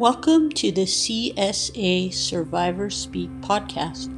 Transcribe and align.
Welcome 0.00 0.48
to 0.52 0.72
the 0.72 0.86
CSA 0.86 2.14
Survivor 2.14 2.88
Speak 2.88 3.28
podcast. 3.42 4.08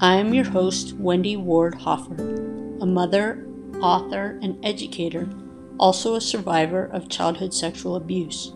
I 0.00 0.16
am 0.16 0.34
your 0.34 0.44
host, 0.44 0.94
Wendy 0.94 1.36
Ward 1.36 1.76
Hoffer, 1.76 2.16
a 2.80 2.84
mother, 2.84 3.46
author, 3.80 4.40
and 4.42 4.58
educator, 4.64 5.30
also 5.78 6.16
a 6.16 6.20
survivor 6.20 6.86
of 6.86 7.08
childhood 7.08 7.54
sexual 7.54 7.94
abuse. 7.94 8.54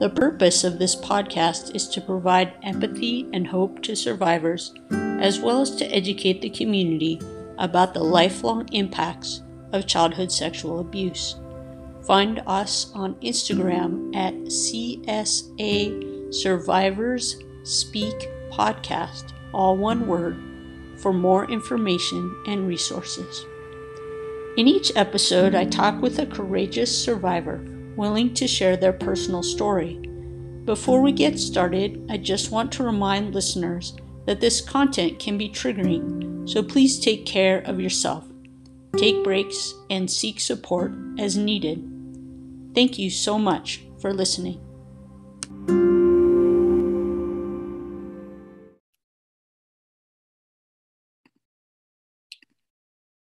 The 0.00 0.10
purpose 0.10 0.64
of 0.64 0.78
this 0.78 0.94
podcast 0.94 1.74
is 1.74 1.88
to 1.88 2.02
provide 2.02 2.56
empathy 2.62 3.26
and 3.32 3.46
hope 3.46 3.80
to 3.84 3.96
survivors, 3.96 4.74
as 4.90 5.40
well 5.40 5.62
as 5.62 5.74
to 5.76 5.86
educate 5.86 6.42
the 6.42 6.50
community 6.50 7.22
about 7.56 7.94
the 7.94 8.04
lifelong 8.04 8.68
impacts 8.72 9.40
of 9.72 9.86
childhood 9.86 10.30
sexual 10.30 10.78
abuse. 10.78 11.36
Find 12.06 12.42
us 12.46 12.90
on 12.94 13.14
Instagram 13.16 14.14
at 14.16 14.34
CSA 14.34 16.34
Survivors 16.34 17.38
Speak 17.62 18.28
Podcast, 18.50 19.32
all 19.54 19.76
one 19.76 20.08
word, 20.08 20.36
for 20.96 21.12
more 21.12 21.48
information 21.48 22.34
and 22.48 22.66
resources. 22.66 23.46
In 24.56 24.66
each 24.66 24.90
episode, 24.96 25.54
I 25.54 25.64
talk 25.64 26.02
with 26.02 26.18
a 26.18 26.26
courageous 26.26 27.04
survivor 27.04 27.64
willing 27.96 28.34
to 28.34 28.48
share 28.48 28.76
their 28.76 28.92
personal 28.92 29.42
story. 29.42 29.96
Before 30.64 31.02
we 31.02 31.12
get 31.12 31.38
started, 31.38 32.04
I 32.10 32.16
just 32.16 32.50
want 32.50 32.72
to 32.72 32.84
remind 32.84 33.34
listeners 33.34 33.94
that 34.26 34.40
this 34.40 34.60
content 34.60 35.18
can 35.18 35.38
be 35.38 35.48
triggering, 35.48 36.48
so 36.48 36.62
please 36.62 36.98
take 36.98 37.26
care 37.26 37.60
of 37.60 37.80
yourself. 37.80 38.26
Take 38.96 39.24
breaks 39.24 39.74
and 39.88 40.10
seek 40.10 40.40
support 40.40 40.92
as 41.18 41.36
needed. 41.36 41.91
Thank 42.74 42.98
you 42.98 43.10
so 43.10 43.38
much 43.38 43.84
for 44.00 44.14
listening. 44.14 44.60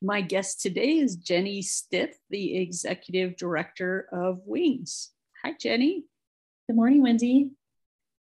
My 0.02 0.22
guest 0.22 0.62
today 0.62 1.00
is 1.00 1.16
Jenny 1.16 1.62
Stith, 1.62 2.18
the 2.30 2.58
Executive 2.58 3.38
Director 3.38 4.08
of 4.12 4.42
Wings. 4.46 5.12
Hi, 5.44 5.54
Jenny. 5.60 6.06
Good 6.68 6.76
morning, 6.76 7.02
Wendy. 7.02 7.52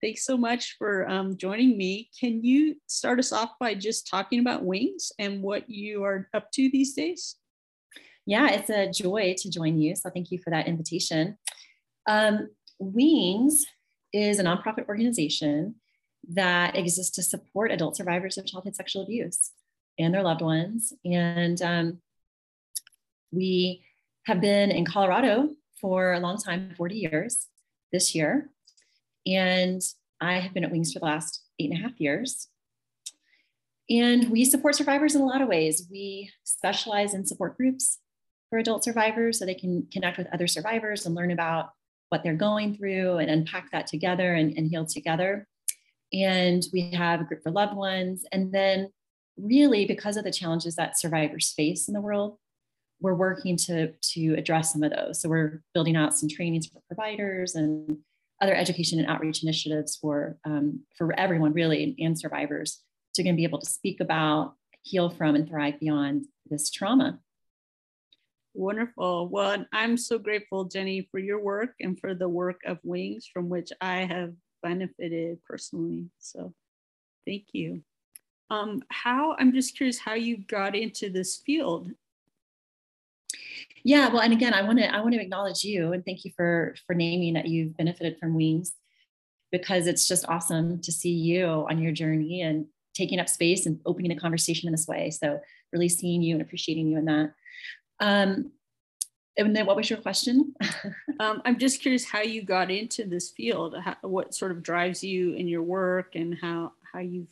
Thanks 0.03 0.25
so 0.25 0.37
much 0.37 0.75
for 0.77 1.09
um, 1.09 1.37
joining 1.37 1.77
me. 1.77 2.11
Can 2.19 2.43
you 2.43 2.77
start 2.89 3.21
us 3.21 3.33
off 3.33 3.51
by 3.61 3.75
just 3.75 4.09
talking 4.09 4.41
about 4.41 4.65
Wings 4.65 5.13
and 5.21 5.41
what 5.41 5.71
you 5.71 6.03
are 6.03 6.29
up 6.35 6.51
to 6.53 6.69
these 6.71 6.95
days? 6.95 7.37
Yeah, 8.27 8.51
it's 8.51 8.71
a 8.71 8.91
joy 8.91 9.35
to 9.39 9.51
join 9.51 9.81
you. 9.81 9.97
So 9.97 10.11
thank 10.11 10.31
you 10.31 10.39
for 10.39 10.51
that 10.51 10.69
invitation. 10.69 11.39
Um, 12.07 12.51
Wings 12.79 13.65
is 14.13 14.39
a 14.39 14.45
nonprofit 14.45 14.89
organization 14.89 15.77
that 16.29 16.77
exists 16.77 17.15
to 17.17 17.23
support 17.23 17.73
adult 17.73 17.97
survivors 17.97 18.39
of 18.39 18.47
childhood 18.47 18.77
sexual 18.77 19.03
abuse 19.03 19.51
and 19.99 20.15
their 20.15 20.23
loved 20.23 20.41
ones. 20.41 20.93
And 21.05 21.61
um, 21.63 21.99
we 23.33 23.85
have 24.27 24.41
been 24.41 24.71
in 24.71 24.85
Colorado 24.85 25.51
for 25.81 26.13
a 26.13 26.21
long 26.21 26.39
time 26.39 26.75
40 26.77 26.95
years 26.95 27.49
this 27.93 28.15
year. 28.15 28.51
And 29.27 29.81
I 30.21 30.35
have 30.35 30.55
been 30.55 30.65
at 30.65 30.71
Wings 30.71 30.93
for 30.93 31.01
the 31.01 31.07
last 31.07 31.43
eight 31.59 31.71
and 31.71 31.79
a 31.79 31.83
half 31.83 32.01
years. 32.01 32.49
And 33.91 34.31
we 34.31 34.45
support 34.45 34.77
survivors 34.77 35.15
in 35.15 35.23
a 35.23 35.27
lot 35.27 35.43
of 35.43 35.49
ways. 35.49 35.89
We 35.91 36.31
specialize 36.45 37.15
in 37.15 37.27
support 37.27 37.57
groups 37.57 37.99
for 38.53 38.59
adult 38.59 38.85
survivors 38.85 39.39
so 39.39 39.47
they 39.47 39.55
can 39.55 39.87
connect 39.91 40.19
with 40.19 40.27
other 40.31 40.47
survivors 40.47 41.07
and 41.07 41.15
learn 41.15 41.31
about 41.31 41.71
what 42.11 42.23
they're 42.23 42.35
going 42.35 42.77
through 42.77 43.17
and 43.17 43.31
unpack 43.31 43.73
that 43.73 43.87
together 43.87 44.35
and, 44.35 44.55
and 44.59 44.69
heal 44.69 44.85
together. 44.85 45.49
And 46.13 46.63
we 46.71 46.91
have 46.91 47.23
a 47.23 47.25
group 47.25 47.43
for 47.43 47.51
loved 47.51 47.75
ones. 47.75 48.27
And 48.31 48.53
then, 48.53 48.93
really, 49.39 49.87
because 49.87 50.19
of 50.19 50.25
the 50.25 50.31
challenges 50.31 50.77
that 50.77 50.99
survivors 50.99 51.55
face 51.57 51.89
in 51.89 51.95
the 51.95 52.03
world, 52.03 52.37
we're 53.01 53.15
working 53.15 53.57
to, 53.57 53.93
to 54.13 54.35
address 54.35 54.75
some 54.75 54.83
of 54.83 54.93
those. 54.93 55.23
So, 55.23 55.31
we're 55.31 55.63
building 55.73 55.97
out 55.97 56.15
some 56.15 56.29
trainings 56.29 56.67
for 56.67 56.83
providers 56.89 57.55
and 57.55 57.97
other 58.43 58.55
education 58.55 58.99
and 58.99 59.09
outreach 59.09 59.43
initiatives 59.43 59.97
for, 59.97 60.37
um, 60.45 60.81
for 60.99 61.19
everyone, 61.19 61.55
really, 61.55 61.97
and 61.99 62.21
survivors 62.21 62.83
to 63.15 63.23
be 63.23 63.45
able 63.45 63.61
to 63.61 63.71
speak 63.71 64.01
about, 64.01 64.57
heal 64.83 65.09
from, 65.09 65.37
and 65.37 65.49
thrive 65.49 65.81
beyond 65.81 66.27
this 66.51 66.71
trauma. 66.71 67.19
Wonderful. 68.55 69.29
Well, 69.29 69.65
I'm 69.73 69.97
so 69.97 70.19
grateful, 70.19 70.65
Jenny, 70.65 71.09
for 71.11 71.19
your 71.19 71.41
work 71.41 71.75
and 71.81 71.99
for 71.99 72.15
the 72.15 72.29
work 72.29 72.61
of 72.67 72.79
Wings, 72.83 73.29
from 73.33 73.49
which 73.49 73.71
I 73.81 74.05
have 74.05 74.35
benefited 74.63 75.39
personally. 75.45 76.11
So 76.19 76.53
thank 77.27 77.47
you. 77.53 77.83
Um, 78.51 78.83
how, 78.91 79.35
I'm 79.39 79.55
just 79.55 79.77
curious 79.77 79.99
how 79.99 80.15
you 80.15 80.37
got 80.37 80.77
into 80.77 81.09
this 81.09 81.39
field. 81.39 81.91
Yeah, 83.85 84.09
well, 84.09 84.21
and 84.21 84.33
again, 84.33 84.55
I 84.55 84.63
want 84.63 84.79
to 84.79 84.95
I 84.95 85.01
want 85.01 85.15
to 85.15 85.21
acknowledge 85.21 85.65
you 85.65 85.93
and 85.93 86.05
thank 86.05 86.25
you 86.25 86.31
for 86.37 86.75
for 86.87 86.95
naming 86.95 87.35
that 87.35 87.49
you've 87.49 87.77
benefited 87.77 88.19
from 88.19 88.35
Wings 88.35 88.73
because 89.51 89.87
it's 89.87 90.07
just 90.07 90.29
awesome 90.29 90.81
to 90.83 90.93
see 90.93 91.11
you 91.11 91.47
on 91.47 91.79
your 91.79 91.93
journey 91.93 92.43
and 92.43 92.67
taking 92.95 93.19
up 93.19 93.29
space 93.29 93.67
and 93.67 93.81
opening 93.87 94.11
the 94.11 94.21
conversation 94.21 94.69
in 94.69 94.73
this 94.73 94.87
way. 94.87 95.11
So 95.11 95.41
really 95.73 95.89
seeing 95.89 96.23
you 96.23 96.35
and 96.35 96.43
appreciating 96.43 96.89
you 96.89 96.99
in 96.99 97.07
that. 97.07 97.33
Um, 98.03 98.51
and 99.39 99.57
then 99.57 99.65
what 99.65 99.77
was 99.77 99.89
your 99.89 100.01
question? 100.01 100.55
um, 101.21 101.41
I'm 101.45 101.59
just 101.59 101.81
curious 101.81 102.05
how 102.05 102.21
you 102.21 102.43
got 102.43 102.71
into 102.71 103.05
this 103.05 103.31
field, 103.31 103.75
how, 103.83 103.97
what 104.03 104.35
sort 104.35 104.51
of 104.51 104.63
drives 104.63 105.03
you 105.03 105.33
in 105.35 105.49
your 105.49 105.63
work 105.63 106.15
and 106.15 106.37
how, 106.39 106.73
how 106.93 106.99
you've. 106.99 107.31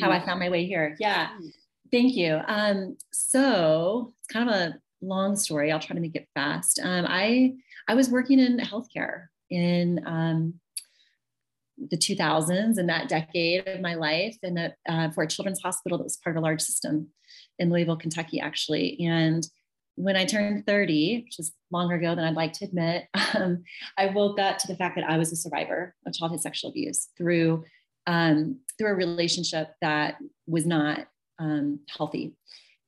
How 0.00 0.10
I 0.10 0.24
found 0.24 0.40
my 0.40 0.48
way 0.48 0.66
here. 0.66 0.96
Yeah. 0.98 1.28
Hmm. 1.36 1.48
Thank 1.90 2.16
you. 2.16 2.40
Um, 2.46 2.96
so 3.12 4.12
it's 4.18 4.28
kind 4.28 4.48
of 4.48 4.54
a 4.54 4.80
long 5.02 5.36
story. 5.36 5.70
I'll 5.70 5.78
try 5.78 5.94
to 5.94 6.00
make 6.00 6.16
it 6.16 6.28
fast. 6.34 6.80
Um, 6.82 7.04
I, 7.06 7.54
I 7.86 7.94
was 7.94 8.08
working 8.08 8.38
in 8.38 8.58
healthcare 8.58 9.26
in 9.50 10.02
um, 10.06 10.54
the 11.90 11.96
2000s 11.96 12.78
and 12.78 12.88
that 12.88 13.08
decade 13.08 13.66
of 13.66 13.80
my 13.80 13.94
life 13.94 14.36
and 14.42 14.72
uh, 14.88 15.10
for 15.10 15.24
a 15.24 15.28
children's 15.28 15.62
hospital 15.62 15.98
that 15.98 16.04
was 16.04 16.16
part 16.16 16.36
of 16.36 16.40
a 16.40 16.44
large 16.44 16.60
system 16.60 17.08
in 17.58 17.70
Louisville, 17.70 17.96
Kentucky, 17.96 18.40
actually. 18.40 18.98
And 19.00 19.46
when 19.96 20.16
I 20.16 20.24
turned 20.24 20.66
30, 20.66 21.24
which 21.24 21.38
is 21.38 21.52
longer 21.70 21.96
ago 21.96 22.14
than 22.14 22.24
I'd 22.24 22.34
like 22.34 22.52
to 22.54 22.64
admit, 22.64 23.06
um, 23.34 23.62
I 23.98 24.06
woke 24.06 24.38
up 24.38 24.58
to 24.58 24.66
the 24.66 24.76
fact 24.76 24.96
that 24.96 25.08
I 25.08 25.18
was 25.18 25.32
a 25.32 25.36
survivor 25.36 25.94
of 26.06 26.14
childhood 26.14 26.40
sexual 26.40 26.70
abuse 26.70 27.08
through 27.16 27.64
um, 28.08 28.58
through 28.76 28.90
a 28.90 28.94
relationship 28.94 29.74
that 29.80 30.16
was 30.48 30.66
not 30.66 31.06
um, 31.38 31.78
healthy, 31.96 32.34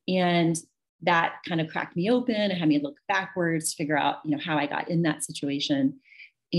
and 0.09 0.57
that 1.03 1.35
kind 1.47 1.61
of 1.61 1.69
cracked 1.69 1.95
me 1.95 2.09
open 2.09 2.35
and 2.35 2.51
had 2.51 2.67
me 2.67 2.81
look 2.83 2.97
backwards, 3.07 3.73
figure 3.73 3.97
out 3.97 4.17
you 4.25 4.31
know 4.31 4.43
how 4.43 4.57
I 4.57 4.65
got 4.65 4.89
in 4.89 5.03
that 5.03 5.23
situation, 5.23 5.99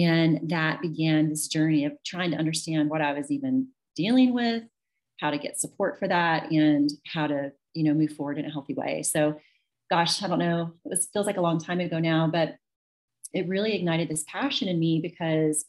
and 0.03 0.51
that 0.51 0.81
began 0.81 1.29
this 1.29 1.49
journey 1.49 1.85
of 1.85 1.93
trying 2.05 2.31
to 2.33 2.37
understand 2.37 2.91
what 2.91 3.01
I 3.01 3.13
was 3.13 3.31
even 3.31 3.69
dealing 3.95 4.35
with, 4.35 4.65
how 5.21 5.31
to 5.31 5.39
get 5.39 5.59
support 5.59 5.99
for 5.99 6.09
that, 6.09 6.51
and 6.51 6.91
how 7.07 7.27
to 7.27 7.53
you 7.75 7.85
know 7.85 7.95
move 7.95 8.13
forward 8.13 8.39
in 8.39 8.45
a 8.45 8.51
healthy 8.51 8.75
way. 8.75 9.03
So 9.03 9.37
gosh 9.91 10.23
i 10.23 10.27
don't 10.27 10.41
know 10.41 10.73
it 10.87 11.05
feels 11.13 11.27
like 11.27 11.37
a 11.37 11.41
long 11.41 11.61
time 11.61 11.79
ago 11.79 12.01
now 12.01 12.27
but 12.27 12.57
it 13.33 13.49
really 13.49 13.75
ignited 13.75 14.09
this 14.09 14.25
passion 14.27 14.67
in 14.69 14.79
me 14.79 15.01
because 15.01 15.65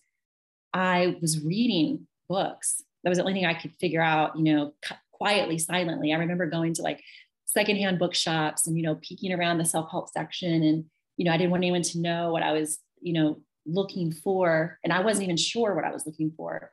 i 0.74 1.16
was 1.22 1.44
reading 1.44 2.08
books. 2.30 2.84
That 3.04 3.10
was 3.10 3.18
the 3.18 3.24
only 3.24 3.34
thing 3.34 3.46
i 3.46 3.54
could 3.54 3.74
figure 3.80 4.02
out 4.02 4.38
you 4.38 4.44
know 4.44 4.74
quietly 5.12 5.58
silently. 5.58 6.14
I 6.14 6.18
remember 6.18 6.46
going 6.46 6.74
to 6.76 6.84
like 6.84 7.02
secondhand 7.46 7.98
bookshops 7.98 8.68
and 8.68 8.78
you 8.78 8.84
know 8.84 8.96
peeking 9.02 9.34
around 9.34 9.58
the 9.58 9.66
self-help 9.66 10.10
section 10.10 10.62
and 10.64 10.86
you 11.16 11.26
know 11.26 11.32
i 11.32 11.38
didn't 11.38 11.52
want 11.52 11.64
anyone 11.64 11.82
to 11.82 12.00
know 12.00 12.32
what 12.32 12.44
i 12.44 12.52
was 12.52 12.80
you 13.02 13.14
know 13.14 13.40
looking 13.68 14.12
for 14.12 14.80
and 14.84 14.94
i 14.94 15.02
wasn't 15.02 15.24
even 15.24 15.38
sure 15.38 15.76
what 15.76 15.86
i 15.86 15.92
was 15.92 16.06
looking 16.06 16.32
for 16.36 16.72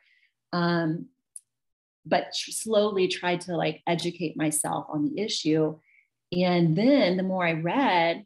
um, 0.52 1.08
but 2.06 2.34
slowly 2.34 3.08
tried 3.08 3.40
to 3.42 3.56
like 3.56 3.82
educate 3.86 4.36
myself 4.36 4.86
on 4.88 5.04
the 5.04 5.20
issue. 5.20 5.78
And 6.32 6.76
then 6.76 7.16
the 7.16 7.22
more 7.22 7.46
I 7.46 7.52
read, 7.52 8.24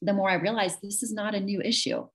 the 0.00 0.12
more 0.12 0.30
I 0.30 0.34
realized 0.34 0.78
this 0.82 1.02
is 1.02 1.12
not 1.12 1.34
a 1.34 1.40
new 1.40 1.60
issue. 1.60 2.06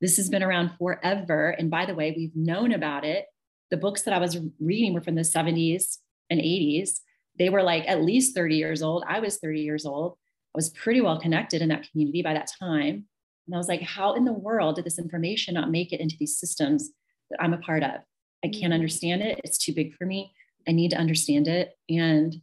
This 0.00 0.16
has 0.16 0.28
been 0.28 0.42
around 0.42 0.72
forever. 0.78 1.50
And 1.50 1.70
by 1.70 1.86
the 1.86 1.94
way, 1.94 2.14
we've 2.16 2.34
known 2.36 2.72
about 2.72 3.04
it. 3.04 3.26
The 3.70 3.76
books 3.76 4.02
that 4.02 4.14
I 4.14 4.18
was 4.18 4.38
reading 4.60 4.94
were 4.94 5.02
from 5.02 5.16
the 5.16 5.22
70s 5.22 5.98
and 6.30 6.40
80s. 6.40 7.00
They 7.38 7.50
were 7.50 7.62
like 7.62 7.86
at 7.88 8.02
least 8.02 8.34
30 8.34 8.56
years 8.56 8.82
old. 8.82 9.04
I 9.08 9.20
was 9.20 9.38
30 9.38 9.60
years 9.60 9.84
old. 9.84 10.12
I 10.54 10.58
was 10.58 10.70
pretty 10.70 11.00
well 11.00 11.20
connected 11.20 11.62
in 11.62 11.68
that 11.68 11.90
community 11.90 12.22
by 12.22 12.34
that 12.34 12.50
time. 12.60 13.06
And 13.48 13.54
I 13.54 13.58
was 13.58 13.68
like, 13.68 13.80
how 13.80 14.12
in 14.12 14.26
the 14.26 14.32
world 14.32 14.76
did 14.76 14.84
this 14.84 14.98
information 14.98 15.54
not 15.54 15.70
make 15.70 15.92
it 15.92 16.00
into 16.00 16.16
these 16.18 16.38
systems 16.38 16.90
that 17.30 17.42
I'm 17.42 17.54
a 17.54 17.58
part 17.58 17.82
of? 17.82 18.02
I 18.44 18.48
can't 18.48 18.64
mm-hmm. 18.64 18.72
understand 18.74 19.22
it. 19.22 19.40
It's 19.42 19.56
too 19.56 19.72
big 19.74 19.94
for 19.94 20.04
me. 20.04 20.32
I 20.68 20.72
need 20.72 20.90
to 20.90 20.98
understand 20.98 21.48
it. 21.48 21.72
And 21.88 22.36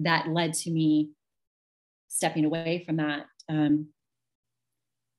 that 0.00 0.28
led 0.28 0.52
to 0.54 0.70
me 0.70 1.12
stepping 2.08 2.44
away 2.44 2.84
from 2.84 2.96
that, 2.96 3.24
um, 3.48 3.88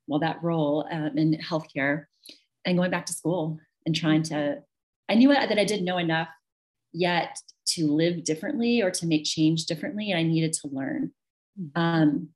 well, 0.08 0.20
that 0.20 0.44
role 0.44 0.88
um, 0.92 1.18
in 1.18 1.40
healthcare 1.40 2.06
and 2.64 2.78
going 2.78 2.92
back 2.92 3.08
to 3.08 3.14
school 3.14 3.58
and 3.88 3.96
trying 3.96 4.22
to, 4.24 4.60
I 5.10 5.16
knew 5.16 5.30
that 5.30 5.58
I 5.58 5.66
didn't 5.66 5.86
know 5.86 5.98
enough 5.98 6.30
yet 6.94 7.36
to 7.66 7.88
live 7.88 8.24
differently 8.24 8.82
or 8.82 8.92
to 8.92 9.08
make 9.08 9.26
change 9.26 9.66
differently. 9.66 10.12
And 10.12 10.20
I 10.20 10.24
needed 10.24 10.54
to 10.54 10.68
learn. 10.68 11.12
Mm-hmm. 11.60 11.82
Um, 11.82 12.30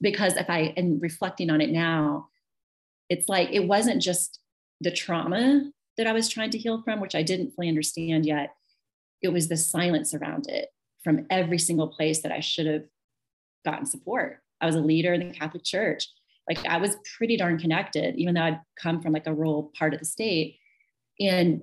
because 0.00 0.36
if 0.36 0.48
I, 0.48 0.72
and 0.76 1.00
reflecting 1.02 1.50
on 1.50 1.60
it 1.60 1.70
now, 1.70 2.28
it's 3.08 3.28
like 3.28 3.50
it 3.52 3.66
wasn't 3.66 4.02
just 4.02 4.38
the 4.80 4.90
trauma 4.90 5.70
that 5.96 6.06
I 6.06 6.12
was 6.12 6.28
trying 6.28 6.50
to 6.50 6.58
heal 6.58 6.82
from, 6.82 7.00
which 7.00 7.14
I 7.14 7.22
didn't 7.22 7.52
fully 7.52 7.68
understand 7.68 8.26
yet. 8.26 8.54
It 9.22 9.32
was 9.32 9.48
the 9.48 9.56
silence 9.56 10.14
around 10.14 10.48
it 10.48 10.68
from 11.02 11.26
every 11.30 11.58
single 11.58 11.88
place 11.88 12.22
that 12.22 12.32
I 12.32 12.40
should 12.40 12.66
have 12.66 12.84
gotten 13.64 13.86
support. 13.86 14.40
I 14.60 14.66
was 14.66 14.76
a 14.76 14.80
leader 14.80 15.12
in 15.12 15.28
the 15.28 15.34
Catholic 15.34 15.64
Church. 15.64 16.06
Like 16.48 16.64
I 16.66 16.78
was 16.78 16.96
pretty 17.16 17.36
darn 17.36 17.58
connected, 17.58 18.16
even 18.16 18.34
though 18.34 18.42
I'd 18.42 18.60
come 18.80 19.02
from 19.02 19.12
like 19.12 19.26
a 19.26 19.34
rural 19.34 19.72
part 19.76 19.92
of 19.92 20.00
the 20.00 20.06
state. 20.06 20.58
And 21.20 21.62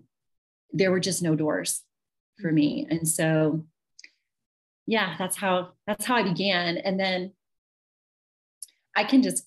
there 0.72 0.92
were 0.92 1.00
just 1.00 1.24
no 1.24 1.36
doors 1.36 1.82
for 2.42 2.52
me. 2.52 2.84
Mm-hmm. 2.84 2.92
And 2.92 3.08
so 3.08 3.66
yeah, 4.86 5.16
that's 5.18 5.36
how 5.36 5.72
that's 5.88 6.06
how 6.06 6.16
I 6.16 6.24
began. 6.24 6.78
And 6.78 7.00
then 7.00 7.34
I 8.96 9.04
can 9.04 9.22
just 9.22 9.46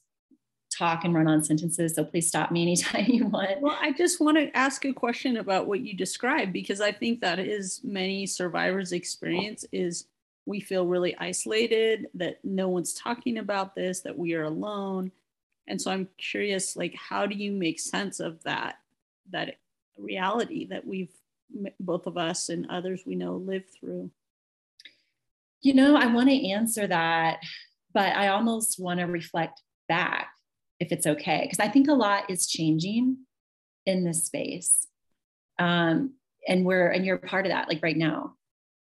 talk 0.71 1.05
and 1.05 1.15
run 1.15 1.27
on 1.29 1.43
sentences. 1.43 1.95
So 1.95 2.05
please 2.05 2.29
stop 2.29 2.51
me 2.51 2.63
anytime 2.63 3.05
you 3.09 3.27
want. 3.27 3.61
Well, 3.61 3.79
I 3.81 3.93
just 3.93 4.21
want 4.21 4.37
to 4.39 4.57
ask 4.57 4.85
a 4.85 4.93
question 4.93 5.39
about 5.39 5.67
what 5.67 5.81
you 5.81 5.95
described 5.95 6.53
because 6.53 6.81
I 6.81 6.93
think 6.93 7.21
that 7.21 7.39
is 7.39 7.81
many 7.83 8.27
survivors' 8.27 8.93
experience 8.93 9.65
is 9.73 10.07
we 10.47 10.61
feel 10.61 10.87
really 10.87 11.15
isolated, 11.19 12.07
that 12.15 12.39
no 12.43 12.69
one's 12.69 12.95
talking 12.95 13.39
about 13.39 13.75
this, 13.75 14.01
that 14.01 14.17
we 14.17 14.35
are 14.35 14.45
alone. 14.45 15.13
And 15.67 15.81
so 15.81 15.91
I'm 15.91 16.09
curious, 16.17 16.75
like, 16.75 16.95
how 16.95 17.27
do 17.27 17.35
you 17.35 17.53
make 17.53 17.79
sense 17.79 18.19
of 18.19 18.43
that, 18.45 18.79
that 19.31 19.57
reality 19.99 20.67
that 20.67 20.87
we've 20.87 21.13
both 21.81 22.07
of 22.07 22.17
us 22.17 22.49
and 22.49 22.67
others 22.71 23.03
we 23.05 23.15
know 23.15 23.37
live 23.37 23.65
through? 23.79 24.11
You 25.61 25.75
know, 25.75 25.97
I 25.97 26.07
want 26.07 26.31
to 26.31 26.49
answer 26.49 26.87
that, 26.87 27.41
but 27.93 28.17
I 28.17 28.29
almost 28.29 28.79
want 28.81 29.01
to 29.01 29.07
reflect 29.07 29.63
back 29.89 30.31
if 30.81 30.93
it's 30.93 31.07
okay, 31.07 31.41
because 31.43 31.59
I 31.59 31.71
think 31.71 31.89
a 31.89 31.95
lot 31.95 32.31
is 32.31 32.47
changing 32.47 33.19
in 33.87 34.05
this 34.05 34.25
space. 34.25 34.87
Um, 35.59 36.15
and 36.47 36.65
we're, 36.65 36.89
and 36.89 37.05
you're 37.05 37.19
part 37.19 37.47
of 37.47 37.51
that, 37.51 37.69
like 37.69 37.83
right 37.83 37.97
now. 37.97 38.35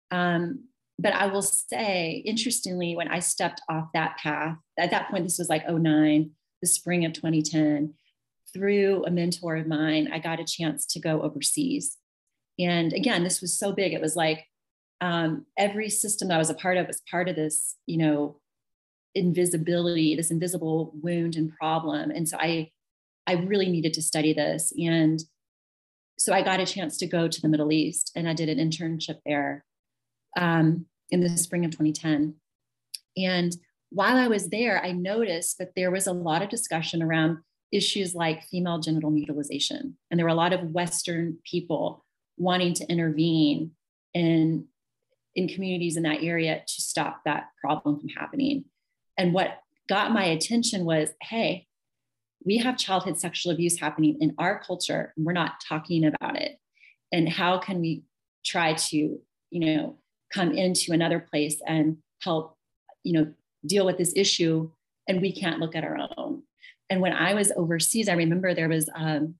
Um, 0.09 0.65
but 0.97 1.13
I 1.13 1.27
will 1.27 1.41
say, 1.41 2.23
interestingly, 2.25 2.95
when 2.95 3.07
I 3.07 3.19
stepped 3.19 3.61
off 3.67 3.89
that 3.93 4.17
path, 4.17 4.57
at 4.77 4.91
that 4.91 5.09
point, 5.09 5.23
this 5.23 5.39
was 5.39 5.49
like 5.49 5.67
09, 5.67 6.31
the 6.61 6.67
spring 6.67 7.05
of 7.05 7.13
2010, 7.13 7.93
through 8.53 9.03
a 9.05 9.11
mentor 9.11 9.55
of 9.55 9.67
mine, 9.67 10.09
I 10.11 10.19
got 10.19 10.39
a 10.39 10.45
chance 10.45 10.85
to 10.87 10.99
go 10.99 11.21
overseas. 11.21 11.97
And 12.59 12.93
again, 12.93 13.23
this 13.23 13.41
was 13.41 13.57
so 13.57 13.71
big. 13.71 13.93
It 13.93 14.01
was 14.01 14.15
like 14.15 14.45
um, 14.99 15.45
every 15.57 15.89
system 15.89 16.27
that 16.27 16.35
I 16.35 16.39
was 16.39 16.49
a 16.49 16.55
part 16.55 16.77
of 16.77 16.87
was 16.87 17.01
part 17.09 17.29
of 17.29 17.35
this, 17.35 17.75
you 17.87 17.97
know, 17.97 18.39
invisibility, 19.15 20.15
this 20.15 20.31
invisible 20.31 20.93
wound 21.01 21.35
and 21.35 21.51
problem. 21.57 22.11
And 22.11 22.27
so 22.27 22.37
I, 22.39 22.71
I 23.27 23.33
really 23.33 23.69
needed 23.69 23.93
to 23.93 24.01
study 24.01 24.33
this. 24.33 24.73
And 24.77 25.21
so 26.17 26.33
I 26.33 26.41
got 26.41 26.59
a 26.59 26.65
chance 26.65 26.97
to 26.97 27.07
go 27.07 27.27
to 27.27 27.41
the 27.41 27.49
Middle 27.49 27.71
East 27.71 28.11
and 28.15 28.29
I 28.29 28.33
did 28.33 28.49
an 28.49 28.57
internship 28.57 29.19
there 29.25 29.65
um, 30.37 30.85
in 31.09 31.21
the 31.21 31.29
spring 31.29 31.65
of 31.65 31.71
2010. 31.71 32.35
And 33.17 33.55
while 33.89 34.17
I 34.17 34.27
was 34.27 34.49
there, 34.49 34.83
I 34.83 34.91
noticed 34.93 35.57
that 35.57 35.73
there 35.75 35.91
was 35.91 36.07
a 36.07 36.13
lot 36.13 36.41
of 36.41 36.49
discussion 36.49 37.03
around 37.03 37.39
issues 37.71 38.15
like 38.15 38.43
female 38.43 38.79
genital 38.79 39.11
mutilation. 39.11 39.97
And 40.09 40.17
there 40.17 40.25
were 40.25 40.31
a 40.31 40.35
lot 40.35 40.53
of 40.53 40.71
Western 40.71 41.37
people 41.49 42.05
wanting 42.37 42.73
to 42.75 42.85
intervene 42.89 43.71
in, 44.13 44.65
in 45.35 45.47
communities 45.47 45.97
in 45.97 46.03
that 46.03 46.23
area 46.23 46.63
to 46.65 46.81
stop 46.81 47.21
that 47.25 47.47
problem 47.59 47.99
from 47.99 48.09
happening. 48.09 48.65
And 49.17 49.33
what 49.33 49.59
got 49.87 50.11
my 50.11 50.23
attention 50.23 50.85
was 50.85 51.09
hey, 51.21 51.67
we 52.43 52.57
have 52.57 52.77
childhood 52.77 53.19
sexual 53.19 53.51
abuse 53.51 53.79
happening 53.79 54.17
in 54.19 54.33
our 54.37 54.59
culture, 54.59 55.13
and 55.15 55.25
we're 55.25 55.33
not 55.33 55.63
talking 55.67 56.05
about 56.05 56.37
it. 56.37 56.59
And 57.11 57.29
how 57.29 57.59
can 57.59 57.81
we 57.81 58.03
try 58.43 58.73
to, 58.73 58.97
you 58.97 59.19
know, 59.51 59.97
come 60.33 60.51
into 60.51 60.93
another 60.93 61.19
place 61.19 61.61
and 61.67 61.97
help, 62.21 62.57
you 63.03 63.13
know, 63.13 63.33
deal 63.65 63.85
with 63.85 63.97
this 63.97 64.13
issue? 64.15 64.71
And 65.07 65.21
we 65.21 65.33
can't 65.33 65.59
look 65.59 65.75
at 65.75 65.83
our 65.83 65.97
own. 66.17 66.43
And 66.89 67.01
when 67.01 67.13
I 67.13 67.33
was 67.33 67.51
overseas, 67.55 68.09
I 68.09 68.13
remember 68.13 68.53
there 68.53 68.69
was 68.69 68.89
um, 68.95 69.35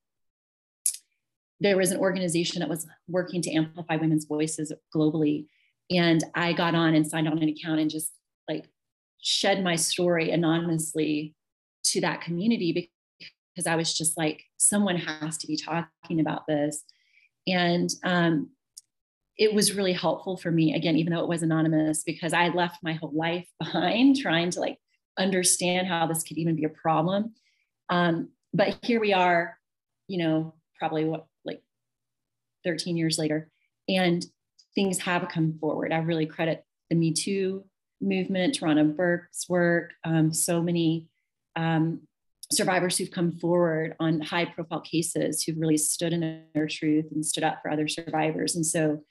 there 1.59 1.77
was 1.77 1.91
an 1.91 1.99
organization 1.99 2.59
that 2.59 2.69
was 2.69 2.87
working 3.07 3.41
to 3.43 3.51
amplify 3.51 3.95
women's 3.95 4.25
voices 4.25 4.73
globally. 4.93 5.45
And 5.89 6.23
I 6.33 6.53
got 6.53 6.75
on 6.75 6.95
and 6.95 7.07
signed 7.07 7.27
on 7.27 7.37
an 7.37 7.49
account 7.49 7.79
and 7.79 7.89
just 7.89 8.11
like 8.49 8.65
shed 9.21 9.63
my 9.63 9.75
story 9.75 10.31
anonymously 10.31 11.35
to 11.83 12.01
that 12.01 12.21
community 12.21 12.91
because 13.55 13.67
I 13.67 13.75
was 13.75 13.93
just 13.93 14.17
like, 14.17 14.43
someone 14.57 14.97
has 14.97 15.37
to 15.39 15.47
be 15.47 15.57
talking 15.57 16.19
about 16.19 16.47
this. 16.47 16.83
And 17.47 17.89
um, 18.03 18.49
it 19.37 19.53
was 19.53 19.73
really 19.73 19.93
helpful 19.93 20.37
for 20.37 20.51
me, 20.51 20.75
again, 20.75 20.95
even 20.97 21.13
though 21.13 21.21
it 21.23 21.29
was 21.29 21.43
anonymous, 21.43 22.03
because 22.03 22.33
I 22.33 22.49
left 22.49 22.83
my 22.83 22.93
whole 22.93 23.13
life 23.13 23.47
behind 23.59 24.17
trying 24.17 24.49
to 24.51 24.59
like 24.59 24.77
understand 25.17 25.87
how 25.87 26.07
this 26.07 26.23
could 26.23 26.37
even 26.37 26.55
be 26.55 26.65
a 26.65 26.69
problem. 26.69 27.33
Um, 27.89 28.29
but 28.53 28.77
here 28.83 28.99
we 28.99 29.13
are, 29.13 29.57
you 30.07 30.17
know, 30.17 30.55
probably 30.77 31.05
what 31.05 31.27
like 31.45 31.61
13 32.65 32.97
years 32.97 33.17
later. 33.17 33.49
And 33.87 34.25
things 34.75 34.99
have 34.99 35.29
come 35.29 35.57
forward. 35.59 35.91
I 35.91 35.97
really 35.97 36.25
credit 36.25 36.63
the 36.89 36.95
Me 36.95 37.13
Too 37.13 37.65
movement, 38.01 38.59
Tarana 38.59 38.95
Burke's 38.95 39.47
work, 39.47 39.91
um, 40.03 40.33
so 40.33 40.61
many 40.61 41.07
um, 41.55 42.01
survivors 42.51 42.97
who've 42.97 43.11
come 43.11 43.31
forward 43.31 43.95
on 43.99 44.21
high 44.21 44.45
profile 44.45 44.81
cases 44.81 45.43
who've 45.43 45.57
really 45.57 45.77
stood 45.77 46.13
in 46.13 46.43
their 46.53 46.67
truth 46.67 47.05
and 47.11 47.25
stood 47.25 47.43
up 47.43 47.59
for 47.61 47.71
other 47.71 47.87
survivors. 47.87 48.55
And 48.55 48.65
so 48.65 49.01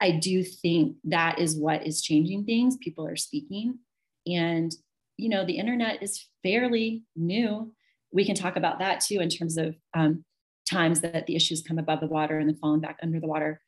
I 0.00 0.12
do 0.12 0.42
think 0.42 0.96
that 1.04 1.38
is 1.38 1.56
what 1.56 1.86
is 1.86 2.02
changing 2.02 2.44
things. 2.44 2.76
People 2.76 3.06
are 3.06 3.16
speaking. 3.16 3.78
And, 4.26 4.74
you 5.16 5.28
know, 5.28 5.44
the 5.44 5.58
internet 5.58 6.02
is 6.02 6.26
fairly 6.42 7.04
new. 7.14 7.72
We 8.12 8.24
can 8.24 8.34
talk 8.34 8.56
about 8.56 8.78
that 8.80 9.00
too 9.00 9.20
in 9.20 9.28
terms 9.28 9.56
of 9.56 9.76
um, 9.94 10.24
times 10.68 11.00
that 11.00 11.26
the 11.26 11.36
issues 11.36 11.62
come 11.62 11.78
above 11.78 12.00
the 12.00 12.06
water 12.06 12.38
and 12.38 12.48
then 12.48 12.56
falling 12.56 12.80
back 12.80 12.98
under 13.02 13.20
the 13.20 13.26
water. 13.26 13.60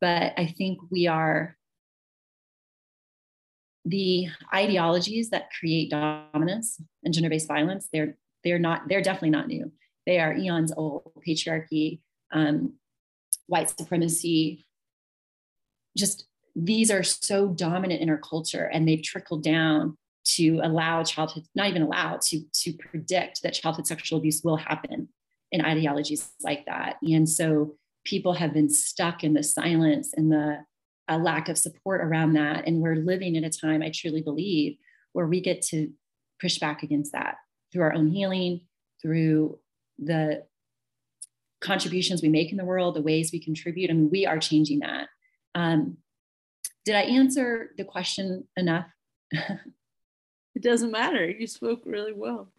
But 0.00 0.34
I 0.36 0.54
think 0.58 0.78
we 0.90 1.06
are 1.06 1.55
the 3.86 4.26
ideologies 4.52 5.30
that 5.30 5.48
create 5.58 5.90
dominance 5.90 6.80
and 7.04 7.14
gender-based 7.14 7.48
violence. 7.48 7.88
They're 7.92 8.16
they're 8.42 8.58
not 8.58 8.88
they're 8.88 9.00
definitely 9.00 9.30
not 9.30 9.46
new. 9.46 9.72
They 10.06 10.18
are 10.18 10.36
eons 10.36 10.72
old. 10.76 11.12
Patriarchy, 11.26 12.00
um, 12.32 12.74
white 13.46 13.70
supremacy. 13.70 14.66
Just 15.96 16.26
these 16.54 16.90
are 16.90 17.02
so 17.02 17.48
dominant 17.48 18.02
in 18.02 18.10
our 18.10 18.18
culture, 18.18 18.66
and 18.66 18.86
they've 18.86 19.02
trickled 19.02 19.42
down 19.42 19.96
to 20.24 20.60
allow 20.62 21.04
childhood, 21.04 21.44
not 21.54 21.68
even 21.68 21.82
allow 21.82 22.18
to 22.24 22.40
to 22.52 22.72
predict 22.72 23.42
that 23.42 23.54
childhood 23.54 23.86
sexual 23.86 24.18
abuse 24.18 24.42
will 24.42 24.56
happen 24.56 25.08
in 25.52 25.64
ideologies 25.64 26.28
like 26.42 26.66
that. 26.66 26.96
And 27.02 27.28
so 27.28 27.76
people 28.04 28.32
have 28.32 28.52
been 28.52 28.68
stuck 28.68 29.22
in 29.22 29.34
the 29.34 29.44
silence 29.44 30.12
and 30.12 30.30
the 30.32 30.64
lack 31.14 31.48
of 31.48 31.58
support 31.58 32.00
around 32.00 32.34
that. 32.34 32.66
And 32.66 32.80
we're 32.80 32.96
living 32.96 33.36
in 33.36 33.44
a 33.44 33.50
time, 33.50 33.82
I 33.82 33.90
truly 33.94 34.22
believe, 34.22 34.76
where 35.12 35.26
we 35.26 35.40
get 35.40 35.62
to 35.62 35.90
push 36.40 36.58
back 36.58 36.82
against 36.82 37.12
that 37.12 37.36
through 37.72 37.82
our 37.82 37.94
own 37.94 38.08
healing, 38.08 38.62
through 39.00 39.58
the 39.98 40.44
contributions 41.60 42.22
we 42.22 42.28
make 42.28 42.50
in 42.50 42.56
the 42.56 42.64
world, 42.64 42.94
the 42.94 43.02
ways 43.02 43.30
we 43.32 43.40
contribute. 43.40 43.90
I 43.90 43.94
mean, 43.94 44.10
we 44.10 44.26
are 44.26 44.38
changing 44.38 44.80
that. 44.80 45.08
Um, 45.54 45.98
did 46.84 46.94
I 46.94 47.02
answer 47.02 47.70
the 47.76 47.84
question 47.84 48.46
enough? 48.56 48.86
it 49.32 50.62
doesn't 50.62 50.92
matter. 50.92 51.28
You 51.28 51.46
spoke 51.46 51.82
really 51.84 52.12
well. 52.12 52.52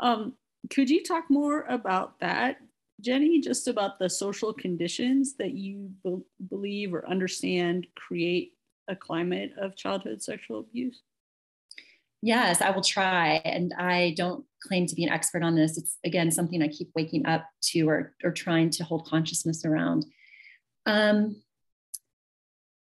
Um, 0.00 0.34
could 0.70 0.90
you 0.90 1.02
talk 1.02 1.24
more 1.28 1.62
about 1.62 2.20
that, 2.20 2.58
Jenny, 3.00 3.40
just 3.40 3.68
about 3.68 3.98
the 3.98 4.08
social 4.08 4.52
conditions 4.52 5.34
that 5.38 5.52
you 5.52 5.90
be- 6.04 6.22
believe 6.48 6.94
or 6.94 7.08
understand 7.08 7.86
create 7.96 8.52
a 8.88 8.96
climate 8.96 9.52
of 9.60 9.76
childhood 9.76 10.22
sexual 10.22 10.60
abuse? 10.60 11.02
Yes, 12.20 12.60
I 12.60 12.70
will 12.70 12.82
try. 12.82 13.40
And 13.44 13.74
I 13.76 14.14
don't 14.16 14.44
claim 14.62 14.86
to 14.86 14.94
be 14.94 15.02
an 15.02 15.10
expert 15.10 15.42
on 15.42 15.56
this. 15.56 15.76
It's 15.76 15.98
again 16.04 16.30
something 16.30 16.62
I 16.62 16.68
keep 16.68 16.90
waking 16.94 17.26
up 17.26 17.44
to 17.70 17.88
or, 17.88 18.14
or 18.22 18.30
trying 18.30 18.70
to 18.70 18.84
hold 18.84 19.08
consciousness 19.08 19.64
around. 19.64 20.06
Um, 20.86 21.42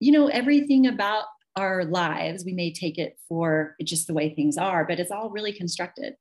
you 0.01 0.11
know, 0.11 0.27
everything 0.27 0.87
about 0.87 1.25
our 1.55 1.85
lives, 1.85 2.45
we 2.45 2.53
may 2.53 2.71
take 2.71 2.97
it 2.97 3.17
for 3.27 3.75
just 3.83 4.07
the 4.07 4.13
way 4.13 4.33
things 4.33 4.57
are, 4.57 4.85
but 4.85 4.99
it's 4.99 5.11
all 5.11 5.29
really 5.29 5.53
constructed 5.53 6.15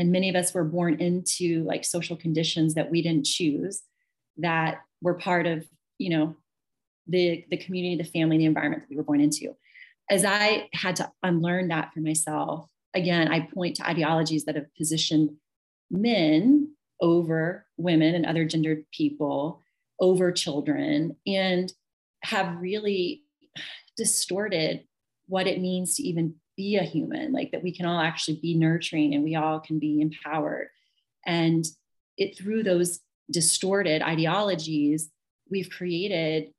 and 0.00 0.10
many 0.10 0.30
of 0.30 0.34
us 0.34 0.54
were 0.54 0.64
born 0.64 0.98
into 0.98 1.62
like 1.64 1.84
social 1.84 2.16
conditions 2.16 2.72
that 2.72 2.90
we 2.90 3.02
didn't 3.02 3.26
choose 3.26 3.82
that 4.38 4.80
were 5.02 5.14
part 5.14 5.46
of 5.46 5.66
you 5.98 6.08
know 6.08 6.34
the 7.06 7.44
the 7.50 7.58
community 7.58 8.02
the 8.02 8.08
family 8.08 8.38
the 8.38 8.46
environment 8.46 8.82
that 8.82 8.88
we 8.90 8.96
were 8.96 9.04
born 9.04 9.20
into. 9.20 9.54
As 10.08 10.24
i 10.24 10.68
had 10.72 10.96
to 10.96 11.12
unlearn 11.22 11.68
that 11.68 11.92
for 11.92 12.00
myself 12.00 12.66
again 12.94 13.28
i 13.28 13.40
point 13.40 13.76
to 13.76 13.86
ideologies 13.86 14.46
that 14.46 14.56
have 14.56 14.74
positioned 14.74 15.36
men 15.90 16.74
over 17.00 17.66
women 17.76 18.14
and 18.14 18.26
other 18.26 18.44
gendered 18.44 18.84
people 18.92 19.62
over 20.00 20.32
children 20.32 21.16
and 21.26 21.72
have 22.22 22.60
really 22.60 23.22
distorted 23.96 24.84
what 25.26 25.46
it 25.46 25.60
means 25.60 25.96
to 25.96 26.02
even 26.02 26.34
be 26.60 26.76
a 26.76 26.82
human 26.82 27.32
like 27.32 27.52
that 27.52 27.62
we 27.62 27.72
can 27.72 27.86
all 27.86 27.98
actually 27.98 28.36
be 28.36 28.54
nurturing 28.54 29.14
and 29.14 29.24
we 29.24 29.34
all 29.34 29.60
can 29.60 29.78
be 29.78 30.02
empowered. 30.02 30.68
And 31.24 31.64
it 32.18 32.36
through 32.36 32.64
those 32.64 33.00
distorted 33.30 34.02
ideologies 34.02 35.08
we've 35.50 35.70
created 35.70 36.52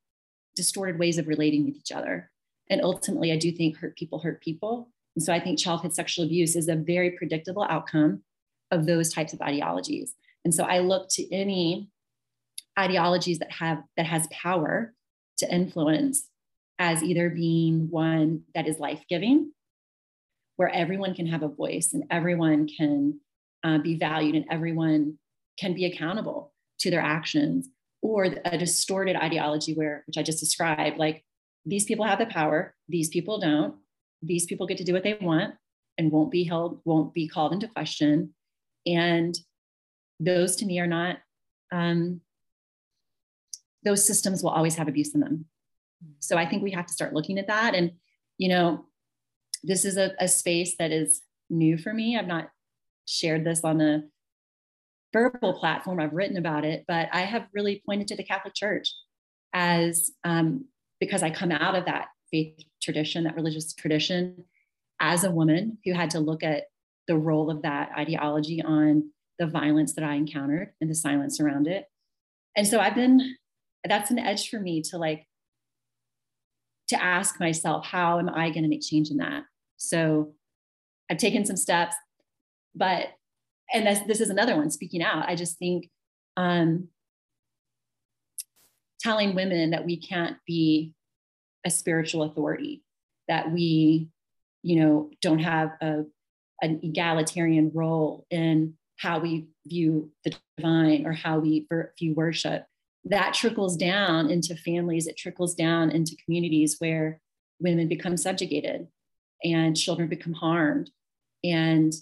distorted 0.56 0.98
ways 0.98 1.18
of 1.18 1.28
relating 1.28 1.64
with 1.64 1.76
each 1.76 1.92
other. 1.92 2.30
And 2.68 2.82
ultimately 2.82 3.30
i 3.30 3.36
do 3.36 3.52
think 3.52 3.76
hurt 3.76 3.96
people 3.96 4.18
hurt 4.18 4.42
people. 4.42 4.88
And 5.14 5.22
so 5.22 5.32
i 5.32 5.38
think 5.38 5.60
childhood 5.60 5.94
sexual 5.94 6.24
abuse 6.24 6.56
is 6.56 6.68
a 6.68 6.74
very 6.74 7.12
predictable 7.12 7.66
outcome 7.70 8.22
of 8.72 8.86
those 8.86 9.12
types 9.12 9.32
of 9.32 9.40
ideologies. 9.40 10.14
And 10.44 10.52
so 10.52 10.64
i 10.64 10.80
look 10.80 11.08
to 11.10 11.32
any 11.32 11.88
ideologies 12.76 13.38
that 13.38 13.52
have 13.52 13.84
that 13.96 14.06
has 14.06 14.26
power 14.32 14.94
to 15.38 15.54
influence 15.54 16.28
as 16.80 17.04
either 17.04 17.30
being 17.30 17.88
one 17.90 18.42
that 18.54 18.66
is 18.66 18.80
life-giving 18.80 19.52
where 20.62 20.74
everyone 20.74 21.14
can 21.14 21.26
have 21.26 21.42
a 21.42 21.48
voice 21.48 21.92
and 21.92 22.04
everyone 22.10 22.66
can 22.68 23.20
uh, 23.64 23.78
be 23.78 23.96
valued 23.96 24.34
and 24.34 24.46
everyone 24.50 25.18
can 25.58 25.74
be 25.74 25.84
accountable 25.84 26.52
to 26.78 26.90
their 26.90 27.00
actions 27.00 27.68
or 28.00 28.24
a 28.24 28.58
distorted 28.58 29.16
ideology 29.16 29.74
where 29.74 30.02
which 30.06 30.18
i 30.18 30.22
just 30.22 30.40
described 30.40 30.98
like 30.98 31.24
these 31.66 31.84
people 31.84 32.04
have 32.04 32.18
the 32.18 32.26
power 32.26 32.74
these 32.88 33.08
people 33.08 33.38
don't 33.38 33.74
these 34.22 34.46
people 34.46 34.66
get 34.66 34.78
to 34.78 34.84
do 34.84 34.92
what 34.92 35.02
they 35.02 35.18
want 35.20 35.54
and 35.98 36.10
won't 36.10 36.30
be 36.30 36.44
held 36.44 36.80
won't 36.84 37.12
be 37.12 37.28
called 37.28 37.52
into 37.52 37.68
question. 37.68 38.34
And 38.86 39.36
those 40.18 40.56
to 40.56 40.66
me 40.66 40.78
are 40.80 40.86
not 40.86 41.18
um, 41.72 42.20
those 43.84 44.06
systems 44.06 44.42
will 44.42 44.50
always 44.50 44.76
have 44.76 44.88
abuse 44.88 45.14
in 45.14 45.20
them. 45.20 45.46
So 46.20 46.36
i 46.36 46.46
think 46.46 46.62
we 46.62 46.72
have 46.72 46.86
to 46.86 46.92
start 46.92 47.14
looking 47.14 47.38
at 47.38 47.48
that 47.48 47.74
and 47.74 47.92
you 48.38 48.48
know 48.48 48.86
this 49.62 49.84
is 49.84 49.96
a, 49.96 50.12
a 50.18 50.28
space 50.28 50.76
that 50.78 50.92
is 50.92 51.20
new 51.50 51.78
for 51.78 51.92
me. 51.92 52.18
I've 52.18 52.26
not 52.26 52.50
shared 53.06 53.44
this 53.44 53.64
on 53.64 53.80
a 53.80 54.02
verbal 55.12 55.58
platform. 55.58 56.00
I've 56.00 56.12
written 56.12 56.36
about 56.36 56.64
it 56.64 56.84
but 56.88 57.08
i 57.12 57.20
have 57.20 57.46
really 57.52 57.82
pointed 57.84 58.08
to 58.08 58.16
the 58.16 58.24
catholic 58.24 58.54
church 58.54 58.94
as 59.52 60.10
um, 60.24 60.66
because 61.00 61.22
i 61.22 61.30
come 61.30 61.52
out 61.52 61.74
of 61.74 61.84
that 61.84 62.06
faith 62.30 62.58
tradition 62.82 63.24
that 63.24 63.36
religious 63.36 63.74
tradition 63.74 64.44
as 65.00 65.24
a 65.24 65.30
woman 65.30 65.78
who 65.84 65.92
had 65.92 66.10
to 66.10 66.20
look 66.20 66.42
at 66.42 66.64
the 67.08 67.16
role 67.16 67.50
of 67.50 67.62
that 67.62 67.90
ideology 67.98 68.62
on 68.62 69.10
the 69.38 69.46
violence 69.46 69.94
that 69.94 70.04
i 70.04 70.14
encountered 70.14 70.72
and 70.80 70.90
the 70.90 70.94
silence 70.94 71.40
around 71.40 71.66
it. 71.66 71.86
And 72.56 72.66
so 72.66 72.80
i've 72.80 72.94
been 72.94 73.36
that's 73.88 74.10
an 74.10 74.18
edge 74.18 74.48
for 74.48 74.60
me 74.60 74.80
to 74.82 74.98
like 74.98 75.26
to 76.88 77.02
ask 77.02 77.40
myself 77.40 77.84
how 77.84 78.18
am 78.18 78.28
i 78.28 78.50
going 78.50 78.62
to 78.62 78.68
make 78.68 78.82
change 78.82 79.10
in 79.10 79.16
that 79.18 79.42
so 79.82 80.32
i've 81.10 81.18
taken 81.18 81.44
some 81.44 81.56
steps 81.56 81.96
but 82.74 83.08
and 83.72 83.86
this, 83.86 84.00
this 84.00 84.20
is 84.20 84.30
another 84.30 84.56
one 84.56 84.70
speaking 84.70 85.02
out. 85.02 85.28
I 85.28 85.34
just 85.34 85.58
think 85.58 85.88
um, 86.36 86.88
telling 89.00 89.34
women 89.34 89.70
that 89.70 89.84
we 89.84 89.96
can't 89.96 90.36
be 90.46 90.92
a 91.64 91.70
spiritual 91.70 92.24
authority 92.24 92.82
that 93.28 93.52
we 93.52 94.08
you 94.62 94.80
know 94.80 95.10
don't 95.20 95.38
have 95.38 95.70
a, 95.80 96.04
an 96.60 96.80
egalitarian 96.82 97.70
role 97.72 98.26
in 98.30 98.74
how 98.98 99.18
we 99.18 99.46
view 99.66 100.10
the 100.24 100.34
divine 100.56 101.06
or 101.06 101.12
how 101.12 101.38
we 101.38 101.66
view 101.98 102.14
worship. 102.14 102.66
That 103.04 103.34
trickles 103.34 103.76
down 103.76 104.30
into 104.30 104.54
families. 104.54 105.06
It 105.06 105.16
trickles 105.16 105.54
down 105.54 105.90
into 105.90 106.16
communities 106.24 106.76
where 106.78 107.20
women 107.58 107.88
become 107.88 108.16
subjugated 108.16 108.86
and 109.44 109.76
children 109.76 110.08
become 110.08 110.32
harmed. 110.32 110.90
And 111.44 111.92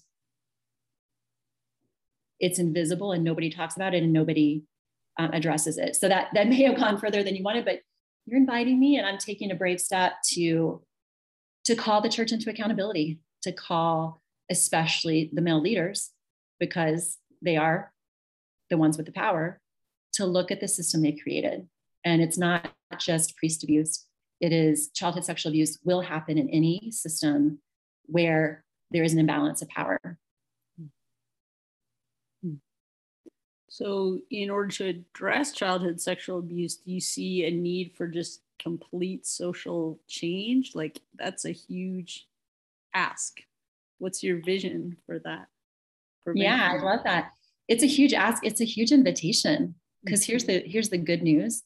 it's 2.38 2.58
invisible 2.58 3.12
and 3.12 3.22
nobody 3.22 3.50
talks 3.50 3.76
about 3.76 3.94
it 3.94 4.02
and 4.02 4.12
nobody 4.12 4.64
um, 5.18 5.30
addresses 5.32 5.78
it. 5.78 5.96
So 5.96 6.08
that 6.08 6.28
that 6.34 6.48
may 6.50 6.62
have 6.62 6.78
gone 6.78 6.98
further 6.98 7.22
than 7.22 7.36
you 7.36 7.42
wanted 7.42 7.64
but 7.64 7.80
you're 8.26 8.38
inviting 8.38 8.78
me 8.78 8.96
and 8.96 9.06
i'm 9.06 9.18
taking 9.18 9.50
a 9.50 9.54
brave 9.54 9.80
step 9.80 10.12
to 10.22 10.82
to 11.64 11.74
call 11.74 12.00
the 12.00 12.08
church 12.08 12.32
into 12.32 12.50
accountability 12.50 13.18
to 13.42 13.50
call 13.50 14.20
especially 14.50 15.30
the 15.32 15.40
male 15.40 15.60
leaders 15.60 16.10
because 16.58 17.16
they 17.42 17.56
are 17.56 17.92
the 18.68 18.76
ones 18.76 18.96
with 18.96 19.06
the 19.06 19.12
power 19.12 19.60
to 20.12 20.26
look 20.26 20.50
at 20.50 20.60
the 20.60 20.68
system 20.68 21.02
they 21.02 21.12
created. 21.12 21.68
And 22.04 22.20
it's 22.20 22.38
not 22.38 22.70
just 22.98 23.36
priest 23.36 23.62
abuse 23.62 24.06
it 24.40 24.52
is 24.52 24.90
childhood 24.94 25.24
sexual 25.24 25.50
abuse 25.50 25.78
will 25.84 26.00
happen 26.00 26.38
in 26.38 26.48
any 26.50 26.90
system 26.90 27.58
where 28.06 28.64
there 28.90 29.04
is 29.04 29.12
an 29.12 29.18
imbalance 29.18 29.62
of 29.62 29.68
power 29.68 30.18
hmm. 32.42 32.54
So, 33.68 34.18
in 34.30 34.50
order 34.50 34.68
to 34.68 34.86
address 34.86 35.52
childhood 35.52 36.00
sexual 36.00 36.40
abuse, 36.40 36.76
do 36.76 36.90
you 36.90 37.00
see 37.00 37.44
a 37.44 37.50
need 37.50 37.92
for 37.96 38.08
just 38.08 38.42
complete 38.58 39.24
social 39.26 40.00
change? 40.08 40.72
Like, 40.74 41.00
that's 41.14 41.44
a 41.44 41.52
huge 41.52 42.26
ask. 42.94 43.40
What's 43.98 44.22
your 44.22 44.42
vision 44.42 44.96
for 45.06 45.18
that? 45.20 45.46
For 46.24 46.34
yeah, 46.34 46.72
I 46.72 46.82
love 46.82 47.00
that. 47.04 47.32
It's 47.68 47.82
a 47.82 47.86
huge 47.86 48.12
ask. 48.12 48.44
It's 48.44 48.60
a 48.60 48.64
huge 48.64 48.92
invitation 48.92 49.74
because 50.04 50.22
mm-hmm. 50.22 50.32
here's 50.32 50.44
the 50.44 50.58
here's 50.66 50.88
the 50.88 50.98
good 50.98 51.22
news. 51.22 51.62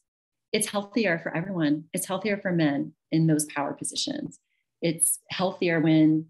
It's 0.55 0.69
healthier 0.69 1.19
for 1.19 1.37
everyone. 1.37 1.87
It's 1.93 2.07
healthier 2.07 2.39
for 2.39 2.53
men 2.53 2.95
in 3.11 3.27
those 3.27 3.45
power 3.47 3.73
positions. 3.73 4.39
It's 4.81 5.19
healthier 5.29 5.81
when 5.81 6.27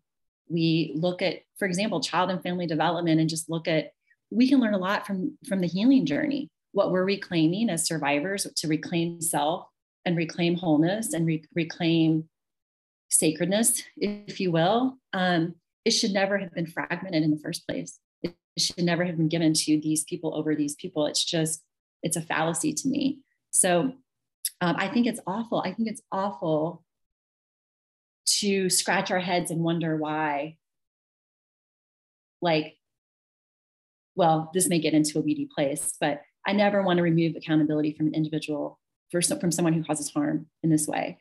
we 0.48 0.94
look 0.96 1.20
at, 1.20 1.40
for 1.58 1.66
example, 1.66 2.00
child 2.00 2.30
and 2.30 2.42
family 2.42 2.66
development 2.66 3.20
and 3.20 3.28
just 3.28 3.50
look 3.50 3.68
at 3.68 3.90
we 4.30 4.48
can 4.48 4.60
learn 4.60 4.72
a 4.72 4.78
lot 4.78 5.06
from 5.06 5.36
from 5.46 5.60
the 5.60 5.66
healing 5.66 6.06
journey 6.06 6.50
what 6.72 6.90
we're 6.90 7.04
reclaiming 7.04 7.68
as 7.68 7.86
survivors 7.86 8.46
to 8.56 8.66
reclaim 8.66 9.20
self 9.20 9.66
and 10.06 10.16
reclaim 10.16 10.56
wholeness 10.56 11.12
and 11.12 11.26
re- 11.26 11.44
reclaim 11.54 12.28
sacredness 13.10 13.82
if 13.98 14.40
you 14.40 14.50
will 14.50 14.96
um, 15.12 15.54
it 15.84 15.92
should 15.92 16.12
never 16.12 16.38
have 16.38 16.52
been 16.52 16.66
fragmented 16.66 17.22
in 17.22 17.30
the 17.30 17.38
first 17.38 17.66
place 17.68 18.00
it 18.22 18.34
should 18.58 18.84
never 18.84 19.04
have 19.04 19.16
been 19.16 19.28
given 19.28 19.52
to 19.52 19.78
these 19.80 20.02
people 20.04 20.34
over 20.34 20.56
these 20.56 20.74
people 20.74 21.06
it's 21.06 21.24
just 21.24 21.62
it's 22.02 22.16
a 22.16 22.22
fallacy 22.22 22.72
to 22.72 22.88
me 22.88 23.20
so 23.50 23.92
um, 24.60 24.76
i 24.78 24.88
think 24.88 25.06
it's 25.06 25.20
awful 25.26 25.62
i 25.64 25.72
think 25.72 25.88
it's 25.88 26.02
awful 26.12 26.82
to 28.26 28.70
scratch 28.70 29.10
our 29.10 29.20
heads 29.20 29.50
and 29.50 29.62
wonder 29.62 29.96
why 29.96 30.56
like 32.40 32.76
well, 34.16 34.50
this 34.54 34.68
may 34.68 34.78
get 34.78 34.94
into 34.94 35.18
a 35.18 35.22
weedy 35.22 35.48
place, 35.52 35.94
but 36.00 36.22
I 36.46 36.52
never 36.52 36.82
want 36.82 36.98
to 36.98 37.02
remove 37.02 37.36
accountability 37.36 37.92
from 37.92 38.06
an 38.06 38.14
individual 38.14 38.78
for 39.10 39.20
some, 39.22 39.38
from 39.38 39.52
someone 39.52 39.72
who 39.72 39.84
causes 39.84 40.10
harm 40.10 40.46
in 40.62 40.70
this 40.70 40.86
way. 40.86 41.18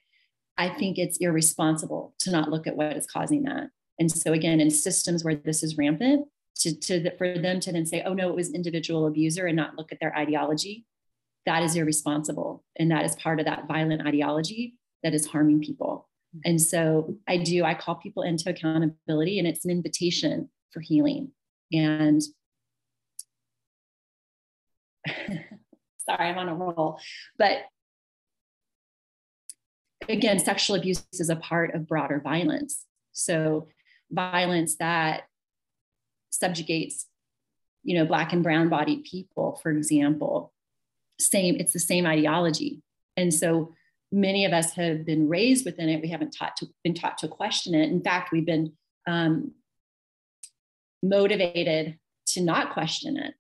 I 0.58 0.70
think 0.70 0.98
it's 0.98 1.18
irresponsible 1.18 2.14
to 2.20 2.32
not 2.32 2.52
look 2.52 2.68
at 2.68 2.76
what 2.76 2.96
is 2.96 3.08
causing 3.08 3.44
that. 3.44 3.70
And 4.00 4.12
so 4.12 4.34
again, 4.34 4.60
in 4.60 4.70
systems 4.70 5.24
where 5.24 5.36
this 5.36 5.64
is 5.64 5.78
rampant, 5.78 6.28
to, 6.58 6.80
to 6.82 7.16
for 7.18 7.38
them 7.38 7.60
to 7.62 7.72
then 7.72 7.86
say, 7.86 8.04
oh 8.04 8.14
no, 8.14 8.30
it 8.30 8.36
was 8.36 8.54
individual 8.54 9.08
abuser 9.08 9.48
and 9.48 9.56
not 9.56 9.76
look 9.76 9.92
at 9.92 10.00
their 10.00 10.16
ideology, 10.16 10.86
that 11.46 11.64
is 11.64 11.76
irresponsible. 11.76 12.64
And 12.78 12.92
that 12.92 13.06
is 13.06 13.16
part 13.16 13.40
of 13.40 13.46
that 13.46 13.68
violent 13.68 14.06
ideology 14.06 14.76
that 15.04 15.14
is 15.14 15.28
harming 15.28 15.62
people. 15.62 16.08
And 16.46 16.62
so 16.62 17.18
I 17.28 17.38
do, 17.38 17.64
I 17.64 17.76
call 17.76 17.96
people 17.96 18.24
into 18.24 18.50
accountability 18.50 19.40
and 19.40 19.48
it's 19.48 19.66
an 19.66 19.72
invitation 19.72 20.50
for 20.72 20.80
healing. 20.80 21.32
And 21.72 22.22
sorry, 25.98 26.30
I'm 26.30 26.38
on 26.38 26.50
a 26.50 26.56
roll. 26.56 27.00
But 27.38 27.66
again, 30.10 30.40
sexual 30.40 30.76
abuse 30.76 31.06
is 31.14 31.30
a 31.30 31.36
part 31.36 31.76
of 31.76 31.88
broader 31.88 32.20
violence. 32.24 32.86
So 33.12 33.68
violence 34.12 34.78
that 34.78 35.24
subjugates, 36.30 37.06
you 37.84 37.98
know, 37.98 38.06
black 38.06 38.34
and 38.34 38.44
brown 38.44 38.70
bodied 38.70 39.04
people, 39.04 39.60
for 39.62 39.72
example, 39.72 40.54
same, 41.20 41.56
it's 41.60 41.74
the 41.74 41.80
same 41.80 42.06
ideology. 42.06 42.82
And 43.18 43.34
so 43.34 43.74
many 44.12 44.46
of 44.46 44.54
us 44.54 44.74
have 44.74 45.06
been 45.06 45.28
raised 45.28 45.66
within 45.66 45.90
it. 45.90 46.02
We 46.02 46.10
haven't 46.10 46.36
taught 46.38 46.56
to, 46.58 46.68
been 46.84 46.94
taught 46.94 47.18
to 47.20 47.28
question 47.28 47.74
it. 47.74 47.90
In 47.90 48.02
fact, 48.02 48.32
we've 48.32 48.46
been 48.46 48.74
um, 49.08 49.52
motivated 51.02 51.98
to 52.28 52.42
not 52.42 52.74
question 52.74 53.18
it. 53.18 53.34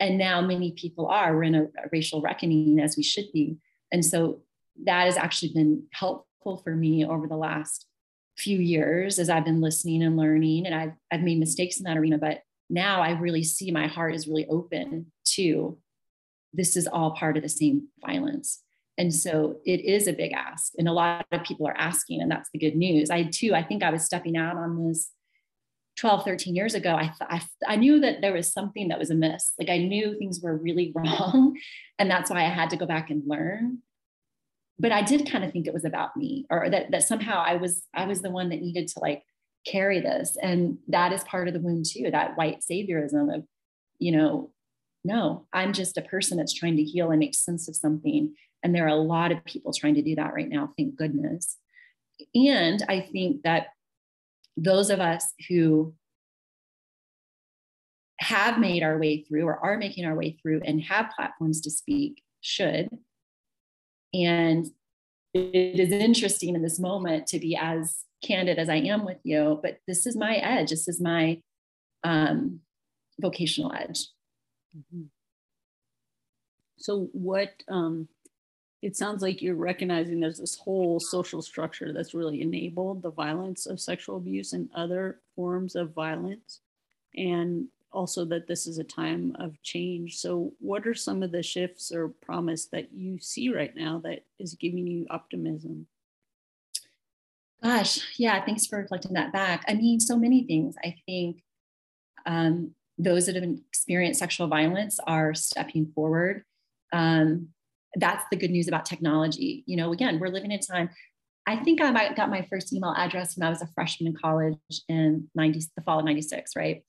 And 0.00 0.18
now 0.18 0.40
many 0.40 0.72
people 0.72 1.06
are. 1.08 1.34
We're 1.34 1.44
in 1.44 1.54
a, 1.54 1.62
a 1.64 1.88
racial 1.90 2.20
reckoning 2.20 2.78
as 2.80 2.96
we 2.96 3.02
should 3.02 3.32
be. 3.32 3.56
And 3.90 4.04
so 4.04 4.42
that 4.84 5.06
has 5.06 5.16
actually 5.16 5.52
been 5.54 5.84
helpful 5.92 6.58
for 6.58 6.74
me 6.74 7.04
over 7.04 7.26
the 7.26 7.36
last 7.36 7.86
few 8.36 8.58
years 8.58 9.18
as 9.18 9.28
I've 9.28 9.44
been 9.44 9.60
listening 9.60 10.02
and 10.02 10.16
learning. 10.16 10.66
And 10.66 10.74
I've, 10.74 10.92
I've 11.10 11.22
made 11.22 11.40
mistakes 11.40 11.78
in 11.78 11.84
that 11.84 11.96
arena, 11.96 12.18
but 12.18 12.42
now 12.70 13.00
I 13.00 13.12
really 13.12 13.42
see 13.42 13.70
my 13.70 13.86
heart 13.86 14.14
is 14.14 14.28
really 14.28 14.46
open 14.46 15.10
to 15.34 15.78
this 16.52 16.76
is 16.76 16.86
all 16.86 17.12
part 17.12 17.36
of 17.36 17.42
the 17.42 17.48
same 17.48 17.88
violence. 18.04 18.62
And 18.96 19.14
so 19.14 19.58
it 19.64 19.80
is 19.80 20.08
a 20.08 20.12
big 20.12 20.32
ask. 20.32 20.72
And 20.76 20.88
a 20.88 20.92
lot 20.92 21.24
of 21.30 21.44
people 21.44 21.66
are 21.68 21.78
asking, 21.78 22.20
and 22.20 22.30
that's 22.30 22.50
the 22.52 22.58
good 22.58 22.74
news. 22.74 23.10
I 23.10 23.24
too, 23.24 23.54
I 23.54 23.62
think 23.62 23.82
I 23.82 23.90
was 23.90 24.04
stepping 24.04 24.36
out 24.36 24.56
on 24.56 24.88
this 24.88 25.10
12, 25.98 26.24
13 26.24 26.56
years 26.56 26.74
ago. 26.74 26.94
I, 26.94 27.02
th- 27.02 27.14
I, 27.20 27.42
I 27.66 27.76
knew 27.76 28.00
that 28.00 28.20
there 28.20 28.32
was 28.32 28.52
something 28.52 28.88
that 28.88 28.98
was 28.98 29.10
amiss. 29.10 29.52
Like 29.58 29.68
I 29.68 29.78
knew 29.78 30.18
things 30.18 30.40
were 30.42 30.56
really 30.56 30.92
wrong. 30.96 31.56
And 31.98 32.10
that's 32.10 32.30
why 32.30 32.44
I 32.44 32.48
had 32.48 32.70
to 32.70 32.76
go 32.76 32.86
back 32.86 33.10
and 33.10 33.22
learn. 33.26 33.78
But 34.80 34.92
I 34.92 35.02
did 35.02 35.30
kind 35.30 35.44
of 35.44 35.52
think 35.52 35.66
it 35.66 35.74
was 35.74 35.84
about 35.84 36.16
me 36.16 36.46
or 36.50 36.68
that, 36.70 36.90
that 36.90 37.02
somehow 37.02 37.42
I 37.44 37.56
was, 37.56 37.82
I 37.94 38.06
was 38.06 38.22
the 38.22 38.30
one 38.30 38.48
that 38.50 38.60
needed 38.60 38.88
to 38.88 39.00
like 39.00 39.22
carry 39.66 40.00
this. 40.00 40.36
And 40.40 40.78
that 40.88 41.12
is 41.12 41.24
part 41.24 41.48
of 41.48 41.54
the 41.54 41.60
wound 41.60 41.86
too, 41.86 42.10
that 42.10 42.36
white 42.36 42.60
saviorism 42.60 43.34
of, 43.34 43.44
you 43.98 44.12
know, 44.12 44.52
no, 45.04 45.46
I'm 45.52 45.72
just 45.72 45.96
a 45.96 46.02
person 46.02 46.38
that's 46.38 46.52
trying 46.52 46.76
to 46.76 46.82
heal 46.82 47.10
and 47.10 47.18
make 47.18 47.34
sense 47.34 47.68
of 47.68 47.76
something. 47.76 48.34
And 48.62 48.74
there 48.74 48.84
are 48.84 48.88
a 48.88 48.96
lot 48.96 49.32
of 49.32 49.44
people 49.44 49.72
trying 49.72 49.94
to 49.94 50.02
do 50.02 50.14
that 50.16 50.34
right 50.34 50.48
now, 50.48 50.72
thank 50.76 50.96
goodness. 50.96 51.56
And 52.34 52.84
I 52.88 53.00
think 53.00 53.42
that 53.42 53.68
those 54.56 54.90
of 54.90 55.00
us 55.00 55.32
who 55.48 55.94
have 58.20 58.58
made 58.58 58.82
our 58.82 58.98
way 58.98 59.22
through 59.22 59.44
or 59.44 59.64
are 59.64 59.78
making 59.78 60.04
our 60.04 60.16
way 60.16 60.36
through 60.42 60.60
and 60.64 60.82
have 60.82 61.12
platforms 61.14 61.60
to 61.60 61.70
speak 61.70 62.22
should. 62.40 62.88
And 64.12 64.66
it 65.32 65.78
is 65.78 65.92
interesting 65.92 66.54
in 66.54 66.62
this 66.62 66.80
moment 66.80 67.28
to 67.28 67.38
be 67.38 67.56
as 67.56 67.98
candid 68.24 68.58
as 68.58 68.68
I 68.68 68.76
am 68.76 69.04
with 69.04 69.18
you, 69.22 69.60
but 69.62 69.78
this 69.86 70.06
is 70.06 70.16
my 70.16 70.36
edge. 70.36 70.70
This 70.70 70.88
is 70.88 71.00
my 71.00 71.40
um, 72.02 72.60
vocational 73.20 73.72
edge. 73.72 74.06
Mm-hmm. 74.76 75.04
So, 76.76 77.08
what 77.12 77.50
um, 77.68 78.08
it 78.82 78.96
sounds 78.96 79.22
like 79.22 79.42
you're 79.42 79.56
recognizing 79.56 80.20
there's 80.20 80.38
this 80.38 80.56
whole 80.56 81.00
social 81.00 81.42
structure 81.42 81.92
that's 81.92 82.14
really 82.14 82.40
enabled 82.40 83.02
the 83.02 83.10
violence 83.10 83.66
of 83.66 83.80
sexual 83.80 84.16
abuse 84.16 84.52
and 84.52 84.68
other 84.74 85.20
forms 85.34 85.74
of 85.74 85.92
violence, 85.92 86.60
and 87.16 87.66
also 87.90 88.24
that 88.26 88.46
this 88.46 88.66
is 88.66 88.78
a 88.78 88.84
time 88.84 89.34
of 89.40 89.60
change. 89.62 90.16
So, 90.18 90.52
what 90.60 90.86
are 90.86 90.94
some 90.94 91.22
of 91.22 91.32
the 91.32 91.42
shifts 91.42 91.90
or 91.90 92.08
promise 92.08 92.66
that 92.66 92.92
you 92.92 93.18
see 93.18 93.52
right 93.52 93.74
now 93.74 94.00
that 94.04 94.24
is 94.38 94.54
giving 94.54 94.86
you 94.86 95.06
optimism? 95.10 95.86
Gosh, 97.62 98.00
yeah, 98.16 98.44
thanks 98.44 98.66
for 98.66 98.78
reflecting 98.78 99.14
that 99.14 99.32
back. 99.32 99.64
I 99.66 99.74
mean, 99.74 99.98
so 99.98 100.16
many 100.16 100.44
things. 100.44 100.76
I 100.84 100.94
think 101.06 101.42
um, 102.24 102.74
those 102.98 103.26
that 103.26 103.36
have 103.36 103.44
experienced 103.68 104.18
sexual 104.18 104.48
violence 104.48 104.98
are 105.06 105.34
stepping 105.34 105.90
forward. 105.94 106.44
Um, 106.92 107.48
that's 107.94 108.24
the 108.30 108.36
good 108.36 108.50
news 108.50 108.68
about 108.68 108.84
technology. 108.84 109.62
You 109.66 109.76
know, 109.76 109.92
again, 109.92 110.18
we're 110.18 110.28
living 110.28 110.50
in 110.50 110.60
time. 110.60 110.90
I 111.46 111.56
think 111.56 111.80
I 111.80 112.12
got 112.12 112.28
my 112.28 112.46
first 112.50 112.72
email 112.74 112.94
address 112.96 113.36
when 113.36 113.46
I 113.46 113.50
was 113.50 113.62
a 113.62 113.68
freshman 113.74 114.08
in 114.08 114.16
college 114.20 114.58
in 114.88 115.30
90, 115.34 115.60
the 115.76 115.82
fall 115.82 116.00
of 116.00 116.04
96, 116.04 116.54
right? 116.56 116.82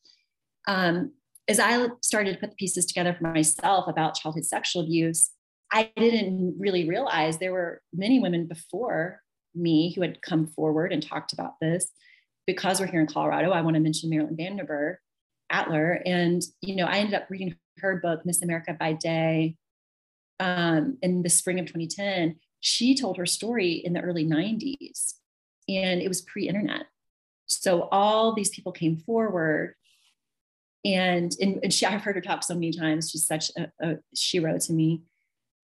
Um, 0.67 1.13
as 1.47 1.59
I 1.59 1.87
started 2.01 2.33
to 2.33 2.39
put 2.39 2.49
the 2.49 2.55
pieces 2.55 2.85
together 2.85 3.15
for 3.17 3.31
myself 3.31 3.87
about 3.87 4.15
childhood 4.15 4.45
sexual 4.45 4.83
abuse, 4.83 5.31
I 5.71 5.91
didn't 5.95 6.57
really 6.59 6.89
realize 6.89 7.37
there 7.37 7.53
were 7.53 7.81
many 7.93 8.19
women 8.19 8.47
before 8.47 9.21
me 9.55 9.93
who 9.93 10.01
had 10.01 10.21
come 10.21 10.47
forward 10.47 10.91
and 10.91 11.01
talked 11.01 11.33
about 11.33 11.53
this. 11.61 11.87
Because 12.45 12.79
we're 12.79 12.87
here 12.87 13.01
in 13.01 13.07
Colorado, 13.07 13.51
I 13.51 13.61
want 13.61 13.75
to 13.75 13.79
mention 13.79 14.09
Marilyn 14.09 14.35
Van 14.35 14.57
Derbur 14.57 14.95
Atler. 15.51 16.01
And, 16.05 16.41
you 16.61 16.75
know, 16.75 16.85
I 16.85 16.97
ended 16.97 17.15
up 17.15 17.27
reading 17.29 17.55
her 17.79 17.97
book, 17.97 18.25
Miss 18.25 18.41
America 18.41 18.75
by 18.79 18.93
Day, 18.93 19.55
um, 20.39 20.97
in 21.01 21.23
the 21.23 21.29
spring 21.29 21.59
of 21.59 21.65
2010. 21.65 22.35
She 22.61 22.95
told 22.95 23.17
her 23.17 23.25
story 23.25 23.73
in 23.73 23.93
the 23.93 24.01
early 24.01 24.25
90s, 24.25 25.13
and 25.67 26.01
it 26.01 26.07
was 26.07 26.21
pre 26.21 26.47
internet. 26.47 26.85
So 27.47 27.87
all 27.91 28.33
these 28.33 28.49
people 28.49 28.71
came 28.71 28.97
forward. 28.97 29.75
And, 30.85 31.35
and, 31.41 31.59
and 31.63 31.73
she, 31.73 31.85
I've 31.85 32.01
heard 32.01 32.15
her 32.15 32.21
talk 32.21 32.43
so 32.43 32.53
many 32.53 32.71
times. 32.71 33.09
She's 33.09 33.27
such 33.27 33.51
a, 33.57 33.71
a 33.81 33.97
she 34.15 34.39
wrote 34.39 34.61
to 34.61 34.73
me. 34.73 35.01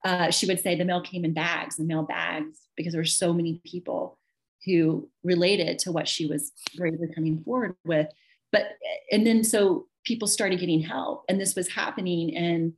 Uh, 0.03 0.29
she 0.29 0.45
would 0.45 0.59
say 0.59 0.75
the 0.75 0.85
mail 0.85 1.01
came 1.01 1.25
in 1.25 1.33
bags 1.33 1.79
and 1.79 1.87
mail 1.87 2.03
bags 2.03 2.59
because 2.75 2.93
there 2.93 3.01
were 3.01 3.05
so 3.05 3.33
many 3.33 3.61
people 3.65 4.19
who 4.65 5.09
related 5.23 5.79
to 5.79 5.91
what 5.91 6.07
she 6.07 6.25
was 6.25 6.51
bravely 6.75 7.07
coming 7.13 7.41
forward 7.43 7.75
with. 7.85 8.07
But 8.55 8.77
and 9.11 9.27
then 9.27 9.43
so 9.43 9.87
people 10.05 10.29
started 10.29 10.61
getting 10.61 10.79
help, 10.79 11.25
and 11.27 11.41
this 11.41 11.55
was 11.55 11.67
happening 11.67 12.29
in 12.29 12.73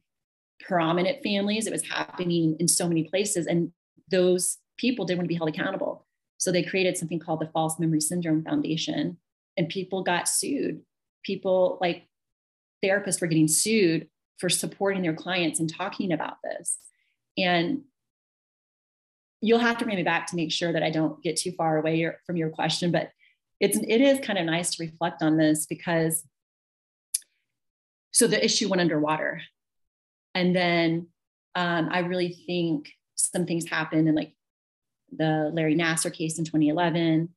prominent 0.60 1.22
families. 1.22 1.68
It 1.68 1.72
was 1.72 1.88
happening 1.88 2.58
in 2.60 2.68
so 2.68 2.88
many 2.88 3.04
places, 3.04 3.46
and 3.46 3.72
those 4.10 4.58
people 4.80 5.06
didn't 5.06 5.20
want 5.20 5.26
to 5.26 5.34
be 5.34 5.36
held 5.36 5.50
accountable. 5.50 6.08
So 6.40 6.52
they 6.52 6.64
created 6.64 6.98
something 6.98 7.20
called 7.20 7.42
the 7.42 7.52
False 7.54 7.78
Memory 7.78 8.02
Syndrome 8.02 8.44
Foundation, 8.44 9.20
and 9.56 9.70
people 9.70 10.02
got 10.02 10.28
sued. 10.28 10.82
People 11.24 11.78
like 11.80 12.08
therapists 12.84 13.22
were 13.22 13.28
getting 13.28 13.48
sued 13.48 14.08
for 14.40 14.50
supporting 14.50 15.04
their 15.04 15.14
clients 15.14 15.60
and 15.60 15.72
talking 15.72 16.12
about 16.12 16.38
this. 16.44 16.80
And 17.38 17.82
you'll 19.42 19.60
have 19.60 19.78
to 19.78 19.86
bring 19.86 19.98
me 19.98 20.04
back 20.04 20.26
to 20.28 20.36
make 20.36 20.52
sure 20.52 20.74
that 20.74 20.82
I 20.82 20.90
don't 20.90 21.22
get 21.22 21.38
too 21.38 21.52
far 21.52 21.78
away 21.78 22.10
from 22.26 22.36
your 22.36 22.50
question, 22.50 22.92
but 22.92 23.12
it's 23.60 23.78
it 23.78 24.02
is 24.02 24.20
kind 24.20 24.40
of 24.40 24.46
nice 24.46 24.76
to 24.76 24.84
reflect 24.84 25.22
on 25.22 25.38
this 25.38 25.66
because 25.66 26.24
so 28.12 28.28
the 28.28 28.44
issue 28.44 28.70
went 28.70 28.82
underwater, 28.82 29.42
and 30.34 30.56
then 30.56 31.08
um, 31.56 31.90
I 31.92 32.00
really 32.00 32.38
think 32.46 32.90
some 33.16 33.46
things 33.46 33.68
happened 33.68 34.08
in 34.08 34.16
like 34.16 34.34
the 35.12 35.52
Larry 35.54 35.76
Nassar 35.76 36.14
case 36.14 36.38
in 36.38 36.46
2011. 36.46 37.30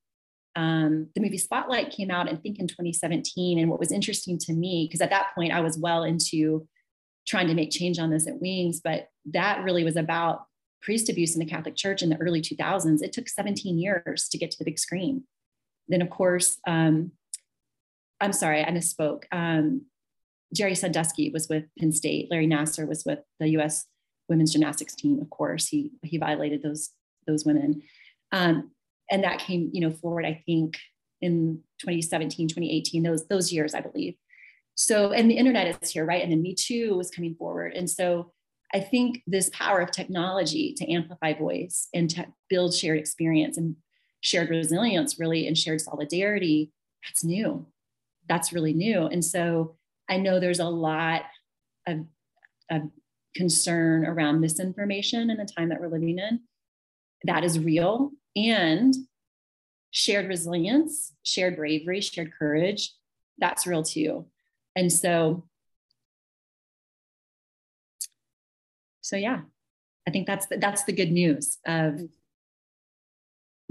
Um, 0.57 1.09
the 1.15 1.21
movie 1.21 1.39
Spotlight 1.39 1.91
came 1.91 2.11
out, 2.11 2.29
I 2.29 2.37
think, 2.37 2.59
in 2.59 2.67
2017. 2.67 3.59
And 3.59 3.71
what 3.71 3.79
was 3.79 3.93
interesting 3.93 4.39
to 4.39 4.53
me, 4.53 4.87
because 4.87 5.01
at 5.01 5.11
that 5.11 5.29
point 5.35 5.53
I 5.53 5.61
was 5.61 5.79
well 5.79 6.03
into 6.03 6.67
trying 7.27 7.49
to 7.49 7.55
make 7.55 7.71
change 7.71 7.99
on 7.99 8.11
this 8.11 8.27
at 8.27 8.41
Wings, 8.41 8.81
but 8.83 9.09
that 9.27 9.63
really 9.65 9.85
was 9.85 9.97
about 9.97 10.47
priest 10.83 11.09
abuse 11.09 11.35
in 11.35 11.41
the 11.41 11.51
Catholic 11.51 11.77
Church 11.77 12.03
in 12.03 12.09
the 12.09 12.17
early 12.17 12.43
2000s. 12.43 13.03
It 13.03 13.13
took 13.13 13.29
17 13.29 13.79
years 13.79 14.29
to 14.31 14.39
get 14.39 14.51
to 14.51 14.59
the 14.59 14.65
big 14.65 14.79
screen. 14.79 15.25
Then, 15.91 16.03
of 16.03 16.09
course, 16.09 16.59
um, 16.67 17.13
I'm 18.21 18.33
sorry, 18.33 18.63
I 18.63 18.71
misspoke. 18.71 19.25
Um, 19.33 19.83
Jerry 20.55 20.75
Sandusky 20.75 21.31
was 21.31 21.49
with 21.49 21.65
Penn 21.79 21.93
State. 21.93 22.29
Larry 22.31 22.47
Nassar 22.47 22.89
was 22.89 23.05
with 23.05 23.21
the 23.39 23.49
U.S. 23.51 23.87
women's 24.29 24.53
gymnastics 24.53 24.95
team. 24.95 25.21
Of 25.21 25.31
course, 25.31 25.67
he 25.67 25.93
he 26.03 26.19
violated 26.19 26.63
those 26.63 26.91
those 27.27 27.45
women, 27.45 27.83
um, 28.33 28.71
and 29.11 29.25
that 29.25 29.39
came 29.39 29.71
you 29.73 29.81
know 29.81 29.91
forward. 29.91 30.25
I 30.25 30.43
think 30.47 30.79
in 31.21 31.61
2017, 31.81 32.49
2018, 32.49 33.03
those 33.03 33.27
those 33.29 33.53
years, 33.53 33.75
I 33.75 33.81
believe. 33.81 34.15
So, 34.75 35.13
and 35.13 35.31
the 35.31 35.37
internet 35.37 35.83
is 35.83 35.91
here, 35.91 36.07
right? 36.07 36.23
And 36.23 36.33
then 36.33 36.43
Me 36.43 36.55
Too 36.55 36.97
was 36.97 37.11
coming 37.11 37.35
forward. 37.35 37.75
And 37.75 37.89
so 37.89 38.33
I 38.73 38.81
think 38.81 39.23
this 39.27 39.51
power 39.53 39.81
of 39.81 39.91
technology 39.91 40.75
to 40.79 40.91
amplify 40.91 41.35
voice 41.35 41.89
and 41.93 42.09
to 42.11 42.27
build 42.49 42.75
shared 42.75 42.99
experience 42.99 43.59
and 43.59 43.77
shared 44.21 44.51
resilience, 44.51 45.19
really, 45.19 45.47
and 45.47 45.57
shared 45.57 45.81
solidarity, 45.81 46.73
that's 47.05 47.25
new. 47.25 47.67
That's 48.29 48.53
really 48.53 48.73
new. 48.73 49.07
And 49.07 49.25
so 49.25 49.77
I 50.09 50.19
know 50.19 50.39
there's 50.39 50.61
a 50.61 50.65
lot 50.65 51.23
of, 51.87 52.07
of 52.71 52.83
concern 53.35 54.05
around 54.05 54.41
misinformation 54.41 55.31
in 55.31 55.37
the 55.37 55.45
time 55.45 55.69
that 55.71 55.81
we're 55.81 55.89
living 55.89 56.19
in. 56.19 56.41
That 57.25 57.45
is 57.45 57.59
real. 57.59 58.11
And 58.37 58.95
shared 59.91 60.29
resilience, 60.29 61.13
shared 61.23 61.57
bravery, 61.57 62.01
shared 62.01 62.33
courage, 62.39 62.95
that's 63.41 63.67
real 63.67 63.83
too. 63.83 64.27
And 64.77 64.93
so, 64.93 65.45
so 69.01 69.17
yeah, 69.17 69.41
I 70.07 70.11
think 70.11 70.27
that's 70.27 70.47
the, 70.47 70.59
that's 70.59 70.85
the 70.85 70.93
good 70.93 71.11
news 71.11 71.59
of 71.67 71.95
mm-hmm. 71.95 72.05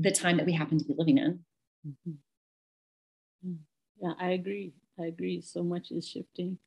The 0.02 0.12
time 0.12 0.38
that 0.38 0.46
we 0.46 0.54
happen 0.54 0.80
to 0.80 0.86
be 0.86 0.96
living 0.98 1.18
in. 1.18 1.40
Mm-hmm. 1.88 3.54
Yeah, 4.02 4.14
I 4.20 4.32
agree. 4.32 4.74
I 5.00 5.06
agree. 5.06 5.42
So 5.42 5.64
much 5.64 5.92
is 5.92 6.08
shifting. 6.08 6.58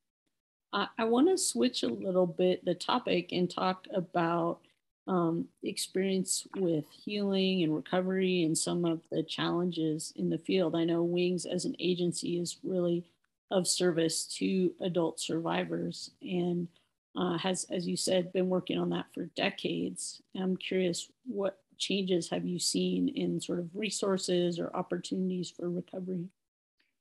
I, 0.73 0.88
I 0.99 1.05
want 1.05 1.29
to 1.29 1.38
switch 1.38 1.83
a 1.85 1.88
little 1.88 2.27
bit 2.27 2.64
the 2.64 2.75
topic 2.75 3.31
and 3.33 3.51
talk 3.51 3.87
about 3.95 4.61
um, 5.09 5.49
experience 5.64 6.47
with 6.57 6.87
healing 6.90 7.62
and 7.64 7.75
recovery 7.75 8.45
and 8.45 8.57
some 8.57 8.85
of 8.85 9.03
the 9.11 9.23
challenges 9.25 10.12
in 10.16 10.31
the 10.31 10.38
field. 10.38 10.77
I 10.77 10.85
know 10.85 11.03
Wings 11.05 11.47
as 11.47 11.64
an 11.66 11.77
agency 11.81 12.40
is 12.40 12.59
really 12.64 13.05
of 13.51 13.68
service 13.68 14.27
to 14.27 14.73
adult 14.83 15.21
survivors 15.21 16.12
and 16.23 16.68
uh, 17.16 17.38
has, 17.38 17.66
as 17.71 17.88
you 17.88 17.97
said, 17.97 18.33
been 18.33 18.49
working 18.51 18.79
on 18.79 18.90
that 18.90 19.07
for 19.14 19.27
decades. 19.37 20.23
I'm 20.37 20.57
curious, 20.57 21.11
what 21.27 21.62
changes 21.79 22.31
have 22.31 22.45
you 22.45 22.59
seen 22.59 23.09
in 23.09 23.41
sort 23.41 23.59
of 23.59 23.69
resources 23.75 24.59
or 24.59 24.75
opportunities 24.75 25.51
for 25.51 25.71
recovery? 25.71 26.27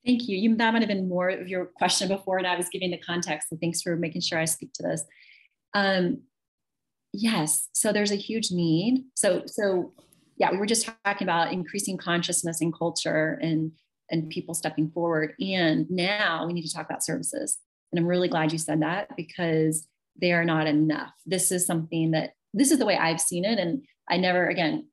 Thank 0.05 0.27
you. 0.27 0.37
you. 0.37 0.55
That 0.55 0.73
might 0.73 0.81
have 0.81 0.89
been 0.89 1.07
more 1.07 1.29
of 1.29 1.47
your 1.47 1.65
question 1.65 2.07
before, 2.07 2.37
and 2.37 2.47
I 2.47 2.55
was 2.55 2.69
giving 2.69 2.91
the 2.91 2.97
context. 2.97 3.49
So 3.49 3.57
thanks 3.61 3.81
for 3.81 3.95
making 3.95 4.21
sure 4.21 4.39
I 4.39 4.45
speak 4.45 4.73
to 4.73 4.83
this. 4.83 5.03
Um, 5.73 6.21
yes, 7.13 7.69
so 7.73 7.93
there's 7.93 8.11
a 8.11 8.15
huge 8.15 8.51
need. 8.51 9.05
So, 9.15 9.43
so 9.45 9.93
yeah, 10.37 10.51
we 10.51 10.57
were 10.57 10.65
just 10.65 10.89
talking 11.05 11.25
about 11.27 11.53
increasing 11.53 11.97
consciousness 11.97 12.61
and 12.61 12.73
culture 12.73 13.39
and 13.41 13.71
and 14.09 14.29
people 14.29 14.53
stepping 14.53 14.91
forward. 14.91 15.33
And 15.39 15.89
now 15.89 16.45
we 16.45 16.53
need 16.53 16.67
to 16.67 16.73
talk 16.73 16.85
about 16.85 17.03
services. 17.03 17.57
And 17.91 17.99
I'm 17.99 18.07
really 18.07 18.27
glad 18.27 18.51
you 18.51 18.57
said 18.57 18.81
that 18.81 19.15
because 19.15 19.87
they 20.21 20.33
are 20.33 20.43
not 20.43 20.67
enough. 20.67 21.13
This 21.25 21.51
is 21.51 21.65
something 21.65 22.11
that 22.11 22.33
this 22.53 22.71
is 22.71 22.79
the 22.79 22.85
way 22.85 22.97
I've 22.97 23.21
seen 23.21 23.45
it. 23.45 23.57
And 23.57 23.83
I 24.11 24.17
never, 24.17 24.47
again, 24.47 24.87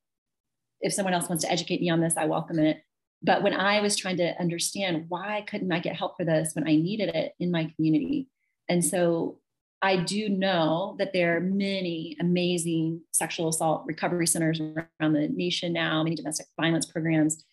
if 0.81 0.93
someone 0.93 1.13
else 1.13 1.29
wants 1.29 1.45
to 1.45 1.51
educate 1.51 1.81
me 1.81 1.91
on 1.91 2.01
this, 2.01 2.17
I 2.17 2.27
welcome 2.27 2.59
it. 2.59 2.83
But 3.23 3.43
when 3.43 3.53
I 3.53 3.81
was 3.81 3.97
trying 3.97 4.17
to 4.19 4.41
understand 4.41 5.07
why 5.09 5.45
couldn't 5.49 5.73
I 5.73 5.81
get 5.81 5.97
help 5.97 6.17
for 6.17 6.25
this 6.25 6.53
when 6.55 6.69
I 6.69 6.77
needed 6.77 7.15
it 7.15 7.33
in 7.41 7.51
my 7.51 7.73
community? 7.75 8.29
And 8.69 8.85
so 8.85 9.41
I 9.83 9.97
do 9.97 10.29
know 10.29 10.97
that 10.99 11.13
there 11.13 11.37
are 11.37 11.41
many 11.41 12.17
amazing 12.21 13.03
sexual 13.13 13.49
assault 13.49 13.85
recovery 13.87 14.27
centers 14.27 14.61
around 14.61 15.13
the 15.13 15.29
nation 15.29 15.73
now, 15.73 16.03
many 16.03 16.17
domestic 16.17 16.47
violence 16.61 16.87
programs 16.87 17.45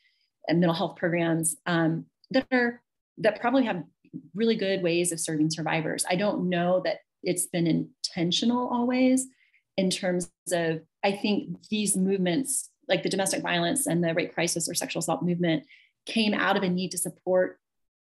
and 0.47 0.59
mental 0.59 0.75
health 0.75 0.97
programs 0.97 1.55
um, 1.65 2.05
that 2.31 2.47
are 2.51 2.81
that 3.17 3.39
probably 3.39 3.65
have 3.65 3.83
really 4.33 4.55
good 4.55 4.83
ways 4.83 5.11
of 5.11 5.19
serving 5.19 5.49
survivors. 5.49 6.05
I 6.09 6.15
don't 6.15 6.49
know 6.49 6.81
that 6.85 6.97
it's 7.23 7.47
been 7.47 7.67
intentional 7.67 8.67
always 8.69 9.27
in 9.77 9.89
terms 9.89 10.31
of 10.51 10.81
I 11.05 11.11
think 11.11 11.69
these 11.69 11.95
movements 11.95 12.69
like 12.87 13.03
the 13.03 13.09
domestic 13.09 13.43
violence 13.43 13.85
and 13.85 14.03
the 14.03 14.13
rape 14.15 14.33
crisis 14.33 14.67
or 14.67 14.73
sexual 14.73 15.01
assault 15.01 15.21
movement 15.21 15.63
came 16.07 16.33
out 16.33 16.57
of 16.57 16.63
a 16.63 16.69
need 16.69 16.91
to 16.91 16.97
support 16.97 17.59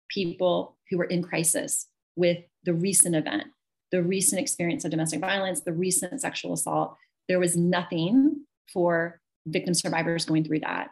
people 0.08 0.76
who 0.88 0.98
were 0.98 1.04
in 1.04 1.22
crisis 1.22 1.88
with 2.14 2.38
the 2.64 2.74
recent 2.74 3.16
event, 3.16 3.44
the 3.90 4.02
recent 4.02 4.40
experience 4.40 4.84
of 4.84 4.92
domestic 4.92 5.20
violence, 5.20 5.60
the 5.60 5.72
recent 5.72 6.20
sexual 6.20 6.52
assault. 6.52 6.96
There 7.28 7.40
was 7.40 7.56
nothing 7.56 8.44
for 8.72 9.20
victim 9.46 9.74
survivors 9.74 10.24
going 10.24 10.44
through 10.44 10.60
that. 10.60 10.90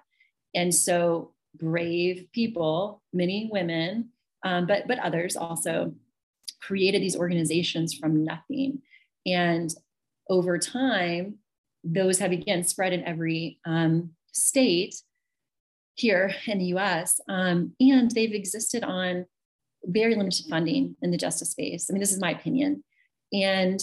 And 0.55 0.75
so 0.75 1.33
brave 1.55 2.27
people, 2.33 3.03
many 3.13 3.49
women, 3.53 4.11
um, 4.45 4.67
but, 4.67 4.89
but 4.89 4.99
others 4.99 5.37
also 5.37 5.95
created 6.61 7.03
these 7.03 7.17
organizations 7.17 7.95
from 7.95 8.25
nothing. 8.25 8.83
And 9.27 9.73
over 10.29 10.59
time, 10.59 11.40
those 11.85 12.19
have 12.19 12.33
again 12.33 12.65
spread 12.65 12.93
in 12.93 13.05
every 13.05 13.59
um, 13.65 14.11
state 14.33 14.95
here 15.95 16.35
in 16.47 16.59
the 16.59 16.77
US. 16.77 17.21
Um, 17.29 17.75
and 17.81 18.11
they've 18.11 18.33
existed 18.33 18.85
on 18.85 19.27
very 19.85 20.15
limited 20.15 20.47
funding 20.49 20.97
in 21.03 21.11
the 21.11 21.17
justice 21.17 21.51
space. 21.51 21.89
I 21.89 21.93
mean, 21.93 22.01
this 22.01 22.13
is 22.13 22.21
my 22.21 22.33
opinion. 22.33 22.85
And 23.33 23.83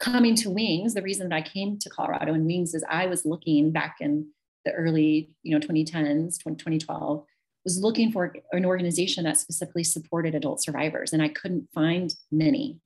coming 0.00 0.34
to 0.36 0.50
Wings, 0.50 0.94
the 0.94 1.02
reason 1.02 1.28
that 1.28 1.36
I 1.36 1.42
came 1.42 1.78
to 1.78 1.90
Colorado 1.90 2.34
and 2.34 2.46
Wings 2.46 2.74
is 2.74 2.84
I 2.88 3.06
was 3.06 3.24
looking 3.24 3.72
back 3.72 3.96
in 4.00 4.28
the 4.64 4.72
early, 4.72 5.34
you 5.42 5.56
know, 5.56 5.64
2010s, 5.66 6.38
2012, 6.38 7.24
was 7.64 7.80
looking 7.80 8.12
for 8.12 8.34
an 8.52 8.64
organization 8.64 9.24
that 9.24 9.36
specifically 9.36 9.84
supported 9.84 10.34
adult 10.34 10.62
survivors, 10.62 11.12
and 11.12 11.22
I 11.22 11.28
couldn't 11.28 11.68
find 11.74 12.14
many. 12.30 12.78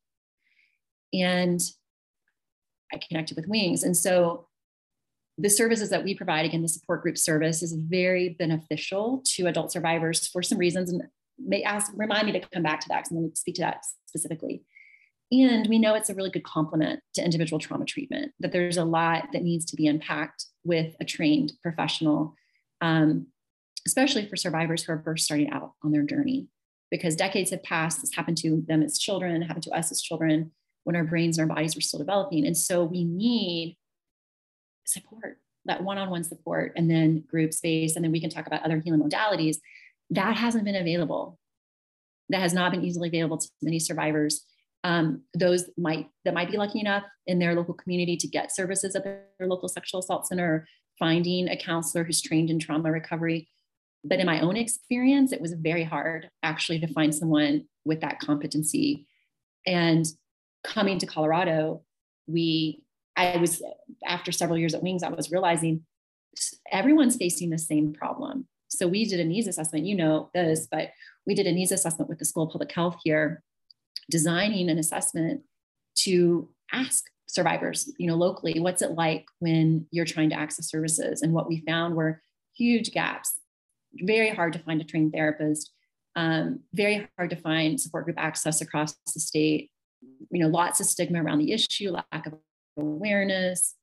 And 1.12 1.60
I 2.92 2.98
connected 2.98 3.36
with 3.36 3.48
Wings. 3.48 3.82
And 3.82 3.96
so 3.96 4.46
the 5.38 5.50
services 5.50 5.90
that 5.90 6.04
we 6.04 6.14
provide, 6.14 6.44
again, 6.44 6.62
the 6.62 6.68
support 6.68 7.02
group 7.02 7.16
service 7.16 7.62
is 7.62 7.72
very 7.72 8.30
beneficial 8.38 9.22
to 9.24 9.46
adult 9.46 9.72
survivors 9.72 10.26
for 10.28 10.42
some 10.42 10.58
reasons. 10.58 10.90
And 10.90 11.02
may 11.38 11.62
ask, 11.62 11.92
remind 11.96 12.26
me 12.26 12.32
to 12.32 12.40
come 12.52 12.62
back 12.62 12.80
to 12.80 12.88
that 12.88 12.98
because 12.98 13.10
I'm 13.10 13.18
going 13.18 13.30
to 13.30 13.36
speak 13.36 13.54
to 13.56 13.62
that 13.62 13.84
specifically. 14.06 14.62
And 15.32 15.68
we 15.68 15.78
know 15.78 15.94
it's 15.94 16.10
a 16.10 16.14
really 16.14 16.30
good 16.30 16.44
complement 16.44 17.00
to 17.14 17.24
individual 17.24 17.60
trauma 17.60 17.84
treatment, 17.84 18.32
that 18.40 18.52
there's 18.52 18.76
a 18.76 18.84
lot 18.84 19.28
that 19.32 19.42
needs 19.42 19.64
to 19.66 19.76
be 19.76 19.86
unpacked 19.86 20.46
with 20.64 20.96
a 21.00 21.04
trained 21.04 21.52
professional, 21.62 22.34
um, 22.80 23.28
especially 23.86 24.26
for 24.26 24.36
survivors 24.36 24.82
who 24.82 24.92
are 24.92 25.02
first 25.02 25.24
starting 25.24 25.50
out 25.50 25.72
on 25.84 25.92
their 25.92 26.02
journey. 26.02 26.48
Because 26.90 27.14
decades 27.14 27.50
have 27.50 27.62
passed, 27.62 28.00
this 28.00 28.14
happened 28.14 28.38
to 28.38 28.64
them 28.66 28.82
as 28.82 28.98
children, 28.98 29.40
happened 29.42 29.62
to 29.62 29.70
us 29.70 29.92
as 29.92 30.02
children 30.02 30.50
when 30.90 30.96
our 30.96 31.08
brains 31.08 31.38
and 31.38 31.48
our 31.48 31.54
bodies 31.54 31.74
were 31.74 31.80
still 31.80 32.00
developing. 32.00 32.44
And 32.44 32.56
so 32.56 32.84
we 32.84 33.04
need 33.04 33.76
support, 34.84 35.38
that 35.66 35.84
one 35.84 35.98
on 35.98 36.10
one 36.10 36.24
support, 36.24 36.72
and 36.76 36.90
then 36.90 37.24
group 37.28 37.52
space. 37.52 37.96
And 37.96 38.04
then 38.04 38.12
we 38.12 38.20
can 38.20 38.30
talk 38.30 38.46
about 38.46 38.62
other 38.62 38.80
healing 38.80 39.00
modalities. 39.00 39.58
That 40.10 40.36
hasn't 40.36 40.64
been 40.64 40.76
available. 40.76 41.38
That 42.28 42.40
has 42.40 42.52
not 42.52 42.72
been 42.72 42.84
easily 42.84 43.08
available 43.08 43.38
to 43.38 43.48
many 43.62 43.78
survivors 43.78 44.44
um, 44.84 45.22
those 45.34 45.68
might 45.76 46.08
that 46.24 46.34
might 46.34 46.50
be 46.50 46.56
lucky 46.56 46.80
enough 46.80 47.04
in 47.26 47.38
their 47.38 47.54
local 47.54 47.74
community 47.74 48.16
to 48.16 48.28
get 48.28 48.54
services 48.54 48.96
at 48.96 49.04
their 49.04 49.26
local 49.40 49.68
sexual 49.68 50.00
assault 50.00 50.26
center 50.26 50.66
finding 50.98 51.48
a 51.48 51.56
counselor 51.56 52.04
who's 52.04 52.22
trained 52.22 52.50
in 52.50 52.58
trauma 52.58 52.90
recovery 52.90 53.48
but 54.04 54.20
in 54.20 54.26
my 54.26 54.40
own 54.40 54.56
experience 54.56 55.32
it 55.32 55.40
was 55.40 55.52
very 55.52 55.84
hard 55.84 56.30
actually 56.42 56.78
to 56.80 56.86
find 56.86 57.14
someone 57.14 57.64
with 57.84 58.00
that 58.00 58.20
competency 58.20 59.06
and 59.66 60.06
coming 60.64 60.98
to 60.98 61.06
colorado 61.06 61.82
we 62.26 62.82
i 63.16 63.36
was 63.36 63.62
after 64.06 64.32
several 64.32 64.58
years 64.58 64.74
at 64.74 64.82
wings 64.82 65.02
i 65.02 65.08
was 65.08 65.30
realizing 65.30 65.82
everyone's 66.70 67.16
facing 67.16 67.50
the 67.50 67.58
same 67.58 67.92
problem 67.92 68.46
so 68.68 68.86
we 68.86 69.04
did 69.04 69.20
a 69.20 69.24
needs 69.24 69.46
assessment 69.46 69.84
you 69.84 69.94
know 69.94 70.30
this 70.34 70.68
but 70.70 70.90
we 71.26 71.34
did 71.34 71.46
a 71.46 71.52
needs 71.52 71.72
assessment 71.72 72.08
with 72.08 72.18
the 72.18 72.24
school 72.24 72.44
of 72.44 72.52
public 72.52 72.72
health 72.72 72.98
here 73.02 73.42
designing 74.10 74.68
an 74.68 74.78
assessment 74.78 75.42
to 75.94 76.48
ask 76.72 77.04
survivors, 77.26 77.92
you 77.98 78.06
know, 78.06 78.16
locally, 78.16 78.58
what's 78.60 78.82
it 78.82 78.92
like 78.92 79.24
when 79.38 79.86
you're 79.90 80.04
trying 80.04 80.30
to 80.30 80.38
access 80.38 80.68
services? 80.68 81.22
And 81.22 81.32
what 81.32 81.48
we 81.48 81.62
found 81.66 81.94
were 81.94 82.22
huge 82.56 82.90
gaps. 82.92 83.34
Very 83.94 84.30
hard 84.30 84.52
to 84.54 84.58
find 84.58 84.80
a 84.80 84.84
trained 84.84 85.12
therapist. 85.12 85.72
Um, 86.16 86.60
very 86.74 87.08
hard 87.16 87.30
to 87.30 87.36
find 87.36 87.80
support 87.80 88.04
group 88.04 88.18
access 88.18 88.60
across 88.60 88.96
the 89.14 89.20
state. 89.20 89.70
You 90.30 90.42
know, 90.42 90.48
lots 90.48 90.80
of 90.80 90.86
stigma 90.86 91.22
around 91.22 91.38
the 91.38 91.52
issue, 91.52 91.90
lack 91.90 92.26
of 92.26 92.34
awareness, 92.76 93.74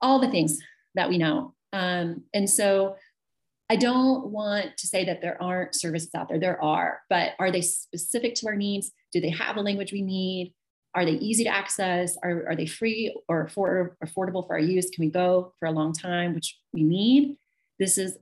all 0.00 0.18
the 0.18 0.30
things 0.30 0.58
that 0.94 1.08
we 1.08 1.18
know. 1.18 1.54
Um, 1.72 2.24
and 2.34 2.48
so 2.48 2.96
I 3.70 3.76
don't 3.76 4.26
want 4.26 4.76
to 4.76 4.86
say 4.86 5.04
that 5.06 5.22
there 5.22 5.42
aren't 5.42 5.74
services 5.74 6.10
out 6.14 6.28
there. 6.28 6.38
There 6.38 6.62
are, 6.62 7.00
but 7.08 7.32
are 7.38 7.50
they 7.50 7.62
specific 7.62 8.34
to 8.36 8.46
our 8.48 8.56
needs? 8.56 8.90
Do 9.12 9.20
they 9.20 9.30
have 9.30 9.56
the 9.56 9.62
language 9.62 9.92
we 9.92 10.02
need? 10.02 10.52
Are 10.94 11.06
they 11.06 11.12
easy 11.12 11.44
to 11.44 11.50
access? 11.50 12.18
Are, 12.22 12.44
are 12.48 12.56
they 12.56 12.66
free 12.66 13.16
or 13.28 13.44
afford, 13.44 13.96
affordable 14.04 14.46
for 14.46 14.54
our 14.54 14.60
use? 14.60 14.90
Can 14.90 15.06
we 15.06 15.10
go 15.10 15.54
for 15.58 15.66
a 15.66 15.70
long 15.70 15.94
time, 15.94 16.34
which 16.34 16.58
we 16.74 16.82
need? 16.82 17.36
This 17.78 17.96
is, 17.96 18.18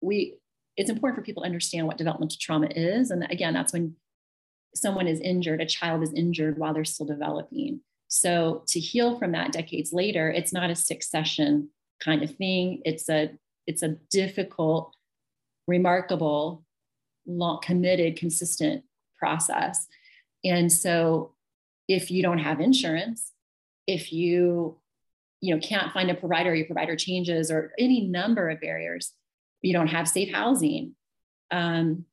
we, 0.00 0.38
it's 0.76 0.88
important 0.88 1.18
for 1.18 1.24
people 1.24 1.42
to 1.42 1.48
understand 1.48 1.88
what 1.88 1.98
developmental 1.98 2.38
trauma 2.40 2.68
is. 2.68 3.10
And 3.10 3.26
again, 3.28 3.54
that's 3.54 3.72
when 3.72 3.96
someone 4.74 5.06
is 5.06 5.20
injured, 5.20 5.60
a 5.60 5.66
child 5.66 6.02
is 6.02 6.12
injured 6.12 6.58
while 6.58 6.74
they're 6.74 6.84
still 6.84 7.06
developing. 7.06 7.80
So 8.08 8.64
to 8.68 8.80
heal 8.80 9.18
from 9.18 9.32
that 9.32 9.52
decades 9.52 9.92
later, 9.92 10.30
it's 10.30 10.52
not 10.52 10.70
a 10.70 10.76
six 10.76 11.10
session 11.10 11.70
kind 12.00 12.22
of 12.22 12.34
thing. 12.36 12.82
It's 12.84 13.08
a 13.08 13.30
it's 13.66 13.82
a 13.82 13.96
difficult, 14.10 14.94
remarkable, 15.66 16.64
long, 17.26 17.60
committed, 17.62 18.16
consistent 18.16 18.84
process. 19.16 19.86
And 20.44 20.70
so 20.70 21.34
if 21.88 22.10
you 22.10 22.22
don't 22.22 22.38
have 22.38 22.60
insurance, 22.60 23.32
if 23.86 24.12
you 24.12 24.78
you 25.40 25.54
know 25.54 25.60
can't 25.60 25.92
find 25.92 26.10
a 26.10 26.14
provider, 26.14 26.54
your 26.54 26.66
provider 26.66 26.96
changes, 26.96 27.50
or 27.50 27.72
any 27.78 28.02
number 28.02 28.50
of 28.50 28.60
barriers, 28.60 29.12
you 29.62 29.72
don't 29.72 29.88
have 29.88 30.08
safe 30.08 30.32
housing, 30.32 30.94
um, 31.50 32.04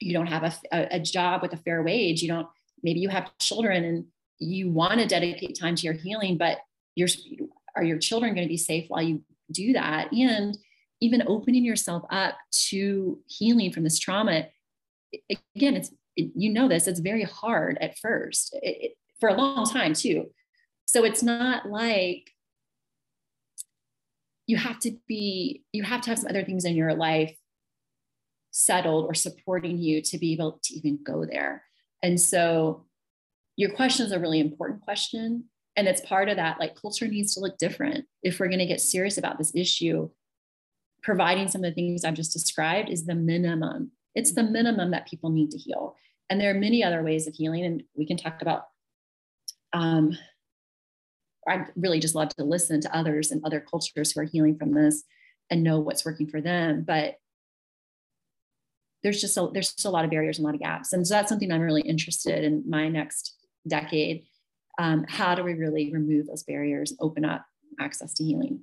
you 0.00 0.12
don't 0.12 0.26
have 0.26 0.42
a, 0.72 0.96
a 0.96 1.00
job 1.00 1.42
with 1.42 1.52
a 1.52 1.58
fair 1.58 1.82
wage, 1.82 2.22
you 2.22 2.28
don't 2.28 2.48
maybe 2.82 3.00
you 3.00 3.08
have 3.08 3.30
children 3.38 3.84
and 3.84 4.04
you 4.38 4.70
want 4.70 5.00
to 5.00 5.06
dedicate 5.06 5.58
time 5.58 5.76
to 5.76 5.82
your 5.82 5.94
healing, 5.94 6.38
but 6.38 6.58
your 6.94 7.08
are 7.76 7.84
your 7.84 7.98
children 7.98 8.34
going 8.34 8.46
to 8.46 8.52
be 8.52 8.56
safe 8.56 8.86
while 8.88 9.02
you 9.02 9.22
do 9.52 9.74
that? 9.74 10.12
And 10.12 10.56
even 11.00 11.22
opening 11.26 11.64
yourself 11.64 12.04
up 12.10 12.36
to 12.50 13.18
healing 13.26 13.72
from 13.72 13.84
this 13.84 13.98
trauma 13.98 14.46
again 15.56 15.74
it's 15.76 15.90
it, 16.16 16.30
you 16.34 16.52
know 16.52 16.68
this 16.68 16.86
it's 16.86 17.00
very 17.00 17.24
hard 17.24 17.78
at 17.80 17.98
first 17.98 18.54
it, 18.62 18.76
it, 18.80 18.92
for 19.18 19.28
a 19.28 19.34
long 19.34 19.64
time 19.64 19.94
too 19.94 20.30
so 20.86 21.04
it's 21.04 21.22
not 21.22 21.68
like 21.68 22.30
you 24.46 24.56
have 24.56 24.78
to 24.80 24.96
be 25.06 25.62
you 25.72 25.82
have 25.82 26.00
to 26.02 26.10
have 26.10 26.18
some 26.18 26.28
other 26.28 26.44
things 26.44 26.64
in 26.64 26.76
your 26.76 26.94
life 26.94 27.36
settled 28.64 29.06
or 29.06 29.14
supporting 29.14 29.78
you 29.78 30.02
to 30.02 30.18
be 30.18 30.32
able 30.32 30.60
to 30.62 30.74
even 30.74 30.98
go 31.04 31.24
there. 31.24 31.64
And 32.02 32.20
so 32.20 32.86
your 33.56 33.70
question 33.70 34.06
is 34.06 34.12
a 34.12 34.18
really 34.18 34.40
important 34.40 34.82
question. 34.82 35.44
And 35.76 35.86
it's 35.86 36.00
part 36.00 36.28
of 36.28 36.36
that, 36.36 36.58
like 36.58 36.80
culture 36.80 37.06
needs 37.06 37.34
to 37.34 37.40
look 37.40 37.58
different. 37.58 38.04
If 38.22 38.38
we're 38.38 38.48
going 38.48 38.58
to 38.58 38.66
get 38.66 38.80
serious 38.80 39.18
about 39.18 39.38
this 39.38 39.54
issue, 39.54 40.10
providing 41.02 41.48
some 41.48 41.64
of 41.64 41.70
the 41.70 41.74
things 41.74 42.04
I've 42.04 42.14
just 42.14 42.32
described 42.32 42.90
is 42.90 43.06
the 43.06 43.14
minimum. 43.14 43.92
It's 44.14 44.32
the 44.32 44.42
minimum 44.42 44.90
that 44.90 45.08
people 45.08 45.30
need 45.30 45.50
to 45.52 45.58
heal. 45.58 45.96
And 46.28 46.40
there 46.40 46.50
are 46.50 46.58
many 46.58 46.84
other 46.84 47.02
ways 47.02 47.26
of 47.26 47.34
healing, 47.34 47.64
and 47.64 47.82
we 47.96 48.06
can 48.06 48.16
talk 48.16 48.42
about. 48.42 48.64
Um, 49.72 50.16
I 51.48 51.64
really 51.76 52.00
just 52.00 52.14
love 52.14 52.28
to 52.36 52.44
listen 52.44 52.80
to 52.82 52.96
others 52.96 53.30
and 53.30 53.40
other 53.44 53.60
cultures 53.60 54.12
who 54.12 54.20
are 54.20 54.24
healing 54.24 54.56
from 54.56 54.74
this 54.74 55.04
and 55.48 55.62
know 55.62 55.80
what's 55.80 56.04
working 56.04 56.28
for 56.28 56.40
them. 56.40 56.84
But 56.86 57.16
there's 59.02 59.20
just 59.20 59.36
a, 59.36 59.48
there's 59.52 59.72
just 59.72 59.84
a 59.84 59.90
lot 59.90 60.04
of 60.04 60.10
barriers 60.10 60.38
and 60.38 60.44
a 60.44 60.48
lot 60.48 60.54
of 60.54 60.60
gaps, 60.60 60.92
and 60.92 61.06
so 61.06 61.14
that's 61.14 61.28
something 61.28 61.50
I'm 61.50 61.60
really 61.60 61.82
interested 61.82 62.44
in 62.44 62.64
my 62.68 62.88
next 62.88 63.34
decade. 63.66 64.24
Um, 64.78 65.04
how 65.08 65.34
do 65.34 65.42
we 65.42 65.54
really 65.54 65.92
remove 65.92 66.26
those 66.26 66.42
barriers, 66.42 66.94
open 67.00 67.24
up 67.24 67.44
access 67.78 68.14
to 68.14 68.24
healing? 68.24 68.60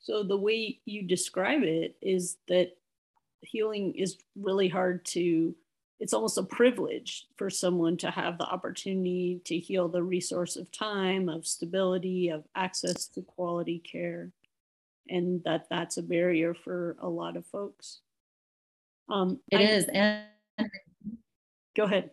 So 0.00 0.22
the 0.22 0.36
way 0.36 0.80
you 0.84 1.02
describe 1.02 1.62
it 1.62 1.96
is 2.02 2.36
that 2.48 2.76
healing 3.40 3.94
is 3.94 4.18
really 4.36 4.68
hard 4.68 5.04
to 5.06 5.54
it's 6.00 6.12
almost 6.12 6.38
a 6.38 6.42
privilege 6.42 7.26
for 7.36 7.48
someone 7.48 7.96
to 7.96 8.10
have 8.10 8.36
the 8.36 8.44
opportunity 8.44 9.40
to 9.44 9.58
heal 9.58 9.88
the 9.88 10.02
resource 10.02 10.56
of 10.56 10.70
time 10.72 11.28
of 11.28 11.46
stability 11.46 12.28
of 12.28 12.44
access 12.54 13.06
to 13.06 13.22
quality 13.22 13.78
care 13.78 14.30
and 15.08 15.42
that 15.44 15.66
that's 15.70 15.96
a 15.96 16.02
barrier 16.02 16.52
for 16.52 16.96
a 17.00 17.08
lot 17.08 17.36
of 17.36 17.46
folks 17.46 18.00
um, 19.08 19.40
it 19.50 19.58
I, 19.58 19.62
is, 19.62 19.84
and 19.86 20.24
go 21.76 21.84
ahead 21.84 22.10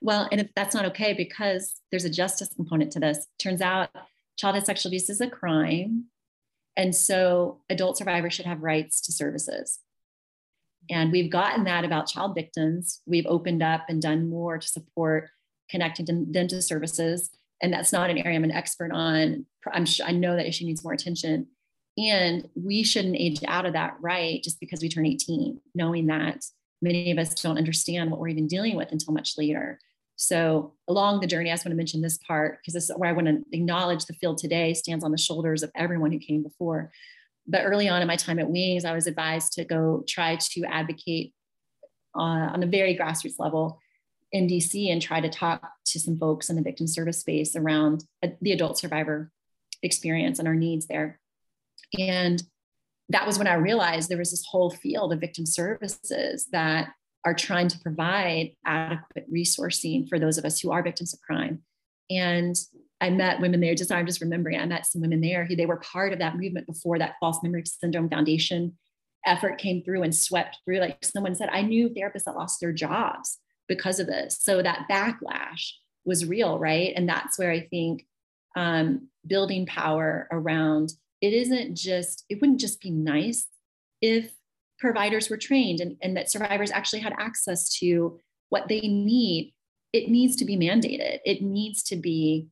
well 0.00 0.28
and 0.32 0.40
if 0.40 0.48
that's 0.56 0.74
not 0.74 0.86
okay 0.86 1.12
because 1.12 1.80
there's 1.90 2.04
a 2.04 2.10
justice 2.10 2.50
component 2.54 2.92
to 2.92 3.00
this 3.00 3.26
turns 3.38 3.60
out 3.60 3.90
childhood 4.36 4.66
sexual 4.66 4.90
abuse 4.90 5.08
is 5.08 5.20
a 5.20 5.28
crime 5.28 6.06
and 6.78 6.94
so 6.94 7.58
adult 7.68 7.98
survivors 7.98 8.32
should 8.32 8.46
have 8.46 8.62
rights 8.62 9.00
to 9.02 9.12
services. 9.12 9.80
And 10.88 11.10
we've 11.10 11.30
gotten 11.30 11.64
that 11.64 11.84
about 11.84 12.06
child 12.06 12.36
victims. 12.36 13.00
We've 13.04 13.26
opened 13.26 13.64
up 13.64 13.86
and 13.88 14.00
done 14.00 14.30
more 14.30 14.58
to 14.58 14.66
support 14.66 15.28
connecting 15.68 16.06
them 16.30 16.48
to 16.48 16.62
services. 16.62 17.30
And 17.60 17.72
that's 17.72 17.92
not 17.92 18.10
an 18.10 18.18
area 18.18 18.36
I'm 18.36 18.44
an 18.44 18.52
expert 18.52 18.92
on. 18.92 19.44
I'm 19.70 19.84
sure, 19.84 20.06
I 20.06 20.12
know 20.12 20.36
that 20.36 20.46
issue 20.46 20.64
needs 20.64 20.84
more 20.84 20.92
attention. 20.92 21.48
And 21.98 22.48
we 22.54 22.84
shouldn't 22.84 23.16
age 23.16 23.40
out 23.48 23.66
of 23.66 23.72
that 23.72 23.96
right 24.00 24.42
just 24.42 24.60
because 24.60 24.80
we 24.80 24.88
turn 24.88 25.04
18, 25.04 25.60
knowing 25.74 26.06
that 26.06 26.44
many 26.80 27.10
of 27.10 27.18
us 27.18 27.34
don't 27.34 27.58
understand 27.58 28.10
what 28.10 28.20
we're 28.20 28.28
even 28.28 28.46
dealing 28.46 28.76
with 28.76 28.92
until 28.92 29.12
much 29.12 29.36
later. 29.36 29.80
So 30.14 30.74
along 30.88 31.20
the 31.20 31.26
journey, 31.26 31.50
I 31.50 31.54
just 31.54 31.64
want 31.64 31.72
to 31.72 31.76
mention 31.76 32.00
this 32.00 32.18
part 32.18 32.58
because 32.60 32.74
this 32.74 32.88
is 32.88 32.96
where 32.96 33.10
I 33.10 33.12
want 33.12 33.26
to 33.26 33.42
acknowledge 33.52 34.06
the 34.06 34.14
field 34.14 34.38
today 34.38 34.74
stands 34.74 35.04
on 35.04 35.10
the 35.10 35.18
shoulders 35.18 35.62
of 35.62 35.72
everyone 35.74 36.12
who 36.12 36.18
came 36.18 36.42
before. 36.42 36.92
But 37.46 37.62
early 37.64 37.88
on 37.88 38.00
in 38.00 38.08
my 38.08 38.16
time 38.16 38.38
at 38.38 38.50
Wings, 38.50 38.84
I 38.84 38.94
was 38.94 39.06
advised 39.06 39.54
to 39.54 39.64
go 39.64 40.04
try 40.06 40.36
to 40.36 40.64
advocate 40.64 41.34
uh, 42.16 42.20
on 42.52 42.62
a 42.62 42.66
very 42.66 42.96
grassroots 42.96 43.38
level 43.38 43.80
in 44.30 44.46
DC 44.46 44.90
and 44.90 45.00
try 45.00 45.20
to 45.20 45.28
talk 45.28 45.68
to 45.86 45.98
some 45.98 46.18
folks 46.18 46.50
in 46.50 46.56
the 46.56 46.62
victim 46.62 46.86
service 46.86 47.20
space 47.20 47.56
around 47.56 48.04
uh, 48.22 48.28
the 48.40 48.52
adult 48.52 48.78
survivor 48.78 49.32
experience 49.82 50.38
and 50.38 50.46
our 50.46 50.54
needs 50.54 50.86
there. 50.86 51.18
And 51.96 52.42
that 53.08 53.26
was 53.26 53.38
when 53.38 53.46
I 53.46 53.54
realized 53.54 54.08
there 54.08 54.18
was 54.18 54.30
this 54.30 54.44
whole 54.48 54.70
field 54.70 55.12
of 55.12 55.20
victim 55.20 55.46
services 55.46 56.46
that 56.52 56.88
are 57.24 57.34
trying 57.34 57.68
to 57.68 57.78
provide 57.78 58.52
adequate 58.66 59.32
resourcing 59.32 60.08
for 60.08 60.18
those 60.18 60.38
of 60.38 60.44
us 60.44 60.60
who 60.60 60.70
are 60.70 60.82
victims 60.82 61.14
of 61.14 61.20
crime. 61.20 61.62
And 62.10 62.56
I 63.00 63.10
met 63.10 63.40
women 63.40 63.60
there, 63.60 63.74
just 63.74 63.92
I'm 63.92 64.06
just 64.06 64.20
remembering, 64.20 64.58
I 64.58 64.66
met 64.66 64.86
some 64.86 65.02
women 65.02 65.20
there 65.20 65.44
who 65.44 65.56
they 65.56 65.66
were 65.66 65.76
part 65.76 66.12
of 66.12 66.18
that 66.18 66.36
movement 66.36 66.66
before 66.66 66.98
that 66.98 67.14
False 67.20 67.42
Memory 67.42 67.64
Syndrome 67.66 68.08
Foundation 68.08 68.76
effort 69.26 69.58
came 69.58 69.82
through 69.82 70.02
and 70.02 70.14
swept 70.14 70.58
through. 70.64 70.78
Like 70.78 71.04
someone 71.04 71.34
said, 71.34 71.48
I 71.52 71.62
knew 71.62 71.90
therapists 71.90 72.24
that 72.24 72.36
lost 72.36 72.60
their 72.60 72.72
jobs 72.72 73.38
because 73.68 74.00
of 74.00 74.06
this. 74.06 74.38
So 74.40 74.62
that 74.62 74.86
backlash 74.90 75.72
was 76.04 76.24
real, 76.24 76.58
right? 76.58 76.92
And 76.96 77.08
that's 77.08 77.38
where 77.38 77.50
I 77.50 77.60
think 77.60 78.06
um, 78.56 79.08
building 79.26 79.66
power 79.66 80.26
around 80.32 80.92
it 81.20 81.32
isn't 81.32 81.76
just, 81.76 82.24
it 82.28 82.40
wouldn't 82.40 82.60
just 82.60 82.80
be 82.80 82.90
nice 82.90 83.46
if 84.00 84.32
providers 84.78 85.28
were 85.28 85.36
trained 85.36 85.80
and, 85.80 85.96
and 86.02 86.16
that 86.16 86.30
survivors 86.30 86.70
actually 86.70 87.00
had 87.00 87.14
access 87.18 87.68
to 87.78 88.18
what 88.48 88.68
they 88.68 88.80
need. 88.80 89.52
It 89.92 90.08
needs 90.08 90.36
to 90.36 90.44
be 90.44 90.56
mandated. 90.56 91.18
It 91.24 91.42
needs 91.42 91.82
to 91.84 91.96
be 91.96 92.48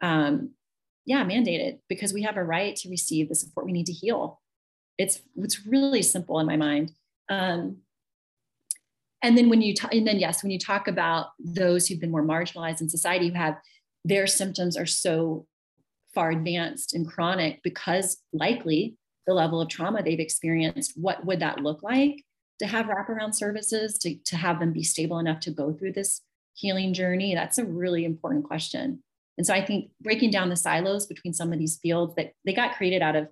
um, 0.00 0.50
yeah 1.06 1.24
mandated 1.24 1.78
because 1.88 2.12
we 2.12 2.22
have 2.22 2.36
a 2.36 2.44
right 2.44 2.76
to 2.76 2.90
receive 2.90 3.28
the 3.28 3.34
support 3.34 3.66
we 3.66 3.72
need 3.72 3.86
to 3.86 3.92
heal. 3.92 4.40
It's 4.98 5.20
it's 5.36 5.66
really 5.66 6.02
simple 6.02 6.38
in 6.40 6.46
my 6.46 6.56
mind. 6.56 6.92
Um, 7.28 7.78
and 9.22 9.36
then 9.36 9.48
when 9.48 9.62
you 9.62 9.74
talk 9.74 9.94
and 9.94 10.06
then 10.06 10.18
yes 10.18 10.42
when 10.42 10.52
you 10.52 10.58
talk 10.58 10.88
about 10.88 11.28
those 11.38 11.86
who've 11.86 12.00
been 12.00 12.10
more 12.10 12.24
marginalized 12.24 12.80
in 12.80 12.88
society 12.88 13.28
who 13.28 13.34
have 13.34 13.56
their 14.04 14.26
symptoms 14.26 14.76
are 14.76 14.86
so 14.86 15.46
far 16.16 16.30
advanced 16.30 16.94
and 16.94 17.06
chronic 17.06 17.60
because 17.62 18.22
likely 18.32 18.96
the 19.26 19.34
level 19.34 19.60
of 19.60 19.68
trauma 19.68 20.02
they've 20.02 20.18
experienced, 20.18 20.94
what 20.96 21.26
would 21.26 21.40
that 21.40 21.60
look 21.60 21.82
like 21.82 22.24
to 22.58 22.66
have 22.66 22.86
wraparound 22.86 23.34
services, 23.34 23.98
to, 23.98 24.16
to 24.24 24.34
have 24.34 24.58
them 24.58 24.72
be 24.72 24.82
stable 24.82 25.18
enough 25.18 25.40
to 25.40 25.50
go 25.50 25.74
through 25.74 25.92
this 25.92 26.22
healing 26.54 26.94
journey? 26.94 27.34
That's 27.34 27.58
a 27.58 27.66
really 27.66 28.06
important 28.06 28.46
question. 28.46 29.02
And 29.36 29.46
so 29.46 29.52
I 29.52 29.62
think 29.62 29.90
breaking 30.00 30.30
down 30.30 30.48
the 30.48 30.56
silos 30.56 31.06
between 31.06 31.34
some 31.34 31.52
of 31.52 31.58
these 31.58 31.78
fields 31.82 32.14
that 32.14 32.32
they 32.46 32.54
got 32.54 32.76
created 32.76 33.02
out 33.02 33.14
of 33.14 33.28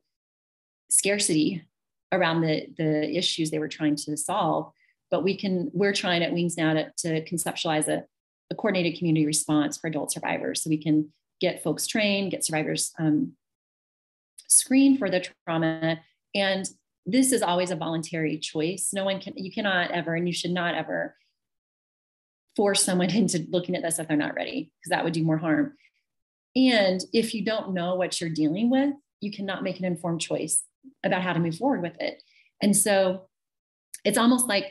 scarcity 0.90 1.64
around 2.12 2.42
the, 2.42 2.66
the 2.76 3.16
issues 3.16 3.50
they 3.50 3.58
were 3.58 3.68
trying 3.68 3.96
to 3.96 4.16
solve. 4.18 4.72
But 5.10 5.24
we 5.24 5.38
can, 5.38 5.70
we're 5.72 5.94
trying 5.94 6.22
at 6.22 6.34
Wings 6.34 6.58
now 6.58 6.74
to, 6.74 6.92
to 6.98 7.24
conceptualize 7.24 7.88
a, 7.88 8.04
a 8.50 8.54
coordinated 8.54 8.98
community 8.98 9.24
response 9.24 9.78
for 9.78 9.88
adult 9.88 10.12
survivors. 10.12 10.62
So 10.62 10.68
we 10.68 10.82
can 10.82 11.10
get 11.40 11.62
folks 11.62 11.86
trained, 11.86 12.30
get 12.30 12.44
survivors 12.44 12.92
um, 12.98 13.32
screen 14.48 14.96
for 14.96 15.10
the 15.10 15.24
trauma. 15.46 16.00
And 16.34 16.68
this 17.06 17.32
is 17.32 17.42
always 17.42 17.70
a 17.70 17.76
voluntary 17.76 18.38
choice. 18.38 18.90
No 18.92 19.04
one 19.04 19.20
can, 19.20 19.34
you 19.36 19.52
cannot 19.52 19.90
ever, 19.90 20.14
and 20.14 20.26
you 20.26 20.32
should 20.32 20.52
not 20.52 20.74
ever 20.74 21.16
force 22.56 22.82
someone 22.82 23.10
into 23.14 23.46
looking 23.50 23.76
at 23.76 23.82
this 23.82 23.98
if 23.98 24.08
they're 24.08 24.16
not 24.16 24.34
ready, 24.34 24.70
because 24.80 24.90
that 24.90 25.04
would 25.04 25.12
do 25.12 25.24
more 25.24 25.38
harm. 25.38 25.74
And 26.56 27.00
if 27.12 27.34
you 27.34 27.44
don't 27.44 27.74
know 27.74 27.96
what 27.96 28.20
you're 28.20 28.30
dealing 28.30 28.70
with, 28.70 28.94
you 29.20 29.32
cannot 29.32 29.62
make 29.62 29.78
an 29.78 29.84
informed 29.84 30.20
choice 30.20 30.62
about 31.04 31.22
how 31.22 31.32
to 31.32 31.40
move 31.40 31.56
forward 31.56 31.82
with 31.82 31.94
it. 32.00 32.22
And 32.62 32.76
so 32.76 33.28
it's 34.04 34.18
almost 34.18 34.46
like 34.46 34.66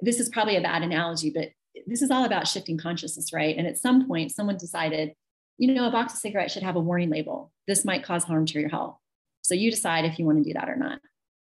this 0.00 0.20
is 0.20 0.28
probably 0.28 0.56
a 0.56 0.60
bad 0.60 0.82
analogy, 0.82 1.30
but 1.30 1.48
this 1.86 2.02
is 2.02 2.10
all 2.10 2.24
about 2.24 2.46
shifting 2.46 2.78
consciousness, 2.78 3.32
right? 3.32 3.56
And 3.56 3.66
at 3.66 3.78
some 3.78 4.06
point, 4.06 4.32
someone 4.32 4.56
decided 4.56 5.12
you 5.58 5.74
know, 5.74 5.86
a 5.86 5.92
box 5.92 6.14
of 6.14 6.18
cigarettes 6.18 6.52
should 6.52 6.62
have 6.62 6.76
a 6.76 6.80
warning 6.80 7.10
label. 7.10 7.52
This 7.68 7.84
might 7.84 8.04
cause 8.04 8.24
harm 8.24 8.46
to 8.46 8.60
your 8.60 8.68
health. 8.68 8.96
So 9.42 9.54
you 9.54 9.70
decide 9.70 10.04
if 10.04 10.18
you 10.18 10.24
want 10.24 10.38
to 10.38 10.44
do 10.44 10.54
that 10.54 10.68
or 10.68 10.76
not. 10.76 11.00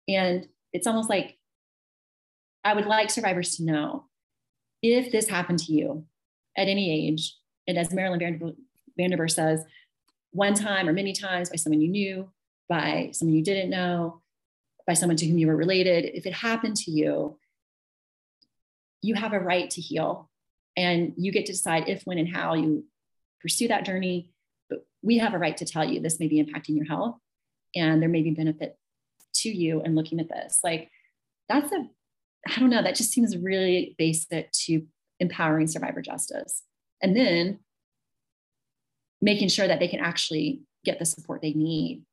And 0.08 0.46
it's 0.72 0.86
almost 0.86 1.08
like 1.10 1.36
I 2.64 2.74
would 2.74 2.86
like 2.86 3.10
survivors 3.10 3.56
to 3.56 3.64
know 3.64 4.06
if 4.82 5.12
this 5.12 5.28
happened 5.28 5.58
to 5.60 5.72
you 5.72 6.04
at 6.56 6.68
any 6.68 7.08
age, 7.08 7.36
and 7.66 7.78
as 7.78 7.92
Marilyn 7.92 8.54
Van 8.96 9.10
Derbur 9.10 9.30
says, 9.30 9.64
one 10.30 10.54
time 10.54 10.88
or 10.88 10.92
many 10.92 11.12
times 11.12 11.50
by 11.50 11.56
someone 11.56 11.80
you 11.80 11.88
knew, 11.88 12.30
by 12.68 13.10
someone 13.12 13.36
you 13.36 13.42
didn't 13.42 13.70
know, 13.70 14.20
by 14.86 14.94
someone 14.94 15.16
to 15.16 15.26
whom 15.26 15.38
you 15.38 15.46
were 15.46 15.56
related, 15.56 16.04
if 16.14 16.26
it 16.26 16.32
happened 16.32 16.76
to 16.76 16.90
you, 16.90 17.38
you 19.02 19.14
have 19.14 19.32
a 19.32 19.40
right 19.40 19.70
to 19.70 19.80
heal. 19.80 20.30
And 20.76 21.14
you 21.16 21.32
get 21.32 21.46
to 21.46 21.52
decide 21.52 21.88
if, 21.88 22.02
when, 22.04 22.18
and 22.18 22.28
how 22.28 22.54
you 22.54 22.84
pursue 23.40 23.68
that 23.68 23.84
journey. 23.84 24.30
But 24.68 24.86
we 25.02 25.18
have 25.18 25.34
a 25.34 25.38
right 25.38 25.56
to 25.56 25.64
tell 25.64 25.84
you 25.84 26.00
this 26.00 26.20
may 26.20 26.28
be 26.28 26.42
impacting 26.42 26.76
your 26.76 26.86
health 26.86 27.16
and 27.74 28.00
there 28.00 28.08
may 28.08 28.22
be 28.22 28.30
benefit 28.30 28.76
to 29.36 29.48
you 29.48 29.82
in 29.82 29.94
looking 29.94 30.20
at 30.20 30.28
this. 30.28 30.60
Like 30.64 30.90
that's 31.48 31.72
a, 31.72 31.86
I 32.48 32.60
don't 32.60 32.70
know, 32.70 32.82
that 32.82 32.94
just 32.94 33.12
seems 33.12 33.36
really 33.36 33.94
basic 33.98 34.50
to 34.52 34.82
empowering 35.20 35.66
survivor 35.66 36.02
justice. 36.02 36.62
And 37.02 37.16
then 37.16 37.60
making 39.20 39.48
sure 39.48 39.66
that 39.66 39.80
they 39.80 39.88
can 39.88 40.00
actually 40.00 40.62
get 40.84 40.98
the 40.98 41.04
support 41.04 41.42
they 41.42 41.52
need 41.52 42.04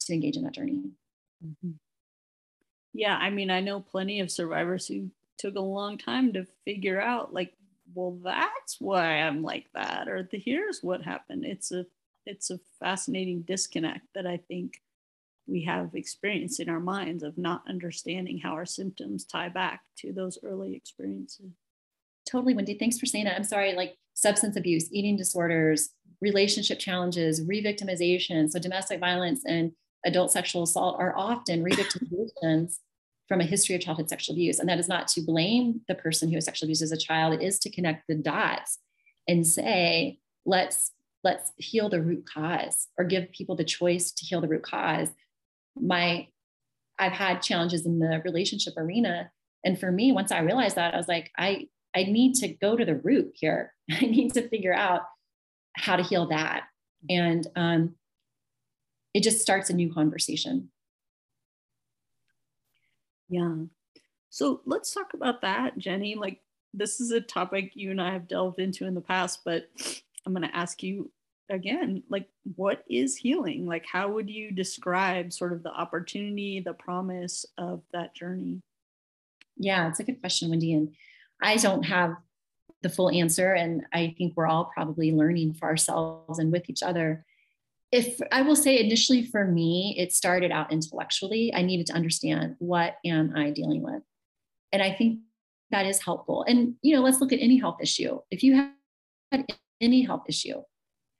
to 0.00 0.12
engage 0.12 0.36
in 0.36 0.44
that 0.44 0.54
journey. 0.54 0.82
Mm-hmm. 1.44 1.72
Yeah, 2.92 3.16
I 3.16 3.30
mean, 3.30 3.50
I 3.50 3.60
know 3.60 3.80
plenty 3.80 4.20
of 4.20 4.30
survivors 4.30 4.86
who 4.86 5.10
took 5.38 5.56
a 5.56 5.60
long 5.60 5.98
time 5.98 6.32
to 6.32 6.46
figure 6.64 7.00
out 7.00 7.34
like 7.34 7.52
well 7.94 8.18
that's 8.22 8.76
why 8.80 9.20
i'm 9.20 9.42
like 9.42 9.66
that 9.74 10.08
or 10.08 10.28
the 10.30 10.38
here's 10.38 10.80
what 10.82 11.02
happened 11.02 11.44
it's 11.44 11.72
a 11.72 11.84
it's 12.24 12.50
a 12.50 12.58
fascinating 12.80 13.42
disconnect 13.42 14.06
that 14.14 14.26
i 14.26 14.36
think 14.48 14.80
we 15.46 15.62
have 15.64 15.94
experienced 15.94 16.60
in 16.60 16.68
our 16.68 16.80
minds 16.80 17.22
of 17.22 17.38
not 17.38 17.62
understanding 17.68 18.38
how 18.38 18.52
our 18.52 18.66
symptoms 18.66 19.24
tie 19.24 19.48
back 19.48 19.82
to 19.98 20.12
those 20.12 20.38
early 20.44 20.74
experiences. 20.74 21.52
Totally, 22.28 22.54
Wendy. 22.54 22.74
Thanks 22.74 22.98
for 22.98 23.06
saying 23.06 23.24
that. 23.26 23.36
I'm 23.36 23.44
sorry, 23.44 23.74
like 23.74 23.96
substance 24.14 24.56
abuse, 24.56 24.92
eating 24.92 25.16
disorders, 25.16 25.90
relationship 26.20 26.78
challenges, 26.80 27.42
re-victimization. 27.46 28.50
So 28.50 28.58
domestic 28.58 28.98
violence 28.98 29.42
and 29.46 29.72
adult 30.04 30.32
sexual 30.32 30.64
assault 30.64 30.96
are 30.98 31.16
often 31.16 31.62
re-victimizations 31.62 32.78
from 33.28 33.40
a 33.40 33.44
history 33.44 33.74
of 33.74 33.80
childhood 33.80 34.08
sexual 34.08 34.34
abuse. 34.34 34.58
And 34.58 34.68
that 34.68 34.78
is 34.78 34.88
not 34.88 35.08
to 35.08 35.20
blame 35.20 35.80
the 35.88 35.94
person 35.94 36.28
who 36.28 36.36
was 36.36 36.44
sexually 36.44 36.68
abused 36.68 36.82
as 36.82 36.92
a 36.92 36.96
child. 36.96 37.34
It 37.34 37.42
is 37.42 37.58
to 37.60 37.70
connect 37.70 38.06
the 38.08 38.14
dots 38.14 38.78
and 39.28 39.46
say, 39.46 40.18
let's 40.44 40.92
let's 41.24 41.52
heal 41.56 41.88
the 41.88 42.00
root 42.00 42.24
cause 42.32 42.86
or 42.96 43.04
give 43.04 43.32
people 43.32 43.56
the 43.56 43.64
choice 43.64 44.12
to 44.12 44.24
heal 44.24 44.40
the 44.40 44.48
root 44.48 44.62
cause. 44.62 45.08
My 45.76 46.28
I've 46.98 47.12
had 47.12 47.42
challenges 47.42 47.84
in 47.84 47.98
the 47.98 48.22
relationship 48.24 48.74
arena. 48.76 49.30
And 49.64 49.78
for 49.78 49.90
me, 49.90 50.12
once 50.12 50.32
I 50.32 50.38
realized 50.38 50.76
that, 50.76 50.94
I 50.94 50.96
was 50.96 51.08
like, 51.08 51.30
I 51.36 51.68
I 51.94 52.04
need 52.04 52.34
to 52.36 52.48
go 52.48 52.76
to 52.76 52.84
the 52.84 52.96
root 52.96 53.32
here. 53.34 53.74
I 53.90 54.00
need 54.00 54.34
to 54.34 54.48
figure 54.48 54.74
out 54.74 55.02
how 55.74 55.96
to 55.96 56.02
heal 56.02 56.28
that. 56.28 56.64
And 57.10 57.46
um, 57.56 57.94
it 59.14 59.22
just 59.22 59.40
starts 59.40 59.70
a 59.70 59.74
new 59.74 59.92
conversation. 59.92 60.70
Yeah. 63.28 63.54
So 64.30 64.60
let's 64.66 64.92
talk 64.92 65.14
about 65.14 65.42
that, 65.42 65.78
Jenny. 65.78 66.14
Like, 66.14 66.40
this 66.74 67.00
is 67.00 67.10
a 67.10 67.20
topic 67.20 67.72
you 67.74 67.90
and 67.90 68.00
I 68.00 68.12
have 68.12 68.28
delved 68.28 68.58
into 68.58 68.86
in 68.86 68.94
the 68.94 69.00
past, 69.00 69.40
but 69.44 69.68
I'm 70.24 70.34
going 70.34 70.46
to 70.46 70.56
ask 70.56 70.82
you 70.82 71.10
again 71.48 72.02
like, 72.10 72.28
what 72.56 72.84
is 72.88 73.16
healing? 73.16 73.66
Like, 73.66 73.84
how 73.90 74.10
would 74.10 74.28
you 74.28 74.50
describe 74.50 75.32
sort 75.32 75.52
of 75.52 75.62
the 75.62 75.72
opportunity, 75.72 76.60
the 76.60 76.74
promise 76.74 77.46
of 77.56 77.82
that 77.92 78.14
journey? 78.14 78.60
Yeah, 79.56 79.88
it's 79.88 80.00
a 80.00 80.04
good 80.04 80.20
question, 80.20 80.50
Wendy. 80.50 80.74
And 80.74 80.94
I 81.42 81.56
don't 81.56 81.84
have 81.84 82.16
the 82.82 82.88
full 82.88 83.10
answer. 83.10 83.52
And 83.52 83.84
I 83.92 84.14
think 84.18 84.34
we're 84.36 84.46
all 84.46 84.70
probably 84.74 85.12
learning 85.12 85.54
for 85.54 85.66
ourselves 85.66 86.38
and 86.38 86.52
with 86.52 86.68
each 86.68 86.82
other. 86.82 87.24
If 87.92 88.20
I 88.32 88.42
will 88.42 88.56
say 88.56 88.78
initially 88.80 89.24
for 89.24 89.44
me, 89.44 89.94
it 89.98 90.12
started 90.12 90.50
out 90.50 90.72
intellectually. 90.72 91.52
I 91.54 91.62
needed 91.62 91.86
to 91.86 91.92
understand 91.92 92.56
what 92.58 92.96
am 93.04 93.32
I 93.36 93.50
dealing 93.50 93.82
with? 93.82 94.02
And 94.72 94.82
I 94.82 94.92
think 94.92 95.20
that 95.70 95.86
is 95.86 96.02
helpful. 96.02 96.44
And 96.48 96.74
you 96.82 96.94
know, 96.94 97.02
let's 97.02 97.20
look 97.20 97.32
at 97.32 97.40
any 97.40 97.58
health 97.58 97.78
issue. 97.80 98.20
If 98.30 98.42
you 98.42 98.54
have 98.56 99.44
any 99.80 100.02
health 100.02 100.24
issue, 100.28 100.62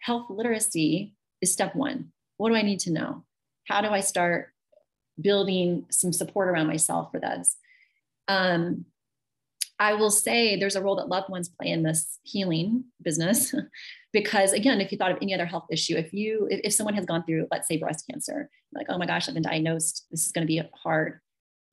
health 0.01 0.27
literacy 0.29 1.15
is 1.41 1.53
step 1.53 1.75
one. 1.75 2.13
What 2.37 2.51
do 2.51 2.57
I 2.57 2.63
need 2.63 2.81
to 2.81 2.93
know? 2.93 3.25
How 3.69 3.81
do 3.81 3.89
I 3.89 4.01
start 4.01 4.53
building 5.21 5.87
some 5.91 6.13
support 6.13 6.49
around 6.49 6.67
myself 6.67 7.11
for 7.11 7.21
this? 7.21 7.57
Um, 8.29 8.87
I 9.79 9.95
will 9.95 10.11
say 10.11 10.57
there's 10.57 10.77
a 10.77 10.83
role 10.83 10.97
that 10.97 11.09
loved 11.09 11.29
ones 11.29 11.49
play 11.49 11.71
in 11.71 11.83
this 11.83 12.19
healing 12.23 12.85
business. 13.03 13.55
because 14.17 14.55
again, 14.55 14.81
if 14.81 14.91
you 14.91 14.97
thought 14.97 15.11
of 15.11 15.19
any 15.21 15.35
other 15.35 15.45
health 15.45 15.67
issue, 15.71 15.95
if 15.95 16.15
you, 16.15 16.49
if, 16.51 16.73
someone 16.73 16.95
has 16.95 17.05
gone 17.05 17.23
through, 17.23 17.47
let's 17.51 17.69
say 17.69 17.77
breast 17.77 18.07
cancer, 18.11 18.49
like, 18.73 18.87
oh 18.89 18.97
my 18.97 19.05
gosh, 19.05 19.29
I've 19.29 19.35
been 19.35 19.43
diagnosed, 19.43 20.07
this 20.11 20.25
is 20.25 20.33
going 20.33 20.47
to 20.47 20.51
be 20.51 20.63
hard, 20.75 21.21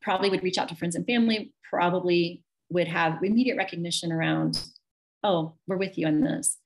probably 0.02 0.30
would 0.30 0.44
reach 0.44 0.58
out 0.58 0.68
to 0.68 0.76
friends 0.76 0.98
and 0.98 1.06
family, 1.06 1.54
probably 1.70 2.44
would 2.70 2.90
have 2.90 3.24
immediate 3.24 3.56
recognition 3.56 4.12
around, 4.12 4.62
oh, 5.24 5.54
we're 5.68 5.78
with 5.78 5.98
you 5.98 6.06
on 6.06 6.20
this. 6.20 6.58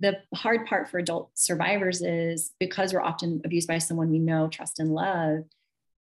The 0.00 0.22
hard 0.34 0.64
part 0.64 0.88
for 0.88 0.96
adult 0.96 1.32
survivors 1.34 2.00
is 2.00 2.52
because 2.58 2.94
we're 2.94 3.02
often 3.02 3.42
abused 3.44 3.68
by 3.68 3.76
someone 3.76 4.10
we 4.10 4.18
know, 4.18 4.48
trust, 4.48 4.80
and 4.80 4.90
love, 4.90 5.40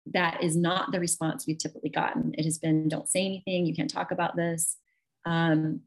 that 0.06 0.42
is 0.42 0.56
not 0.56 0.90
the 0.90 0.98
response 0.98 1.46
we've 1.46 1.58
typically 1.58 1.90
gotten. 1.90 2.34
It 2.36 2.44
has 2.44 2.58
been, 2.58 2.88
don't 2.88 3.08
say 3.08 3.24
anything, 3.24 3.64
you 3.64 3.76
can't 3.76 3.88
talk 3.88 4.10
about 4.10 4.34
this. 4.34 4.76
Um, 5.24 5.82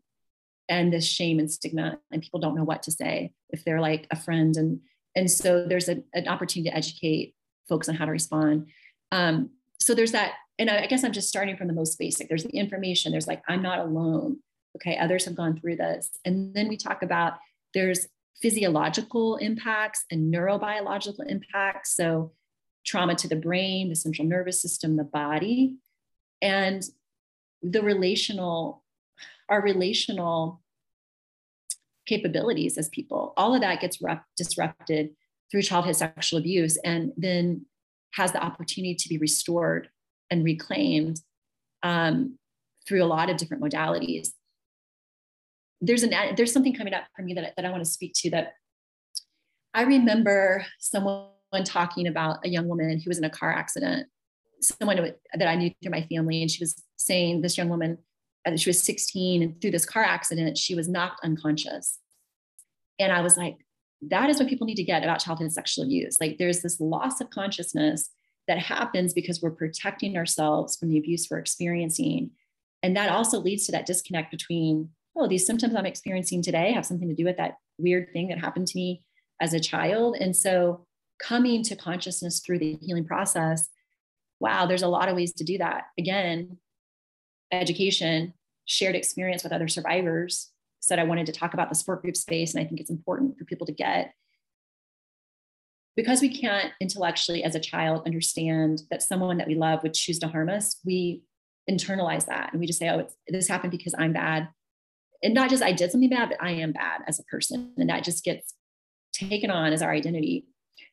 and 0.71 0.91
this 0.91 1.05
shame 1.05 1.37
and 1.37 1.51
stigma, 1.51 1.99
and 2.11 2.23
people 2.23 2.39
don't 2.39 2.55
know 2.55 2.63
what 2.63 2.81
to 2.83 2.91
say 2.91 3.33
if 3.49 3.63
they're 3.63 3.81
like 3.81 4.07
a 4.09 4.15
friend. 4.15 4.55
And, 4.55 4.79
and 5.17 5.29
so 5.29 5.67
there's 5.67 5.89
a, 5.89 5.97
an 6.13 6.27
opportunity 6.27 6.69
to 6.69 6.75
educate 6.75 7.35
folks 7.69 7.89
on 7.89 7.95
how 7.95 8.05
to 8.05 8.11
respond. 8.11 8.67
Um, 9.11 9.51
so 9.79 9.93
there's 9.93 10.13
that, 10.13 10.31
and 10.57 10.69
I, 10.69 10.83
I 10.83 10.87
guess 10.87 11.03
I'm 11.03 11.11
just 11.11 11.27
starting 11.27 11.57
from 11.57 11.67
the 11.67 11.73
most 11.73 11.99
basic. 11.99 12.29
There's 12.29 12.45
the 12.45 12.57
information, 12.57 13.11
there's 13.11 13.27
like, 13.27 13.43
I'm 13.47 13.61
not 13.61 13.79
alone. 13.79 14.39
Okay, 14.77 14.97
others 14.97 15.25
have 15.25 15.35
gone 15.35 15.59
through 15.59 15.75
this. 15.75 16.09
And 16.23 16.53
then 16.55 16.69
we 16.69 16.77
talk 16.77 17.03
about 17.03 17.33
there's 17.73 18.07
physiological 18.41 19.35
impacts 19.37 20.05
and 20.09 20.33
neurobiological 20.33 21.29
impacts. 21.29 21.95
So 21.95 22.31
trauma 22.85 23.15
to 23.15 23.27
the 23.27 23.35
brain, 23.35 23.89
the 23.89 23.95
central 23.95 24.27
nervous 24.27 24.61
system, 24.61 24.95
the 24.95 25.03
body, 25.03 25.75
and 26.41 26.81
the 27.61 27.83
relational, 27.83 28.83
our 29.49 29.61
relational 29.61 30.60
capabilities 32.05 32.77
as 32.77 32.89
people. 32.89 33.33
All 33.37 33.53
of 33.53 33.61
that 33.61 33.81
gets 33.81 34.01
rep- 34.01 34.25
disrupted 34.35 35.11
through 35.49 35.61
childhood 35.63 35.95
sexual 35.95 36.39
abuse 36.39 36.77
and 36.83 37.11
then 37.17 37.65
has 38.13 38.31
the 38.31 38.43
opportunity 38.43 38.95
to 38.95 39.09
be 39.09 39.17
restored 39.17 39.89
and 40.29 40.43
reclaimed 40.43 41.19
um, 41.83 42.37
through 42.87 43.03
a 43.03 43.05
lot 43.05 43.29
of 43.29 43.37
different 43.37 43.63
modalities. 43.63 44.29
There's 45.79 46.03
an 46.03 46.13
there's 46.35 46.53
something 46.53 46.75
coming 46.75 46.93
up 46.93 47.05
for 47.15 47.23
me 47.23 47.33
that, 47.33 47.53
that 47.55 47.65
I 47.65 47.71
want 47.71 47.83
to 47.83 47.89
speak 47.89 48.13
to 48.17 48.29
that 48.31 48.53
I 49.73 49.83
remember 49.83 50.65
someone 50.79 51.29
talking 51.63 52.07
about 52.07 52.45
a 52.45 52.49
young 52.49 52.67
woman 52.67 52.99
who 52.99 53.09
was 53.09 53.17
in 53.17 53.23
a 53.23 53.29
car 53.29 53.51
accident, 53.51 54.07
someone 54.61 54.97
that 55.33 55.47
I 55.47 55.55
knew 55.55 55.71
through 55.81 55.91
my 55.91 56.03
family, 56.03 56.41
and 56.41 56.51
she 56.51 56.61
was 56.61 56.81
saying 56.97 57.41
this 57.41 57.57
young 57.57 57.69
woman, 57.69 57.97
she 58.57 58.69
was 58.69 58.81
16, 58.81 59.41
and 59.41 59.61
through 59.61 59.71
this 59.71 59.85
car 59.85 60.03
accident, 60.03 60.57
she 60.57 60.75
was 60.75 60.89
knocked 60.89 61.23
unconscious. 61.23 61.99
And 62.99 63.11
I 63.11 63.21
was 63.21 63.37
like, 63.37 63.57
that 64.09 64.29
is 64.29 64.39
what 64.39 64.49
people 64.49 64.65
need 64.65 64.75
to 64.75 64.83
get 64.83 65.03
about 65.03 65.19
childhood 65.19 65.51
sexual 65.51 65.85
abuse. 65.85 66.17
Like 66.19 66.37
there's 66.37 66.61
this 66.61 66.79
loss 66.79 67.21
of 67.21 67.29
consciousness 67.29 68.09
that 68.47 68.57
happens 68.57 69.13
because 69.13 69.41
we're 69.41 69.51
protecting 69.51 70.17
ourselves 70.17 70.75
from 70.75 70.89
the 70.89 70.97
abuse 70.97 71.27
we're 71.29 71.37
experiencing. 71.37 72.31
And 72.83 72.97
that 72.97 73.11
also 73.11 73.39
leads 73.39 73.65
to 73.67 73.71
that 73.73 73.85
disconnect 73.85 74.31
between, 74.31 74.89
oh, 75.15 75.27
these 75.27 75.45
symptoms 75.45 75.75
I'm 75.75 75.85
experiencing 75.85 76.41
today 76.41 76.71
have 76.71 76.85
something 76.85 77.09
to 77.09 77.15
do 77.15 77.25
with 77.25 77.37
that 77.37 77.57
weird 77.77 78.11
thing 78.11 78.29
that 78.29 78.39
happened 78.39 78.67
to 78.67 78.77
me 78.77 79.03
as 79.39 79.53
a 79.53 79.59
child. 79.59 80.15
And 80.19 80.35
so 80.35 80.85
coming 81.21 81.63
to 81.63 81.75
consciousness 81.75 82.39
through 82.39 82.59
the 82.59 82.79
healing 82.81 83.05
process, 83.05 83.69
wow, 84.39 84.65
there's 84.65 84.81
a 84.81 84.87
lot 84.87 85.09
of 85.09 85.15
ways 85.15 85.33
to 85.33 85.43
do 85.43 85.59
that. 85.59 85.83
Again, 85.99 86.57
education, 87.51 88.33
shared 88.65 88.95
experience 88.95 89.43
with 89.43 89.53
other 89.53 89.67
survivors. 89.67 90.49
Said 90.79 90.99
I 90.99 91.03
wanted 91.03 91.27
to 91.27 91.31
talk 91.31 91.53
about 91.53 91.69
the 91.69 91.75
support 91.75 92.01
group 92.01 92.17
space, 92.17 92.53
and 92.53 92.63
I 92.63 92.67
think 92.67 92.79
it's 92.79 92.89
important 92.89 93.37
for 93.37 93.45
people 93.45 93.67
to 93.67 93.73
get. 93.73 94.13
Because 95.95 96.21
we 96.21 96.35
can't 96.35 96.71
intellectually, 96.79 97.43
as 97.43 97.53
a 97.53 97.59
child, 97.59 98.03
understand 98.05 98.83
that 98.89 99.03
someone 99.03 99.37
that 99.37 99.47
we 99.47 99.55
love 99.55 99.83
would 99.83 99.93
choose 99.93 100.19
to 100.19 100.27
harm 100.27 100.49
us, 100.49 100.79
we 100.85 101.23
internalize 101.69 102.25
that 102.25 102.51
and 102.51 102.59
we 102.59 102.65
just 102.65 102.79
say, 102.79 102.89
oh, 102.89 103.07
this 103.27 103.47
happened 103.47 103.71
because 103.71 103.93
I'm 103.97 104.13
bad. 104.13 104.49
And 105.23 105.33
not 105.33 105.49
just 105.49 105.61
I 105.61 105.71
did 105.71 105.91
something 105.91 106.09
bad, 106.09 106.29
but 106.29 106.41
I 106.41 106.51
am 106.51 106.71
bad 106.71 107.01
as 107.07 107.19
a 107.19 107.23
person. 107.23 107.73
And 107.77 107.89
that 107.89 108.03
just 108.03 108.23
gets 108.23 108.55
taken 109.13 109.51
on 109.51 109.73
as 109.73 109.81
our 109.81 109.91
identity. 109.91 110.47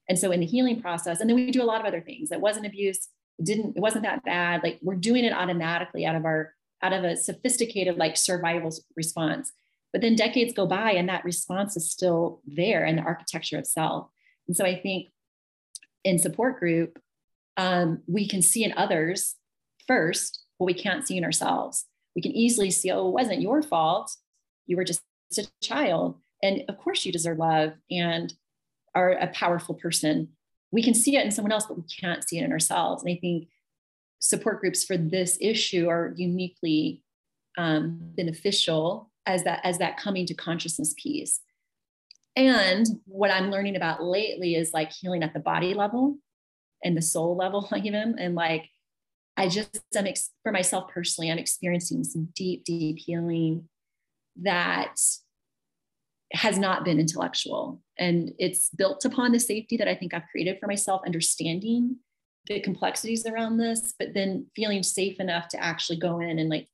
And 0.09 0.19
so 0.19 0.31
in 0.31 0.41
the 0.41 0.47
healing 0.47 0.81
process, 0.81 1.21
and 1.21 1.29
then 1.29 1.37
we 1.37 1.51
do 1.51 1.63
a 1.63 1.65
lot 1.65 1.81
of 1.81 1.87
other 1.87 2.01
things. 2.01 2.29
that 2.29 2.41
wasn't 2.41 2.67
abuse. 2.67 3.09
Didn't, 3.43 3.77
it 3.77 3.81
wasn't 3.81 4.05
that 4.05 4.25
bad. 4.25 4.63
Like 4.63 4.79
we're 4.83 4.97
doing 4.97 5.25
it 5.25 5.33
automatically 5.33 6.05
out 6.05 6.17
of 6.17 6.25
our, 6.25 6.55
out 6.83 6.93
of 6.93 7.05
a 7.05 7.17
sophisticated 7.17 7.97
like 7.97 8.17
survival 8.17 8.73
response. 8.97 9.53
But 9.93 10.03
then 10.03 10.17
decades 10.17 10.53
go 10.53 10.67
by 10.67 10.93
and 10.93 11.09
that 11.09 11.25
response 11.25 11.77
is 11.77 11.91
still 11.91 12.41
there 12.47 12.85
in 12.85 12.97
the 12.97 13.03
architecture 13.03 13.59
itself. 13.59 14.09
And 14.47 14.57
so 14.57 14.65
I 14.65 14.79
think 14.79 15.09
in 16.05 16.19
support 16.19 16.59
group, 16.59 16.99
um, 17.57 18.03
we 18.07 18.29
can 18.29 18.43
see 18.43 18.65
in 18.65 18.73
others 18.77 19.37
first 19.87 20.41
what 20.59 20.67
we 20.67 20.75
can't 20.75 21.07
see 21.07 21.17
in 21.17 21.25
ourselves. 21.25 21.87
We 22.15 22.23
can 22.23 22.33
easily 22.33 22.71
see, 22.71 22.91
oh, 22.91 23.09
it 23.09 23.13
wasn't 23.13 23.41
your 23.41 23.63
fault. 23.63 24.15
You 24.67 24.77
were 24.77 24.85
just 24.85 25.03
a 25.37 25.47
child. 25.63 26.19
And 26.43 26.65
of 26.69 26.79
course 26.79 27.05
you 27.05 27.13
deserve 27.13 27.39
love. 27.39 27.73
And 27.91 28.33
are 28.95 29.13
a 29.13 29.29
powerful 29.29 29.75
person, 29.75 30.29
we 30.71 30.83
can 30.83 30.95
see 30.95 31.17
it 31.17 31.25
in 31.25 31.31
someone 31.31 31.53
else, 31.53 31.67
but 31.67 31.77
we 31.77 31.85
can't 31.85 32.27
see 32.27 32.39
it 32.39 32.45
in 32.45 32.53
ourselves. 32.53 33.03
And 33.03 33.13
I 33.13 33.19
think 33.19 33.49
support 34.19 34.61
groups 34.61 34.85
for 34.85 34.97
this 34.97 35.39
issue 35.41 35.89
are 35.89 36.13
uniquely 36.17 37.03
um, 37.57 37.99
beneficial 38.17 39.11
as 39.27 39.45
that 39.45 39.61
as 39.65 39.79
that 39.79 39.99
coming 39.99 40.27
to 40.27 40.35
consciousness 40.35 40.95
piece. 41.01 41.41
And 42.37 42.87
what 43.07 43.31
I'm 43.31 43.51
learning 43.51 43.77
about 43.77 44.03
lately 44.03 44.55
is 44.55 44.73
like 44.73 44.93
healing 44.93 45.23
at 45.23 45.35
the 45.35 45.41
body 45.41 45.75
level 45.75 46.19
and 46.85 46.97
the 46.97 47.03
soul 47.03 47.37
level, 47.37 47.69
even. 47.83 48.17
And 48.19 48.35
like, 48.35 48.69
I 49.37 49.49
just 49.49 49.81
am 49.97 50.07
ex- 50.07 50.31
for 50.43 50.53
myself 50.53 50.89
personally, 50.89 51.31
I'm 51.31 51.39
experiencing 51.39 52.05
some 52.05 52.29
deep, 52.35 52.65
deep 52.65 52.99
healing 52.99 53.69
that 54.43 54.97
has 56.33 56.59
not 56.59 56.85
been 56.85 57.01
intellectual. 57.01 57.81
And 57.99 58.33
it's 58.39 58.71
built 58.71 59.05
upon 59.05 59.33
the 59.33 59.41
safety 59.41 59.77
that 59.77 59.89
I 59.89 59.95
think 59.95 60.13
I've 60.13 60.29
created 60.31 60.59
for 60.61 60.67
myself, 60.67 61.01
understanding 61.07 61.97
the 62.47 62.61
complexities 62.61 63.27
around 63.27 63.59
this, 63.59 63.95
but 63.99 64.15
then 64.15 64.47
feeling 64.57 64.83
safe 64.83 65.21
enough 65.21 65.49
to 65.49 65.63
actually 65.63 65.99
go 65.99 66.21
in 66.21 66.39
and 66.39 66.49
like 66.49 66.69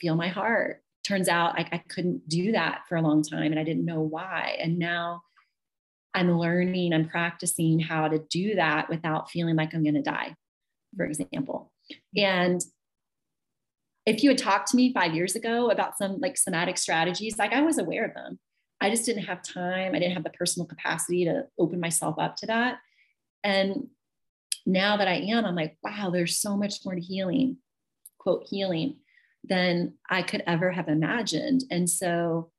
feel 0.00 0.14
my 0.14 0.28
heart. 0.28 0.82
Turns 1.06 1.28
out 1.28 1.58
I, 1.58 1.68
I 1.72 1.82
couldn't 1.88 2.28
do 2.28 2.52
that 2.52 2.82
for 2.88 2.96
a 2.96 3.02
long 3.02 3.22
time 3.22 3.50
and 3.50 3.58
I 3.58 3.64
didn't 3.64 3.84
know 3.84 4.00
why. 4.00 4.56
And 4.60 4.78
now 4.78 5.22
I'm 6.14 6.38
learning, 6.38 6.92
I'm 6.92 7.08
practicing 7.08 7.78
how 7.78 8.08
to 8.08 8.18
do 8.30 8.56
that 8.56 8.88
without 8.88 9.30
feeling 9.30 9.56
like 9.56 9.74
I'm 9.74 9.82
going 9.82 9.94
to 9.94 10.02
die, 10.02 10.34
for 10.96 11.04
example. 11.04 11.72
And 12.16 12.60
if 14.06 14.22
you 14.22 14.30
had 14.30 14.38
talked 14.38 14.68
to 14.68 14.76
me 14.76 14.92
five 14.92 15.14
years 15.14 15.36
ago 15.36 15.70
about 15.70 15.98
some 15.98 16.18
like 16.18 16.36
somatic 16.36 16.78
strategies, 16.78 17.38
like 17.38 17.52
I 17.52 17.60
was 17.60 17.78
aware 17.78 18.04
of 18.04 18.14
them. 18.14 18.38
I 18.80 18.90
just 18.90 19.04
didn't 19.04 19.24
have 19.24 19.42
time. 19.42 19.94
I 19.94 19.98
didn't 19.98 20.14
have 20.14 20.24
the 20.24 20.30
personal 20.30 20.66
capacity 20.66 21.24
to 21.24 21.46
open 21.58 21.80
myself 21.80 22.16
up 22.18 22.36
to 22.36 22.46
that. 22.46 22.78
And 23.42 23.88
now 24.66 24.96
that 24.96 25.08
I 25.08 25.14
am, 25.14 25.44
I'm 25.44 25.54
like, 25.54 25.76
wow, 25.82 26.10
there's 26.10 26.38
so 26.38 26.56
much 26.56 26.84
more 26.84 26.94
to 26.94 27.00
healing, 27.00 27.56
quote, 28.18 28.46
healing 28.48 28.96
than 29.44 29.94
I 30.08 30.22
could 30.22 30.42
ever 30.46 30.70
have 30.70 30.88
imagined. 30.88 31.64
And 31.70 31.88
so 31.88 32.50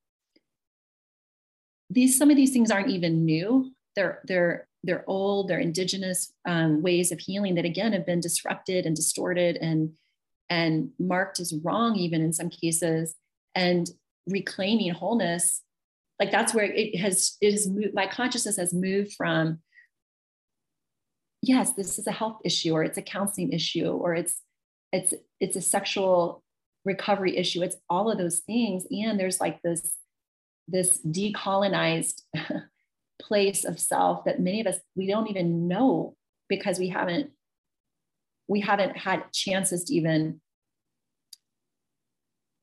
these 1.89 2.17
some 2.17 2.29
of 2.29 2.35
these 2.35 2.51
things 2.51 2.71
aren't 2.71 2.89
even 2.89 3.25
new. 3.25 3.71
They're 3.95 4.21
they're 4.25 4.67
they're 4.83 5.03
old, 5.07 5.49
they're 5.49 5.59
indigenous 5.59 6.31
um, 6.47 6.81
ways 6.81 7.11
of 7.11 7.19
healing 7.19 7.55
that 7.55 7.65
again 7.65 7.93
have 7.93 8.05
been 8.05 8.21
disrupted 8.21 8.85
and 8.85 8.95
distorted 8.95 9.57
and 9.57 9.91
and 10.49 10.91
marked 10.99 11.39
as 11.39 11.53
wrong 11.63 11.95
even 11.95 12.21
in 12.21 12.33
some 12.33 12.49
cases. 12.49 13.15
And 13.55 13.89
reclaiming 14.27 14.91
wholeness, 14.91 15.63
like 16.19 16.31
that's 16.31 16.53
where 16.53 16.65
it 16.65 16.97
has 16.97 17.37
it 17.41 17.51
has 17.51 17.67
moved, 17.67 17.93
my 17.93 18.07
consciousness 18.07 18.57
has 18.57 18.73
moved 18.73 19.13
from 19.13 19.59
yes, 21.41 21.73
this 21.73 21.97
is 21.97 22.07
a 22.07 22.11
health 22.11 22.41
issue 22.43 22.73
or 22.73 22.83
it's 22.83 22.97
a 22.97 23.01
counseling 23.01 23.53
issue 23.53 23.89
or 23.89 24.13
it's 24.15 24.41
it's 24.91 25.13
it's 25.39 25.55
a 25.55 25.61
sexual 25.61 26.43
recovery 26.85 27.37
issue. 27.37 27.61
It's 27.61 27.77
all 27.89 28.11
of 28.11 28.17
those 28.17 28.39
things. 28.39 28.85
And 28.91 29.19
there's 29.19 29.39
like 29.39 29.61
this 29.61 29.95
this 30.67 30.99
decolonized 31.05 32.21
place 33.21 33.65
of 33.65 33.79
self 33.79 34.23
that 34.25 34.39
many 34.39 34.61
of 34.61 34.67
us 34.67 34.77
we 34.95 35.07
don't 35.07 35.29
even 35.29 35.67
know 35.67 36.15
because 36.47 36.79
we 36.79 36.87
haven't 36.87 37.31
we 38.47 38.61
haven't 38.61 38.97
had 38.97 39.23
chances 39.33 39.83
to 39.85 39.93
even 39.93 40.39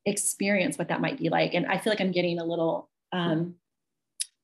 experience 0.07 0.79
what 0.79 0.89
that 0.89 1.01
might 1.01 1.19
be 1.19 1.29
like 1.29 1.53
and 1.53 1.67
i 1.67 1.77
feel 1.77 1.93
like 1.93 2.01
i'm 2.01 2.13
getting 2.13 2.39
a 2.39 2.45
little 2.45 2.89
um, 3.17 3.55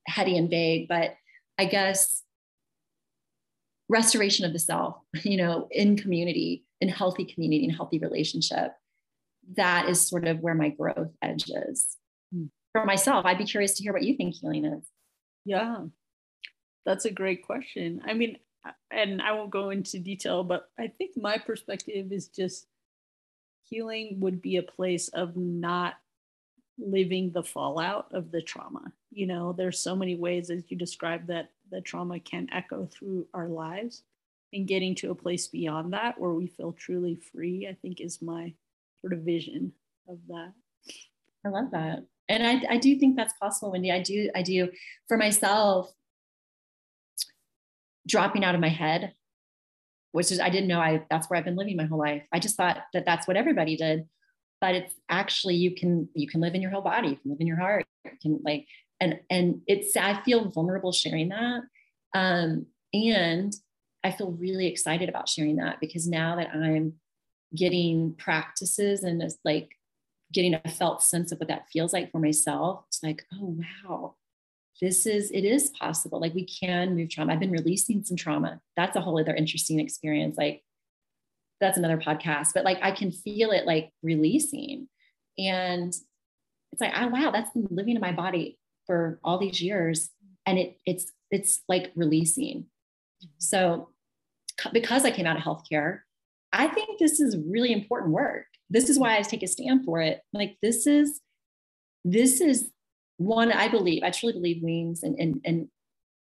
heady 0.07 0.37
and 0.37 0.51
vague 0.51 0.89
but 0.89 1.15
i 1.59 1.65
guess 1.65 2.23
restoration 3.89 4.45
of 4.45 4.53
the 4.53 4.59
self 4.59 4.97
you 5.23 5.37
know 5.37 5.69
in 5.71 5.97
community 5.97 6.65
in 6.81 6.89
healthy 6.89 7.25
community 7.25 7.65
and 7.65 7.75
healthy 7.75 7.99
relationship 7.99 8.73
that 9.57 9.89
is 9.89 10.09
sort 10.09 10.27
of 10.27 10.39
where 10.41 10.55
my 10.55 10.69
growth 10.69 11.11
edge 11.21 11.45
is. 11.49 11.97
Hmm. 12.33 12.47
for 12.73 12.85
myself 12.85 13.25
i'd 13.27 13.39
be 13.39 13.45
curious 13.45 13.75
to 13.75 13.83
hear 13.83 13.93
what 13.93 14.03
you 14.03 14.17
think 14.17 14.35
healing 14.35 14.65
is 14.65 14.85
yeah 15.45 15.85
that's 16.85 17.05
a 17.05 17.13
great 17.13 17.47
question. 17.47 18.03
I 18.05 18.13
mean 18.15 18.39
and 18.91 19.23
i 19.23 19.33
won't 19.33 19.51
go 19.51 19.71
into 19.71 19.99
detail 19.99 20.43
but 20.45 20.69
i 20.79 20.89
think 20.89 21.13
my 21.17 21.39
perspective 21.39 22.13
is 22.13 22.29
just 22.29 22.67
healing 23.69 24.19
would 24.21 24.43
be 24.43 24.57
a 24.57 24.63
place 24.63 25.09
of 25.09 25.37
not 25.37 25.95
living 26.87 27.31
the 27.31 27.43
fallout 27.43 28.07
of 28.13 28.31
the 28.31 28.43
trauma. 28.43 28.93
You 29.11 29.27
know 29.27 29.53
there's 29.53 29.81
so 29.81 29.95
many 29.97 30.17
ways 30.17 30.51
as 30.51 30.65
you 30.71 30.77
described 30.77 31.29
that 31.29 31.51
the 31.71 31.81
trauma 31.81 32.21
can 32.21 32.49
echo 32.53 32.87
through 32.87 33.27
our 33.35 33.49
lives. 33.49 34.03
And 34.55 34.69
getting 34.69 34.95
to 34.97 35.11
a 35.11 35.15
place 35.15 35.49
beyond 35.49 35.95
that 35.95 36.21
where 36.21 36.35
we 36.35 36.47
feel 36.47 36.73
truly 36.73 37.15
free 37.15 37.67
i 37.67 37.75
think 37.81 38.03
is 38.03 38.21
my 38.21 38.53
sort 39.01 39.15
of 39.15 39.21
vision 39.21 39.73
of 40.07 40.19
that. 40.29 40.53
I 41.47 41.49
love 41.49 41.71
that. 41.73 42.05
And 42.29 42.47
i, 42.47 42.75
I 42.75 42.77
do 42.77 42.99
think 42.99 43.17
that's 43.17 43.33
possible 43.41 43.73
wendy. 43.73 43.91
I 43.91 44.03
do 44.03 44.31
i 44.35 44.43
do 44.43 44.69
for 45.09 45.17
myself 45.17 45.91
dropping 48.07 48.45
out 48.45 48.55
of 48.55 48.61
my 48.61 48.69
head 48.69 49.15
which 50.11 50.31
is 50.31 50.39
i 50.39 50.51
didn't 50.51 50.69
know 50.69 50.81
i 50.81 51.03
that's 51.09 51.31
where 51.31 51.39
i've 51.39 51.45
been 51.47 51.57
living 51.57 51.77
my 51.77 51.87
whole 51.87 51.99
life. 51.99 52.23
I 52.31 52.39
just 52.39 52.57
thought 52.57 52.79
that 52.93 53.07
that's 53.07 53.27
what 53.27 53.39
everybody 53.39 53.77
did 53.77 54.07
but 54.63 54.77
it's 54.77 54.95
actually 55.11 55.57
you 55.57 55.75
can 55.75 56.09
you 56.15 56.27
can 56.27 56.41
live 56.41 56.55
in 56.55 56.63
your 56.63 56.71
whole 56.71 56.81
body 56.81 57.09
you 57.09 57.17
can 57.17 57.33
live 57.33 57.41
in 57.41 57.47
your 57.47 57.59
heart 57.59 57.85
you 58.05 58.13
can 58.23 58.41
like 58.45 58.67
and 59.01 59.19
and 59.29 59.61
it's 59.67 59.95
i 59.97 60.23
feel 60.23 60.49
vulnerable 60.51 60.93
sharing 60.93 61.29
that 61.29 61.61
um, 62.15 62.65
and 62.95 63.53
i 64.05 64.11
feel 64.11 64.31
really 64.31 64.69
excited 64.69 65.09
about 65.09 65.29
sharing 65.29 65.57
that 65.57 65.81
because 65.81 66.07
now 66.07 66.37
that 66.37 66.49
i'm 66.55 66.95
getting 67.55 68.15
practices 68.15 69.03
and 69.03 69.21
it's 69.21 69.37
like 69.45 69.71
getting 70.33 70.55
a 70.55 70.71
felt 70.71 71.03
sense 71.03 71.33
of 71.33 71.39
what 71.39 71.49
that 71.49 71.69
feels 71.71 71.93
like 71.93 72.11
for 72.11 72.21
myself 72.21 72.85
it's 72.89 73.03
like 73.03 73.27
oh 73.35 73.59
wow 73.59 74.15
this 74.81 75.07
is 75.07 75.31
it 75.31 75.45
is 75.45 75.71
possible. 75.79 76.19
Like 76.19 76.35
we 76.35 76.45
can 76.45 76.97
move 76.97 77.09
trauma. 77.09 77.33
I've 77.33 77.39
been 77.39 77.53
releasing 77.53 78.03
some 78.03 78.17
trauma. 78.17 78.61
That's 78.75 78.97
a 78.97 79.01
whole 79.01 79.21
other 79.21 79.33
interesting 79.33 79.79
experience. 79.79 80.37
Like 80.37 80.65
that's 81.63 81.79
another 81.79 81.97
podcast 81.97 82.49
but 82.55 82.65
like 82.65 82.79
i 82.83 82.91
can 82.91 83.11
feel 83.11 83.51
it 83.51 83.67
like 83.67 83.91
releasing. 84.03 84.89
And 85.39 85.89
it's 86.73 86.81
like 86.81 86.93
oh 86.97 87.09
wow 87.09 87.31
that's 87.31 87.51
been 87.53 87.67
living 87.71 87.97
in 87.97 88.01
my 88.01 88.13
body 88.13 88.59
for 88.87 89.19
all 89.25 89.39
these 89.39 89.61
years. 89.63 90.11
And 90.45 90.59
it 90.59 90.79
it's 90.85 91.11
it's 91.31 91.63
like 91.69 91.93
releasing. 91.95 92.67
So 93.39 93.89
because 94.73 95.05
i 95.05 95.11
came 95.11 95.27
out 95.27 95.37
of 95.37 95.43
healthcare 95.43 96.01
i 96.53 96.69
think 96.69 96.99
this 96.99 97.19
is 97.21 97.37
really 97.49 97.73
important 97.73 98.13
work. 98.13 98.47
This 98.69 98.91
is 98.91 98.99
why 98.99 99.17
i 99.17 99.23
take 99.23 99.43
a 99.43 99.47
stand 99.47 99.85
for 99.85 100.01
it. 100.01 100.21
Like 100.33 100.57
this 100.63 100.87
is 100.87 101.21
this 102.05 102.41
is 102.41 102.71
one 103.19 103.53
i 103.53 103.69
believe 103.69 104.03
i 104.03 104.11
truly 104.11 104.33
believe 104.33 104.63
wings 104.63 105.03
and, 105.03 105.17
and, 105.19 105.41
and 105.45 105.69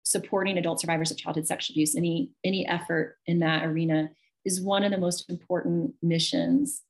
supporting 0.03 0.57
adult 0.57 0.79
survivors 0.79 1.11
of 1.11 1.17
childhood 1.17 1.45
sexual 1.45 1.73
abuse 1.73 1.95
any 1.95 2.29
any 2.45 2.65
effort 2.67 3.17
in 3.25 3.39
that 3.39 3.65
arena 3.65 4.09
is 4.47 4.61
one 4.61 4.83
of 4.83 4.91
the 4.91 4.97
most 4.97 5.29
important 5.29 5.93
missions 6.01 6.83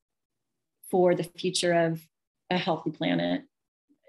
for 0.91 1.15
the 1.15 1.23
future 1.23 1.73
of 1.73 1.99
a 2.51 2.57
healthy 2.57 2.91
planet 2.91 3.41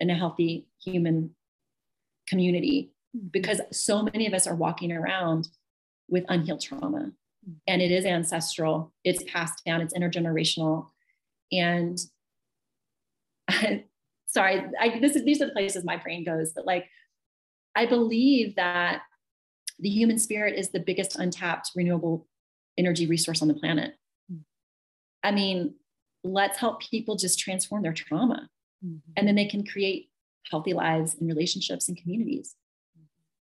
and 0.00 0.10
a 0.10 0.14
healthy 0.14 0.68
human 0.84 1.34
community 2.28 2.92
mm-hmm. 3.16 3.28
because 3.28 3.62
so 3.72 4.02
many 4.02 4.26
of 4.26 4.34
us 4.34 4.46
are 4.46 4.54
walking 4.54 4.92
around 4.92 5.48
with 6.10 6.26
unhealed 6.28 6.60
trauma 6.60 6.98
mm-hmm. 6.98 7.52
and 7.66 7.80
it 7.80 7.90
is 7.90 8.04
ancestral 8.04 8.92
it's 9.02 9.24
passed 9.24 9.64
down 9.64 9.80
it's 9.80 9.96
intergenerational 9.96 10.86
and 11.50 11.98
sorry 14.26 14.62
I, 14.78 14.98
this 15.00 15.16
is, 15.16 15.24
these 15.24 15.40
are 15.40 15.46
the 15.46 15.52
places 15.52 15.84
my 15.84 15.96
brain 15.96 16.22
goes 16.22 16.52
but 16.54 16.66
like 16.66 16.86
i 17.74 17.86
believe 17.86 18.56
that 18.56 19.00
the 19.78 19.88
human 19.88 20.18
spirit 20.18 20.58
is 20.58 20.68
the 20.68 20.80
biggest 20.80 21.16
untapped 21.16 21.70
renewable 21.74 22.27
energy 22.78 23.06
resource 23.06 23.42
on 23.42 23.48
the 23.48 23.54
planet. 23.54 23.94
Mm-hmm. 24.32 24.40
i 25.22 25.30
mean 25.30 25.74
let's 26.24 26.58
help 26.58 26.80
people 26.80 27.16
just 27.16 27.38
transform 27.38 27.82
their 27.82 27.92
trauma. 27.92 28.48
Mm-hmm. 28.84 29.12
and 29.16 29.26
then 29.26 29.34
they 29.34 29.46
can 29.46 29.66
create 29.66 30.08
healthy 30.50 30.72
lives 30.72 31.16
and 31.18 31.28
relationships 31.28 31.88
and 31.88 31.96
communities. 31.96 32.54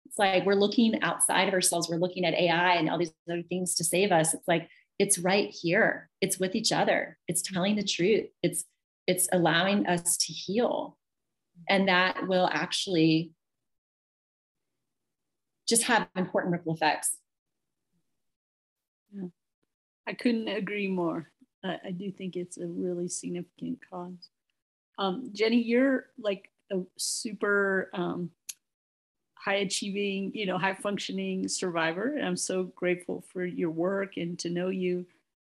It's 0.06 0.18
like 0.18 0.46
we're 0.46 0.56
looking 0.56 1.02
outside 1.04 1.48
of 1.48 1.54
ourselves. 1.54 1.90
We're 1.90 1.98
looking 1.98 2.26
at 2.26 2.34
ai 2.34 2.76
and 2.76 2.90
all 2.90 2.98
these 2.98 3.14
other 3.30 3.44
things 3.44 3.76
to 3.76 3.84
save 3.84 4.12
us. 4.12 4.34
It's 4.34 4.48
like 4.48 4.70
it's 5.00 5.20
right 5.20 5.50
here. 5.50 6.10
It's 6.22 6.40
with 6.40 6.56
each 6.56 6.72
other. 6.72 7.18
It's 7.28 7.42
telling 7.42 7.76
the 7.76 7.84
truth. 7.84 8.26
It's 8.42 8.66
it's 9.06 9.30
allowing 9.32 9.86
us 9.86 10.18
to 10.18 10.34
heal. 10.34 10.98
And 11.70 11.88
that 11.88 12.28
will 12.28 12.50
actually 12.52 13.32
just 15.68 15.84
have 15.84 16.08
important 16.16 16.54
ripple 16.54 16.74
effects. 16.74 17.18
I 20.08 20.14
couldn't 20.14 20.48
agree 20.48 20.88
more. 20.88 21.30
I, 21.64 21.80
I 21.88 21.92
do 21.92 22.12
think 22.12 22.36
it's 22.36 22.58
a 22.58 22.66
really 22.66 23.08
significant 23.08 23.80
cause. 23.90 24.30
Um, 24.98 25.30
jenny 25.34 25.62
you're 25.62 26.08
like 26.18 26.50
a 26.72 26.80
super 26.98 27.90
um, 27.94 28.32
high 29.36 29.56
achieving 29.56 30.32
you 30.34 30.46
know 30.46 30.58
high 30.58 30.76
functioning 30.76 31.48
survivor. 31.48 32.16
And 32.16 32.26
i'm 32.26 32.38
so 32.38 32.64
grateful 32.76 33.24
for 33.32 33.46
your 33.46 33.72
work 33.72 34.18
and 34.18 34.38
to 34.40 34.50
know 34.50 34.70
you. 34.70 35.06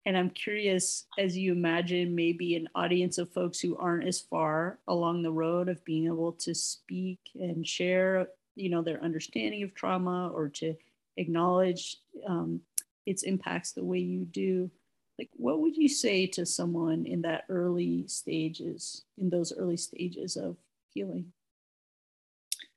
And 0.07 0.17
I'm 0.17 0.31
curious, 0.31 1.07
as 1.19 1.37
you 1.37 1.51
imagine 1.51 2.15
maybe 2.15 2.55
an 2.55 2.69
audience 2.77 3.19
of 3.19 3.33
folks 3.33 3.59
who 3.59 3.77
aren't 3.77 4.07
as 4.07 4.21
far 4.21 4.79
along 4.87 5.23
the 5.23 5.33
road 5.33 5.69
of 5.69 5.85
being 5.85 6.07
able 6.07 6.31
to 6.35 6.55
speak 6.55 7.19
and 7.35 7.67
share, 7.67 8.29
you 8.55 8.71
know, 8.71 8.83
their 8.83 9.03
understanding 9.03 9.65
of 9.65 9.75
trauma 9.75 10.29
or 10.29 10.49
to 10.51 10.77
acknowledge 11.17 11.97
um, 12.25 12.61
its 13.07 13.23
impacts 13.23 13.73
the 13.73 13.85
way 13.85 13.99
you 13.99 14.25
do. 14.25 14.71
Like, 15.19 15.31
what 15.33 15.61
would 15.61 15.77
you 15.77 15.89
say 15.89 16.27
to 16.27 16.45
someone 16.45 17.07
in 17.07 17.23
that 17.23 17.45
early 17.49 18.07
stages, 18.07 19.05
in 19.17 19.31
those 19.31 19.57
early 19.57 19.79
stages 19.79 20.37
of 20.37 20.57
healing? 20.93 21.33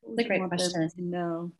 That's 0.07 0.25
a 0.25 0.27
great 0.27 0.47
question. 0.47 0.89
No. 0.97 1.51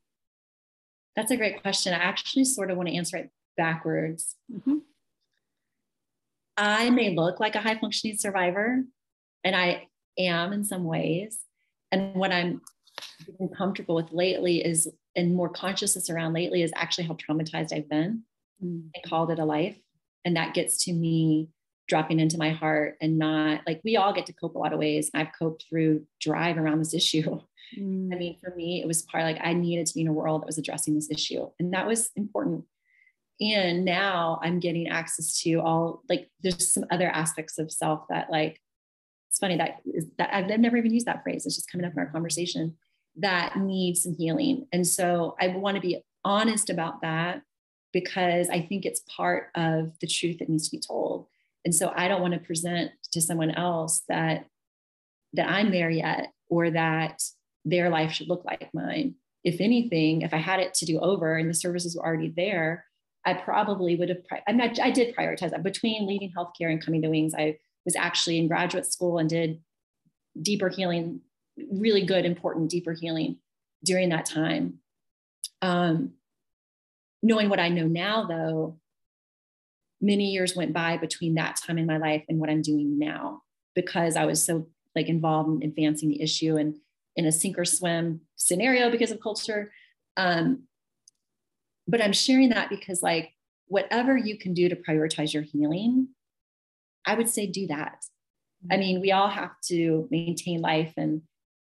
That's 1.16 1.32
a 1.32 1.38
great 1.38 1.62
question. 1.62 1.94
I 1.94 1.98
actually 1.98 2.46
sort 2.46 2.72
of 2.72 2.78
want 2.78 2.88
to 2.88 2.96
answer 2.96 3.18
it 3.18 3.30
backwards. 3.58 4.36
Mm-hmm. 4.50 4.78
I 6.56 6.90
may 6.92 7.14
look 7.14 7.42
like 7.42 7.56
a 7.56 7.62
high 7.62 7.78
functioning 7.78 8.18
survivor, 8.18 8.84
and 9.44 9.56
I 9.56 9.88
am 10.18 10.54
in 10.54 10.64
some 10.64 10.86
ways. 10.86 11.40
And 11.92 12.16
what 12.16 12.32
I'm 12.32 12.62
comfortable 13.58 13.96
with 13.96 14.12
lately 14.12 14.64
is, 14.64 14.90
and 15.16 15.36
more 15.36 15.50
consciousness 15.50 16.10
around 16.10 16.34
lately, 16.34 16.62
is 16.62 16.72
actually 16.76 17.08
how 17.08 17.16
traumatized 17.16 17.74
I've 17.74 17.90
been 17.90 18.24
mm. 18.64 18.90
and 18.94 19.04
called 19.06 19.32
it 19.32 19.40
a 19.40 19.46
life. 19.46 19.78
And 20.26 20.36
that 20.36 20.54
gets 20.54 20.86
to 20.86 20.94
me 20.94 21.50
dropping 21.88 22.20
into 22.20 22.38
my 22.38 22.52
heart 22.52 22.96
and 23.02 23.18
not 23.18 23.62
like 23.66 23.82
we 23.84 23.98
all 23.98 24.14
get 24.14 24.28
to 24.28 24.34
cope 24.34 24.56
a 24.56 24.60
lot 24.60 24.74
of 24.74 24.80
ways. 24.80 25.10
I've 25.14 25.32
coped 25.38 25.66
through 25.70 26.06
drive 26.22 26.58
around 26.58 26.80
this 26.80 26.94
issue. 27.02 27.40
Mm. 27.78 28.14
I 28.14 28.18
mean, 28.18 28.38
for 28.42 28.54
me, 28.56 28.82
it 28.82 28.88
was 28.88 29.02
part 29.04 29.24
like 29.24 29.40
I 29.42 29.54
needed 29.54 29.88
to 29.88 29.94
be 29.94 30.02
in 30.02 30.08
a 30.08 30.14
world 30.14 30.42
that 30.42 30.48
was 30.48 30.58
addressing 30.58 30.96
this 30.96 31.10
issue. 31.10 31.50
And 31.60 31.74
that 31.74 31.88
was 31.88 32.12
important. 32.16 32.66
And 33.42 33.86
now 33.86 34.40
I'm 34.44 34.60
getting 34.60 34.90
access 34.90 35.40
to 35.42 35.56
all 35.62 36.04
like 36.10 36.30
there's 36.42 36.74
some 36.74 36.86
other 36.92 37.08
aspects 37.08 37.58
of 37.58 37.72
self 37.72 38.06
that 38.10 38.30
like 38.30 38.60
it's 39.30 39.40
funny 39.40 39.58
that 39.58 39.82
is 39.86 40.08
that 40.18 40.34
I've 40.34 40.60
never 40.60 40.78
even 40.78 40.94
used 40.94 41.06
that 41.06 41.24
phrase. 41.24 41.46
It's 41.46 41.56
just 41.56 41.72
coming 41.72 41.86
up 41.86 41.94
in 41.94 42.00
our 42.00 42.12
conversation 42.12 42.76
that 43.18 43.58
needs 43.58 44.04
some 44.04 44.16
healing. 44.16 44.68
And 44.74 44.86
so 44.86 45.36
I 45.40 45.50
want 45.50 45.76
to 45.76 45.82
be 45.82 46.04
honest 46.26 46.70
about 46.70 47.02
that 47.02 47.44
because 47.92 48.50
I 48.50 48.62
think 48.62 48.86
it's 48.86 49.02
part 49.16 49.50
of 49.56 49.98
the 50.00 50.08
truth 50.08 50.40
that 50.40 50.50
needs 50.50 50.70
to 50.70 50.76
be 50.76 50.82
told. 50.82 51.28
And 51.66 51.74
so 51.74 51.92
I 51.96 52.08
don't 52.08 52.22
want 52.22 52.34
to 52.34 52.40
present 52.40 52.92
to 53.12 53.22
someone 53.22 53.52
else 53.52 54.04
that 54.10 54.46
that 55.34 55.50
I'm 55.50 55.72
there 55.72 55.90
yet 55.90 56.34
or 56.50 56.72
that 56.72 57.22
their 57.66 57.90
life 57.90 58.12
should 58.12 58.30
look 58.30 58.44
like 58.46 58.74
mine. 58.74 59.16
If 59.44 59.62
anything, 59.62 60.24
if 60.24 60.34
I 60.34 60.38
had 60.38 60.60
it 60.60 60.74
to 60.76 60.86
do 60.86 61.00
over 61.00 61.36
and 61.36 61.50
the 61.50 61.54
services 61.54 61.96
were 61.96 62.06
already 62.06 62.34
there, 62.36 62.86
I 63.26 63.34
probably 63.34 63.96
would 63.96 64.10
have. 64.10 64.24
I'm 64.48 64.58
not. 64.58 64.80
I 64.80 64.92
did 64.92 65.16
prioritize 65.16 65.52
that 65.52 65.64
between 65.64 66.08
leaving 66.08 66.32
healthcare 66.36 66.72
and 66.72 66.84
coming 66.84 67.02
to 67.02 67.10
Wings. 67.10 67.34
I 67.38 67.60
was 67.86 67.96
actually 67.96 68.38
in 68.38 68.48
graduate 68.48 68.92
school 68.92 69.18
and 69.18 69.30
did 69.30 69.62
deeper 70.42 70.70
healing, 70.70 71.22
really 71.72 72.06
good, 72.06 72.26
important, 72.26 72.70
deeper 72.70 72.94
healing 72.94 73.38
during 73.84 74.10
that 74.10 74.26
time. 74.26 74.80
Um, 75.62 76.14
knowing 77.22 77.50
what 77.50 77.60
I 77.60 77.70
know 77.70 77.88
now, 77.88 78.26
though, 78.26 78.80
many 80.02 80.32
years 80.32 80.56
went 80.56 80.74
by 80.74 80.98
between 80.98 81.36
that 81.36 81.58
time 81.58 81.78
in 81.78 81.86
my 81.86 81.98
life 81.98 82.24
and 82.30 82.40
what 82.40 82.50
I'm 82.50 82.62
doing 82.62 82.98
now 82.98 83.42
because 83.76 84.16
I 84.16 84.26
was 84.26 84.44
so 84.44 84.68
like 84.96 85.08
involved 85.08 85.62
in 85.62 85.70
advancing 85.70 86.10
the 86.10 86.22
issue 86.22 86.58
and 86.58 86.76
in 87.16 87.26
a 87.26 87.32
sink 87.32 87.58
or 87.58 87.66
swim 87.66 88.22
scenario 88.36 88.90
because 88.90 89.12
of 89.12 89.20
culture. 89.20 89.72
Um, 90.16 90.64
but 91.88 92.02
I'm 92.02 92.14
sharing 92.14 92.50
that 92.50 92.70
because 92.70 93.04
like 93.04 93.34
whatever 93.68 94.18
you 94.18 94.38
can 94.38 94.54
do 94.54 94.70
to 94.70 94.76
prioritize 94.76 95.34
your 95.34 95.44
healing, 95.44 96.10
I 97.06 97.16
would 97.16 97.30
say 97.30 97.46
do 97.46 97.68
that. 97.68 98.06
I 98.70 98.76
mm-hmm. 98.76 98.80
mean, 98.80 99.02
we 99.02 99.12
all 99.12 99.30
have 99.30 99.52
to 99.66 100.08
maintain 100.12 100.62
life 100.62 100.94
and 100.98 101.22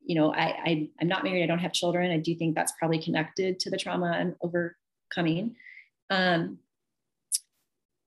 you 0.02 0.14
know, 0.16 0.32
I, 0.32 0.44
I 0.64 0.88
I'm 1.00 1.08
not 1.08 1.24
married, 1.24 1.42
I 1.42 1.46
don't 1.46 1.58
have 1.58 1.72
children. 1.72 2.10
I 2.10 2.16
do 2.16 2.34
think 2.34 2.54
that's 2.54 2.72
probably 2.78 3.02
connected 3.02 3.60
to 3.60 3.70
the 3.70 3.76
trauma 3.76 4.06
I'm 4.06 4.34
overcoming. 5.10 5.56
Um, 6.10 6.58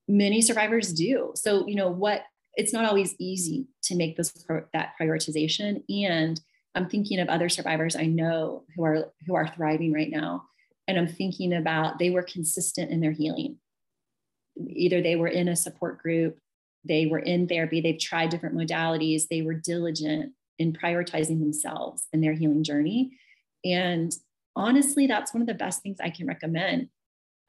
many 0.07 0.41
survivors 0.41 0.93
do. 0.93 1.31
So, 1.35 1.67
you 1.67 1.75
know, 1.75 1.89
what 1.89 2.23
it's 2.55 2.73
not 2.73 2.85
always 2.85 3.15
easy 3.19 3.67
to 3.83 3.95
make 3.95 4.15
this 4.15 4.31
that 4.73 4.93
prioritization. 4.99 5.83
And 5.89 6.39
I'm 6.75 6.87
thinking 6.87 7.19
of 7.19 7.29
other 7.29 7.49
survivors 7.49 7.95
I 7.95 8.05
know 8.05 8.63
who 8.75 8.83
are 8.83 9.11
who 9.25 9.35
are 9.35 9.47
thriving 9.47 9.93
right 9.93 10.09
now. 10.09 10.45
And 10.87 10.97
I'm 10.97 11.07
thinking 11.07 11.53
about 11.53 11.97
they 11.97 12.09
were 12.09 12.23
consistent 12.23 12.91
in 12.91 12.99
their 12.99 13.11
healing. 13.11 13.57
Either 14.67 15.01
they 15.01 15.15
were 15.15 15.27
in 15.27 15.47
a 15.47 15.55
support 15.55 15.99
group, 15.99 16.37
they 16.83 17.05
were 17.05 17.19
in 17.19 17.47
therapy, 17.47 17.81
they've 17.81 17.99
tried 17.99 18.29
different 18.29 18.55
modalities, 18.55 19.23
they 19.29 19.41
were 19.41 19.53
diligent 19.53 20.33
in 20.59 20.73
prioritizing 20.73 21.39
themselves 21.39 22.07
and 22.11 22.21
their 22.23 22.33
healing 22.33 22.63
journey. 22.63 23.17
And 23.65 24.13
honestly, 24.55 25.07
that's 25.07 25.33
one 25.33 25.41
of 25.41 25.47
the 25.47 25.53
best 25.53 25.81
things 25.81 25.97
I 25.99 26.09
can 26.09 26.27
recommend. 26.27 26.89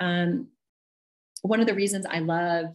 Um, 0.01 0.49
one 1.43 1.61
of 1.61 1.67
the 1.67 1.75
reasons 1.75 2.07
I 2.09 2.21
love 2.21 2.67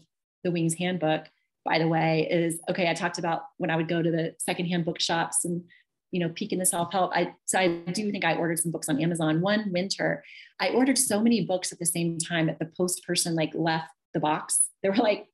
the 0.44 0.52
Wings 0.52 0.76
Handbook, 0.76 1.26
by 1.66 1.80
the 1.80 1.88
way, 1.88 2.28
is 2.30 2.60
okay. 2.70 2.90
I 2.90 2.94
talked 2.94 3.18
about 3.18 3.44
when 3.58 3.70
I 3.70 3.76
would 3.76 3.88
go 3.88 4.02
to 4.02 4.12
the 4.12 4.36
secondhand 4.40 4.86
bookshops 4.86 5.44
and 5.46 5.64
you 6.12 6.20
know 6.20 6.30
peek 6.30 6.54
in 6.54 6.60
the 6.60 6.66
self-help. 6.66 7.12
I 7.14 7.34
so 7.46 7.60
I 7.60 7.68
do 7.92 8.12
think 8.12 8.26
I 8.26 8.36
ordered 8.36 8.60
some 8.60 8.72
books 8.72 8.90
on 8.90 9.02
Amazon. 9.02 9.42
One 9.42 9.72
winter, 9.72 10.24
I 10.60 10.70
ordered 10.70 10.98
so 10.98 11.22
many 11.22 11.46
books 11.46 11.72
at 11.72 11.80
the 11.80 11.86
same 11.86 12.18
time 12.18 12.48
that 12.48 12.60
the 12.60 12.72
post 12.78 13.06
person 13.06 13.36
like 13.36 13.52
left 13.54 13.92
the 14.14 14.20
box. 14.20 14.70
There 14.82 14.92
were 14.92 14.98
like 14.98 15.28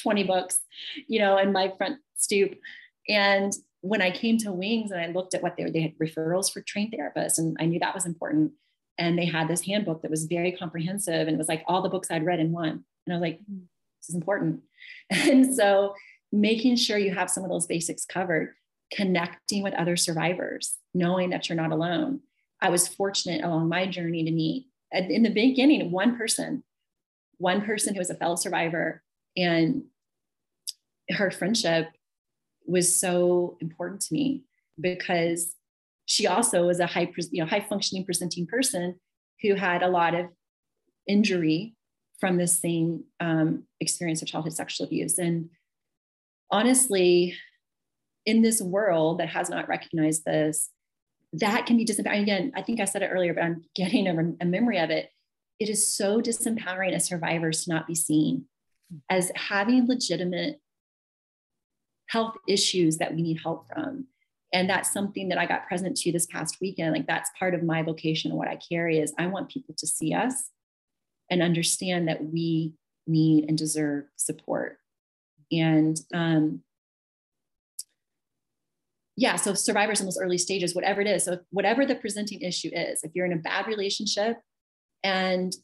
20 0.00 0.24
books, 0.24 0.58
you 1.06 1.18
know, 1.18 1.38
in 1.38 1.52
my 1.52 1.72
front 1.76 1.98
stoop. 2.16 2.54
And 3.08 3.52
when 3.84 4.00
I 4.00 4.10
came 4.10 4.38
to 4.38 4.50
Wings 4.50 4.90
and 4.90 5.00
I 5.00 5.08
looked 5.08 5.34
at 5.34 5.42
what 5.42 5.56
they 5.58 5.68
they 5.68 5.82
had 5.82 5.98
referrals 5.98 6.50
for 6.50 6.62
trained 6.62 6.94
therapists, 6.94 7.38
and 7.38 7.54
I 7.60 7.66
knew 7.66 7.78
that 7.80 7.94
was 7.94 8.06
important. 8.06 8.52
And 8.96 9.18
they 9.18 9.26
had 9.26 9.46
this 9.46 9.60
handbook 9.60 10.00
that 10.02 10.10
was 10.10 10.24
very 10.24 10.52
comprehensive, 10.52 11.28
and 11.28 11.34
it 11.34 11.38
was 11.38 11.48
like 11.48 11.64
all 11.66 11.82
the 11.82 11.90
books 11.90 12.10
I'd 12.10 12.24
read 12.24 12.40
in 12.40 12.50
one. 12.50 12.84
And 13.06 13.12
I 13.12 13.16
was 13.16 13.20
like, 13.20 13.40
hmm, 13.44 13.64
this 14.00 14.08
is 14.08 14.14
important. 14.14 14.62
And 15.10 15.54
so, 15.54 15.94
making 16.32 16.76
sure 16.76 16.96
you 16.96 17.12
have 17.14 17.28
some 17.28 17.44
of 17.44 17.50
those 17.50 17.66
basics 17.66 18.06
covered, 18.06 18.54
connecting 18.90 19.62
with 19.62 19.74
other 19.74 19.96
survivors, 19.96 20.76
knowing 20.94 21.28
that 21.30 21.48
you're 21.48 21.56
not 21.56 21.72
alone. 21.72 22.20
I 22.62 22.70
was 22.70 22.88
fortunate 22.88 23.44
along 23.44 23.68
my 23.68 23.86
journey 23.86 24.24
to 24.24 24.30
meet 24.30 24.66
in 24.92 25.22
the 25.22 25.30
beginning 25.30 25.90
one 25.90 26.16
person, 26.16 26.62
one 27.36 27.60
person 27.60 27.94
who 27.94 27.98
was 27.98 28.10
a 28.10 28.14
fellow 28.14 28.36
survivor, 28.36 29.02
and 29.36 29.84
her 31.10 31.30
friendship 31.30 31.88
was 32.66 32.98
so 32.98 33.56
important 33.60 34.00
to 34.02 34.14
me 34.14 34.44
because 34.80 35.54
she 36.06 36.26
also 36.26 36.66
was 36.66 36.80
a 36.80 36.86
high, 36.86 37.10
you 37.30 37.42
know, 37.42 37.48
high 37.48 37.64
functioning 37.68 38.04
presenting 38.04 38.46
person 38.46 38.96
who 39.42 39.54
had 39.54 39.82
a 39.82 39.88
lot 39.88 40.14
of 40.14 40.26
injury 41.06 41.74
from 42.18 42.36
the 42.36 42.46
same 42.46 43.04
um, 43.20 43.64
experience 43.80 44.22
of 44.22 44.28
childhood 44.28 44.52
sexual 44.52 44.86
abuse. 44.86 45.18
And 45.18 45.50
honestly, 46.50 47.36
in 48.26 48.42
this 48.42 48.60
world 48.60 49.20
that 49.20 49.28
has 49.28 49.50
not 49.50 49.68
recognized 49.68 50.24
this, 50.24 50.70
that 51.34 51.66
can 51.66 51.76
be 51.76 51.84
disempowering. 51.84 52.22
Again, 52.22 52.52
I 52.54 52.62
think 52.62 52.80
I 52.80 52.84
said 52.84 53.02
it 53.02 53.10
earlier, 53.12 53.34
but 53.34 53.42
I'm 53.42 53.64
getting 53.74 54.06
a, 54.06 54.44
a 54.44 54.46
memory 54.46 54.78
of 54.78 54.90
it. 54.90 55.10
It 55.58 55.68
is 55.68 55.94
so 55.94 56.20
disempowering 56.20 56.92
as 56.92 57.06
survivors 57.06 57.64
to 57.64 57.70
not 57.70 57.86
be 57.86 57.94
seen 57.94 58.46
as 59.10 59.32
having 59.34 59.86
legitimate 59.86 60.60
health 62.08 62.36
issues 62.48 62.98
that 62.98 63.14
we 63.14 63.22
need 63.22 63.40
help 63.42 63.66
from. 63.68 64.06
And 64.52 64.70
that's 64.70 64.92
something 64.92 65.28
that 65.30 65.38
i 65.38 65.46
got 65.46 65.66
present 65.66 65.96
to 65.98 66.12
this 66.12 66.26
past 66.26 66.58
weekend. 66.60 66.92
Like 66.92 67.06
that's 67.06 67.30
part 67.38 67.54
of 67.54 67.62
my 67.62 67.82
vocation 67.82 68.30
and 68.30 68.38
what 68.38 68.48
i 68.48 68.56
carry 68.56 68.98
is 68.98 69.12
i 69.18 69.26
want 69.26 69.50
people 69.50 69.74
to 69.78 69.86
see 69.86 70.12
us 70.14 70.50
and 71.30 71.42
understand 71.42 72.08
that 72.08 72.24
we 72.24 72.74
need 73.06 73.46
and 73.48 73.58
deserve 73.58 74.04
support. 74.16 74.78
And 75.52 75.98
um, 76.12 76.62
yeah 79.16 79.36
so 79.36 79.54
survivors 79.54 80.00
in 80.00 80.06
those 80.06 80.18
early 80.20 80.38
stages 80.38 80.74
whatever 80.74 81.00
it 81.00 81.06
is. 81.06 81.24
So 81.24 81.38
whatever 81.50 81.86
the 81.86 81.94
presenting 81.94 82.40
issue 82.40 82.70
is 82.72 83.02
if 83.02 83.12
you're 83.14 83.26
in 83.26 83.32
a 83.32 83.36
bad 83.36 83.66
relationship 83.66 84.38
and 85.02 85.54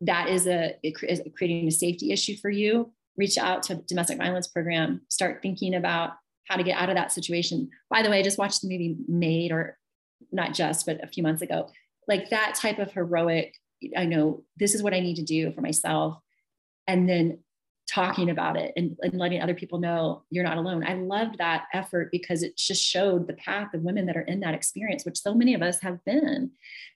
that 0.00 0.28
is 0.28 0.46
a 0.46 0.76
creating 1.36 1.68
a 1.68 1.70
safety 1.70 2.10
issue 2.10 2.36
for 2.36 2.50
you 2.50 2.92
reach 3.20 3.38
out 3.38 3.62
to 3.64 3.74
a 3.74 3.76
domestic 3.76 4.18
violence 4.18 4.48
program 4.48 5.02
start 5.08 5.40
thinking 5.42 5.74
about 5.74 6.12
how 6.48 6.56
to 6.56 6.64
get 6.64 6.80
out 6.80 6.88
of 6.88 6.96
that 6.96 7.12
situation. 7.12 7.70
By 7.88 8.02
the 8.02 8.10
way 8.10 8.18
i 8.18 8.22
just 8.22 8.38
watched 8.38 8.62
the 8.62 8.68
movie 8.68 8.96
Maid, 9.06 9.52
or 9.52 9.78
not 10.32 10.54
just 10.54 10.86
but 10.86 11.04
a 11.04 11.06
few 11.06 11.22
months 11.22 11.42
ago. 11.42 11.68
Like 12.08 12.30
that 12.30 12.56
type 12.56 12.78
of 12.78 12.90
heroic 12.92 13.54
i 13.96 14.04
know 14.04 14.42
this 14.58 14.74
is 14.74 14.82
what 14.82 14.92
i 14.92 15.00
need 15.00 15.16
to 15.16 15.22
do 15.22 15.52
for 15.52 15.62
myself 15.62 16.18
and 16.86 17.08
then 17.08 17.38
talking 17.88 18.30
about 18.30 18.56
it 18.56 18.72
and, 18.76 18.96
and 19.00 19.14
letting 19.14 19.40
other 19.40 19.54
people 19.54 19.80
know 19.80 20.22
you're 20.30 20.44
not 20.44 20.58
alone. 20.58 20.84
I 20.86 20.94
loved 20.94 21.38
that 21.38 21.64
effort 21.72 22.10
because 22.12 22.42
it 22.42 22.56
just 22.56 22.84
showed 22.84 23.26
the 23.26 23.32
path 23.34 23.74
of 23.74 23.82
women 23.82 24.06
that 24.06 24.16
are 24.16 24.22
in 24.32 24.40
that 24.40 24.54
experience 24.54 25.04
which 25.04 25.18
so 25.18 25.34
many 25.34 25.54
of 25.54 25.62
us 25.62 25.80
have 25.80 26.04
been. 26.04 26.52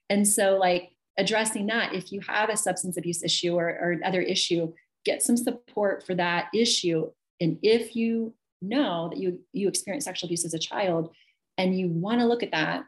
And 0.09 0.27
so 0.27 0.57
like 0.57 0.91
addressing 1.17 1.67
that 1.67 1.95
if 1.95 2.13
you 2.13 2.21
have 2.29 2.49
a 2.49 2.57
substance 2.57 2.97
abuse 2.97 3.23
issue 3.23 3.55
or, 3.55 3.67
or 3.67 3.93
another 3.93 4.21
issue 4.21 4.73
get 5.05 5.23
some 5.23 5.37
support 5.37 6.05
for 6.07 6.15
that 6.15 6.49
issue. 6.55 7.11
And 7.41 7.59
if 7.63 7.95
you 7.97 8.35
know 8.63 9.09
that 9.11 9.19
you 9.19 9.41
you 9.53 9.69
experienced 9.69 10.07
sexual 10.07 10.29
abuse 10.29 10.45
as 10.45 10.55
a 10.55 10.59
child 10.59 11.15
and 11.59 11.79
you 11.79 11.89
want 11.89 12.21
to 12.21 12.27
look 12.27 12.43
at 12.43 12.53
that 12.53 12.85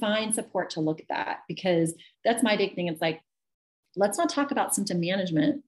find 0.00 0.32
support 0.32 0.70
to 0.70 0.80
look 0.80 1.00
at 1.00 1.08
that 1.08 1.40
because 1.48 1.94
that's 2.24 2.42
my 2.42 2.56
big 2.56 2.74
thing. 2.74 2.88
It's 2.88 3.00
like 3.00 3.20
let's 3.96 4.18
not 4.18 4.28
talk 4.28 4.50
about 4.50 4.74
symptom 4.74 5.00
management. 5.00 5.62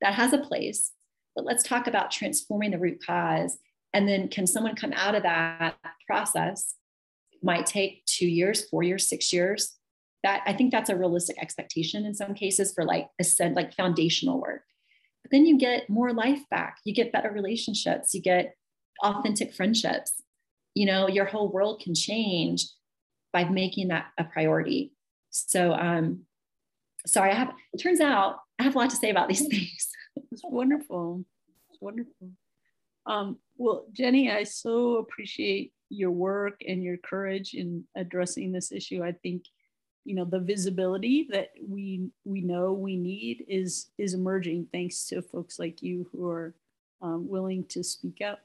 That 0.00 0.14
has 0.14 0.32
a 0.32 0.38
place 0.38 0.92
but 1.36 1.44
let's 1.44 1.62
talk 1.62 1.86
about 1.86 2.10
transforming 2.10 2.70
the 2.70 2.78
root 2.78 3.04
cause. 3.06 3.58
And 3.92 4.08
then 4.08 4.28
can 4.28 4.46
someone 4.46 4.74
come 4.74 4.94
out 4.94 5.14
of 5.14 5.22
that 5.22 5.76
process? 6.06 6.74
Might 7.42 7.66
take 7.66 8.04
two 8.06 8.26
years 8.26 8.68
four 8.68 8.82
years 8.82 9.06
six 9.06 9.32
years. 9.32 9.76
That 10.24 10.42
I 10.46 10.54
think 10.54 10.72
that's 10.72 10.90
a 10.90 10.96
realistic 10.96 11.40
expectation 11.40 12.04
in 12.04 12.14
some 12.14 12.34
cases 12.34 12.72
for 12.74 12.84
like 12.84 13.08
ascend 13.20 13.54
like 13.54 13.74
foundational 13.74 14.40
work. 14.40 14.62
But 15.26 15.32
then 15.32 15.44
you 15.44 15.58
get 15.58 15.90
more 15.90 16.12
life 16.12 16.48
back. 16.52 16.78
You 16.84 16.94
get 16.94 17.10
better 17.10 17.32
relationships. 17.32 18.14
You 18.14 18.22
get 18.22 18.54
authentic 19.02 19.52
friendships. 19.52 20.22
You 20.76 20.86
know, 20.86 21.08
your 21.08 21.24
whole 21.24 21.50
world 21.50 21.80
can 21.82 21.96
change 21.96 22.66
by 23.32 23.42
making 23.42 23.88
that 23.88 24.06
a 24.18 24.22
priority. 24.22 24.92
So 25.30 25.72
um 25.72 26.26
sorry, 27.08 27.32
I 27.32 27.34
have 27.34 27.52
it 27.72 27.78
turns 27.78 28.00
out 28.00 28.38
I 28.60 28.62
have 28.62 28.76
a 28.76 28.78
lot 28.78 28.90
to 28.90 28.96
say 28.96 29.10
about 29.10 29.28
these 29.28 29.44
things. 29.48 29.88
it's 30.30 30.42
wonderful. 30.44 31.24
It's 31.70 31.80
wonderful. 31.80 32.30
Um, 33.06 33.38
well, 33.56 33.86
Jenny, 33.92 34.30
I 34.30 34.44
so 34.44 34.98
appreciate 34.98 35.72
your 35.88 36.12
work 36.12 36.60
and 36.68 36.84
your 36.84 36.98
courage 36.98 37.54
in 37.54 37.82
addressing 37.96 38.52
this 38.52 38.70
issue. 38.70 39.02
I 39.02 39.10
think 39.10 39.42
you 40.06 40.14
know 40.14 40.24
the 40.24 40.38
visibility 40.38 41.26
that 41.30 41.50
we 41.68 42.08
we 42.24 42.40
know 42.40 42.72
we 42.72 42.96
need 42.96 43.44
is 43.48 43.90
is 43.98 44.14
emerging 44.14 44.68
thanks 44.72 45.04
to 45.08 45.20
folks 45.20 45.58
like 45.58 45.82
you 45.82 46.08
who 46.12 46.28
are 46.28 46.54
um, 47.02 47.28
willing 47.28 47.64
to 47.64 47.82
speak 47.82 48.22
up. 48.24 48.40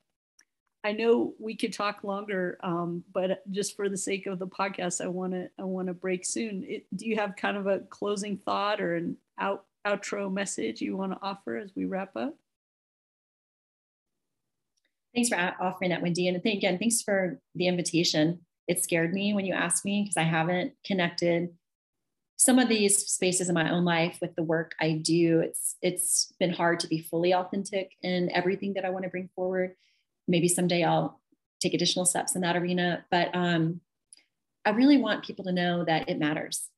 I 0.84 0.94
know 0.94 1.36
we 1.40 1.56
could 1.56 1.72
talk 1.72 2.04
longer 2.04 2.58
um, 2.64 3.04
but 3.14 3.44
just 3.52 3.76
for 3.76 3.88
the 3.88 3.98
sake 3.98 4.26
of 4.26 4.40
the 4.40 4.48
podcast 4.48 5.00
i 5.00 5.08
want 5.08 5.34
to 5.34 5.48
i 5.60 5.64
want 5.64 5.88
to 5.88 5.94
break 5.94 6.26
soon. 6.26 6.66
It, 6.68 6.88
do 6.96 7.08
you 7.08 7.16
have 7.18 7.36
kind 7.36 7.56
of 7.56 7.68
a 7.68 7.80
closing 7.80 8.38
thought 8.38 8.82
or 8.82 8.96
an 8.96 9.18
out 9.40 9.66
outro 9.86 10.32
message 10.32 10.82
you 10.82 10.98
want 10.98 11.12
to 11.12 11.20
offer 11.22 11.58
as 11.58 11.72
we 11.76 11.86
wrap 11.86 12.16
up? 12.16 12.36
Thanks 15.14 15.30
for 15.30 15.36
offering 15.60 15.92
that 15.92 16.02
wendy. 16.02 16.28
And 16.28 16.38
again 16.44 16.80
thanks 16.80 17.04
for 17.04 17.40
the 17.54 17.68
invitation 17.68 18.40
it 18.72 18.82
scared 18.82 19.14
me 19.14 19.34
when 19.34 19.46
you 19.46 19.54
asked 19.54 19.84
me 19.84 20.02
because 20.02 20.16
I 20.16 20.24
haven't 20.24 20.72
connected 20.86 21.50
some 22.38 22.58
of 22.58 22.70
these 22.70 23.06
spaces 23.06 23.50
in 23.50 23.54
my 23.54 23.70
own 23.70 23.84
life 23.84 24.18
with 24.22 24.34
the 24.36 24.44
work 24.44 24.74
I 24.80 24.94
do. 24.94 25.42
It's 25.42 25.76
it's 25.82 26.34
been 26.40 26.54
hard 26.54 26.80
to 26.80 26.88
be 26.88 27.02
fully 27.02 27.34
authentic 27.34 27.92
in 28.02 28.32
everything 28.34 28.76
that 28.76 28.86
I 28.86 28.90
want 28.90 29.04
to 29.04 29.10
bring 29.10 29.30
forward. 29.36 29.76
Maybe 30.26 30.48
someday 30.48 30.86
I'll 30.86 31.20
take 31.60 31.74
additional 31.74 32.06
steps 32.06 32.34
in 32.34 32.42
that 32.42 32.56
arena, 32.56 33.06
but 33.12 33.36
um, 33.36 33.82
I 34.66 34.70
really 34.70 34.98
want 34.98 35.26
people 35.26 35.44
to 35.46 35.52
know 35.52 35.84
that 35.84 36.08
it 36.08 36.18
matters. 36.18 36.70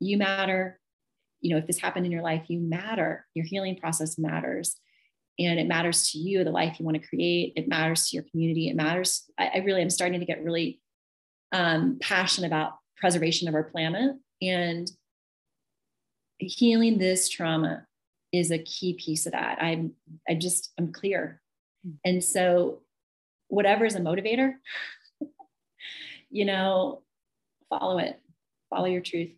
You 0.00 0.16
matter. 0.16 0.80
You 1.42 1.50
know, 1.50 1.58
if 1.58 1.66
this 1.66 1.78
happened 1.78 2.06
in 2.06 2.10
your 2.10 2.22
life, 2.22 2.46
you 2.48 2.58
matter. 2.58 3.26
Your 3.34 3.44
healing 3.44 3.76
process 3.76 4.18
matters 4.18 4.76
and 5.38 5.60
it 5.60 5.68
matters 5.68 6.10
to 6.10 6.18
you 6.18 6.42
the 6.42 6.50
life 6.50 6.80
you 6.80 6.84
want 6.84 7.00
to 7.00 7.08
create 7.08 7.52
it 7.54 7.68
matters 7.68 8.08
to 8.08 8.16
your 8.16 8.24
community 8.30 8.68
it 8.68 8.74
matters 8.74 9.30
I, 9.38 9.50
I, 9.54 9.58
really 9.58 9.82
am 9.82 9.90
starting 9.90 10.18
to 10.18 10.26
get 10.26 10.42
really 10.42 10.80
um, 11.52 11.98
passionate 12.00 12.46
about 12.46 12.74
preservation 12.96 13.48
of 13.48 13.54
our 13.54 13.64
planet. 13.64 14.16
And 14.42 14.90
healing 16.38 16.98
this 16.98 17.28
trauma 17.28 17.86
is 18.32 18.50
a 18.50 18.58
key 18.58 18.94
piece 18.94 19.26
of 19.26 19.32
that. 19.32 19.58
I'm 19.60 19.92
i 20.28 20.34
just 20.34 20.72
i'm 20.78 20.92
clear. 20.92 21.40
Hmm. 21.84 21.92
and 22.04 22.24
so 22.24 22.82
whatever 23.48 23.86
is 23.86 23.94
a 23.94 24.00
motivator 24.00 24.54
you 26.30 26.44
know 26.44 27.02
follow 27.70 27.98
it 27.98 28.20
follow 28.70 28.86
your 28.86 29.00
truth. 29.00 29.30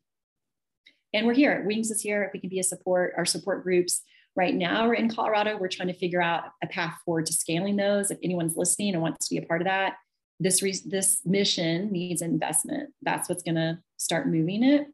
And 1.12 1.26
we're 1.26 1.34
here. 1.34 1.64
Wings 1.66 1.90
is 1.90 2.00
here. 2.00 2.22
If 2.22 2.32
we 2.32 2.40
can 2.40 2.50
be 2.50 2.60
a 2.60 2.64
support 2.64 3.14
our 3.16 3.24
support 3.24 3.62
groups. 3.62 4.02
Right 4.36 4.54
now 4.54 4.86
we're 4.86 4.94
in 4.94 5.12
colorado. 5.12 5.56
We're 5.56 5.68
trying 5.68 5.88
to 5.88 5.94
figure 5.94 6.22
out 6.22 6.44
a 6.62 6.66
path 6.68 6.98
forward 7.04 7.26
to 7.26 7.32
scaling 7.32 7.76
those. 7.76 8.10
If 8.10 8.18
anyone's 8.22 8.56
listening 8.56 8.94
and 8.94 9.02
wants 9.02 9.28
to 9.28 9.34
be 9.34 9.42
a 9.42 9.46
part 9.46 9.60
of 9.60 9.66
that 9.66 9.94
this 10.40 10.62
re- 10.62 10.82
this 10.86 11.20
mission 11.24 11.92
needs 11.92 12.22
investment. 12.22 12.90
That's 13.02 13.28
what's 13.28 13.42
going 13.42 13.56
to 13.56 13.78
start 13.98 14.26
moving 14.26 14.64
it. 14.64 14.86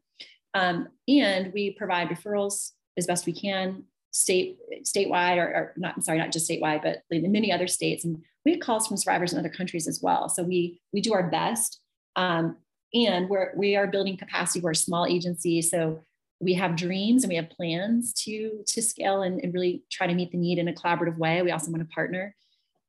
Um, 0.53 0.89
and 1.07 1.51
we 1.53 1.71
provide 1.71 2.09
referrals 2.09 2.71
as 2.97 3.07
best 3.07 3.25
we 3.25 3.33
can, 3.33 3.83
state 4.11 4.57
statewide, 4.83 5.37
or, 5.37 5.47
or 5.47 5.73
not. 5.77 5.95
I'm 5.95 6.01
sorry, 6.01 6.17
not 6.17 6.31
just 6.31 6.49
statewide, 6.49 6.83
but 6.83 7.03
in 7.09 7.31
many 7.31 7.51
other 7.51 7.67
states. 7.67 8.03
And 8.03 8.21
we 8.43 8.53
get 8.53 8.61
calls 8.61 8.87
from 8.87 8.97
survivors 8.97 9.33
in 9.33 9.39
other 9.39 9.49
countries 9.49 9.87
as 9.87 10.01
well. 10.01 10.29
So 10.29 10.43
we 10.43 10.81
we 10.93 11.01
do 11.01 11.13
our 11.13 11.29
best. 11.29 11.79
Um, 12.15 12.57
and 12.93 13.29
we're 13.29 13.53
we 13.55 13.75
are 13.75 13.87
building 13.87 14.17
capacity. 14.17 14.59
We're 14.59 14.71
a 14.71 14.75
small 14.75 15.05
agency, 15.05 15.61
so 15.61 16.03
we 16.39 16.53
have 16.53 16.75
dreams 16.75 17.23
and 17.23 17.29
we 17.29 17.35
have 17.35 17.49
plans 17.49 18.13
to 18.25 18.63
to 18.67 18.81
scale 18.81 19.21
and, 19.21 19.39
and 19.41 19.53
really 19.53 19.83
try 19.91 20.07
to 20.07 20.13
meet 20.13 20.31
the 20.31 20.37
need 20.37 20.57
in 20.57 20.67
a 20.67 20.73
collaborative 20.73 21.17
way. 21.17 21.41
We 21.41 21.51
also 21.51 21.71
want 21.71 21.87
to 21.87 21.93
partner. 21.93 22.35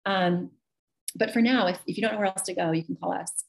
Um, 0.06 0.50
but 1.14 1.32
for 1.32 1.40
now, 1.40 1.66
if, 1.66 1.78
if 1.86 1.96
you 1.96 2.02
don't 2.02 2.12
know 2.12 2.18
where 2.18 2.26
else 2.26 2.42
to 2.42 2.54
go, 2.54 2.72
you 2.72 2.84
can 2.84 2.96
call 2.96 3.12
us. 3.12 3.44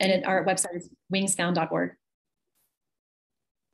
And 0.00 0.10
it, 0.10 0.26
our 0.26 0.44
website 0.44 0.76
is 0.76 0.90
wingsfound.org. 1.12 1.92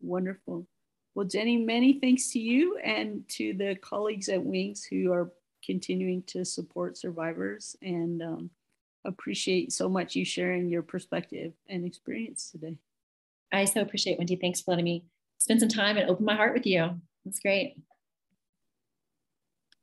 Wonderful. 0.01 0.66
Well, 1.14 1.26
Jenny, 1.26 1.57
many 1.57 1.99
thanks 1.99 2.30
to 2.32 2.39
you 2.39 2.78
and 2.78 3.28
to 3.30 3.55
the 3.55 3.76
colleagues 3.76 4.28
at 4.28 4.45
Wings 4.45 4.84
who 4.84 5.12
are 5.12 5.32
continuing 5.64 6.22
to 6.24 6.45
support 6.45 6.97
survivors 6.97 7.74
and 7.82 8.22
um, 8.22 8.51
appreciate 9.05 9.72
so 9.72 9.89
much 9.89 10.14
you 10.14 10.24
sharing 10.24 10.68
your 10.68 10.82
perspective 10.82 11.53
and 11.68 11.84
experience 11.84 12.51
today. 12.51 12.76
I 13.53 13.64
so 13.64 13.80
appreciate 13.80 14.18
Wendy. 14.18 14.36
Thanks 14.36 14.61
for 14.61 14.72
letting 14.72 14.84
me 14.84 15.05
spend 15.39 15.61
some 15.61 15.68
time 15.68 15.97
and 15.97 16.09
open 16.09 16.24
my 16.24 16.36
heart 16.36 16.55
with 16.55 16.66
you. 16.66 17.01
That's 17.24 17.41
great. 17.41 17.76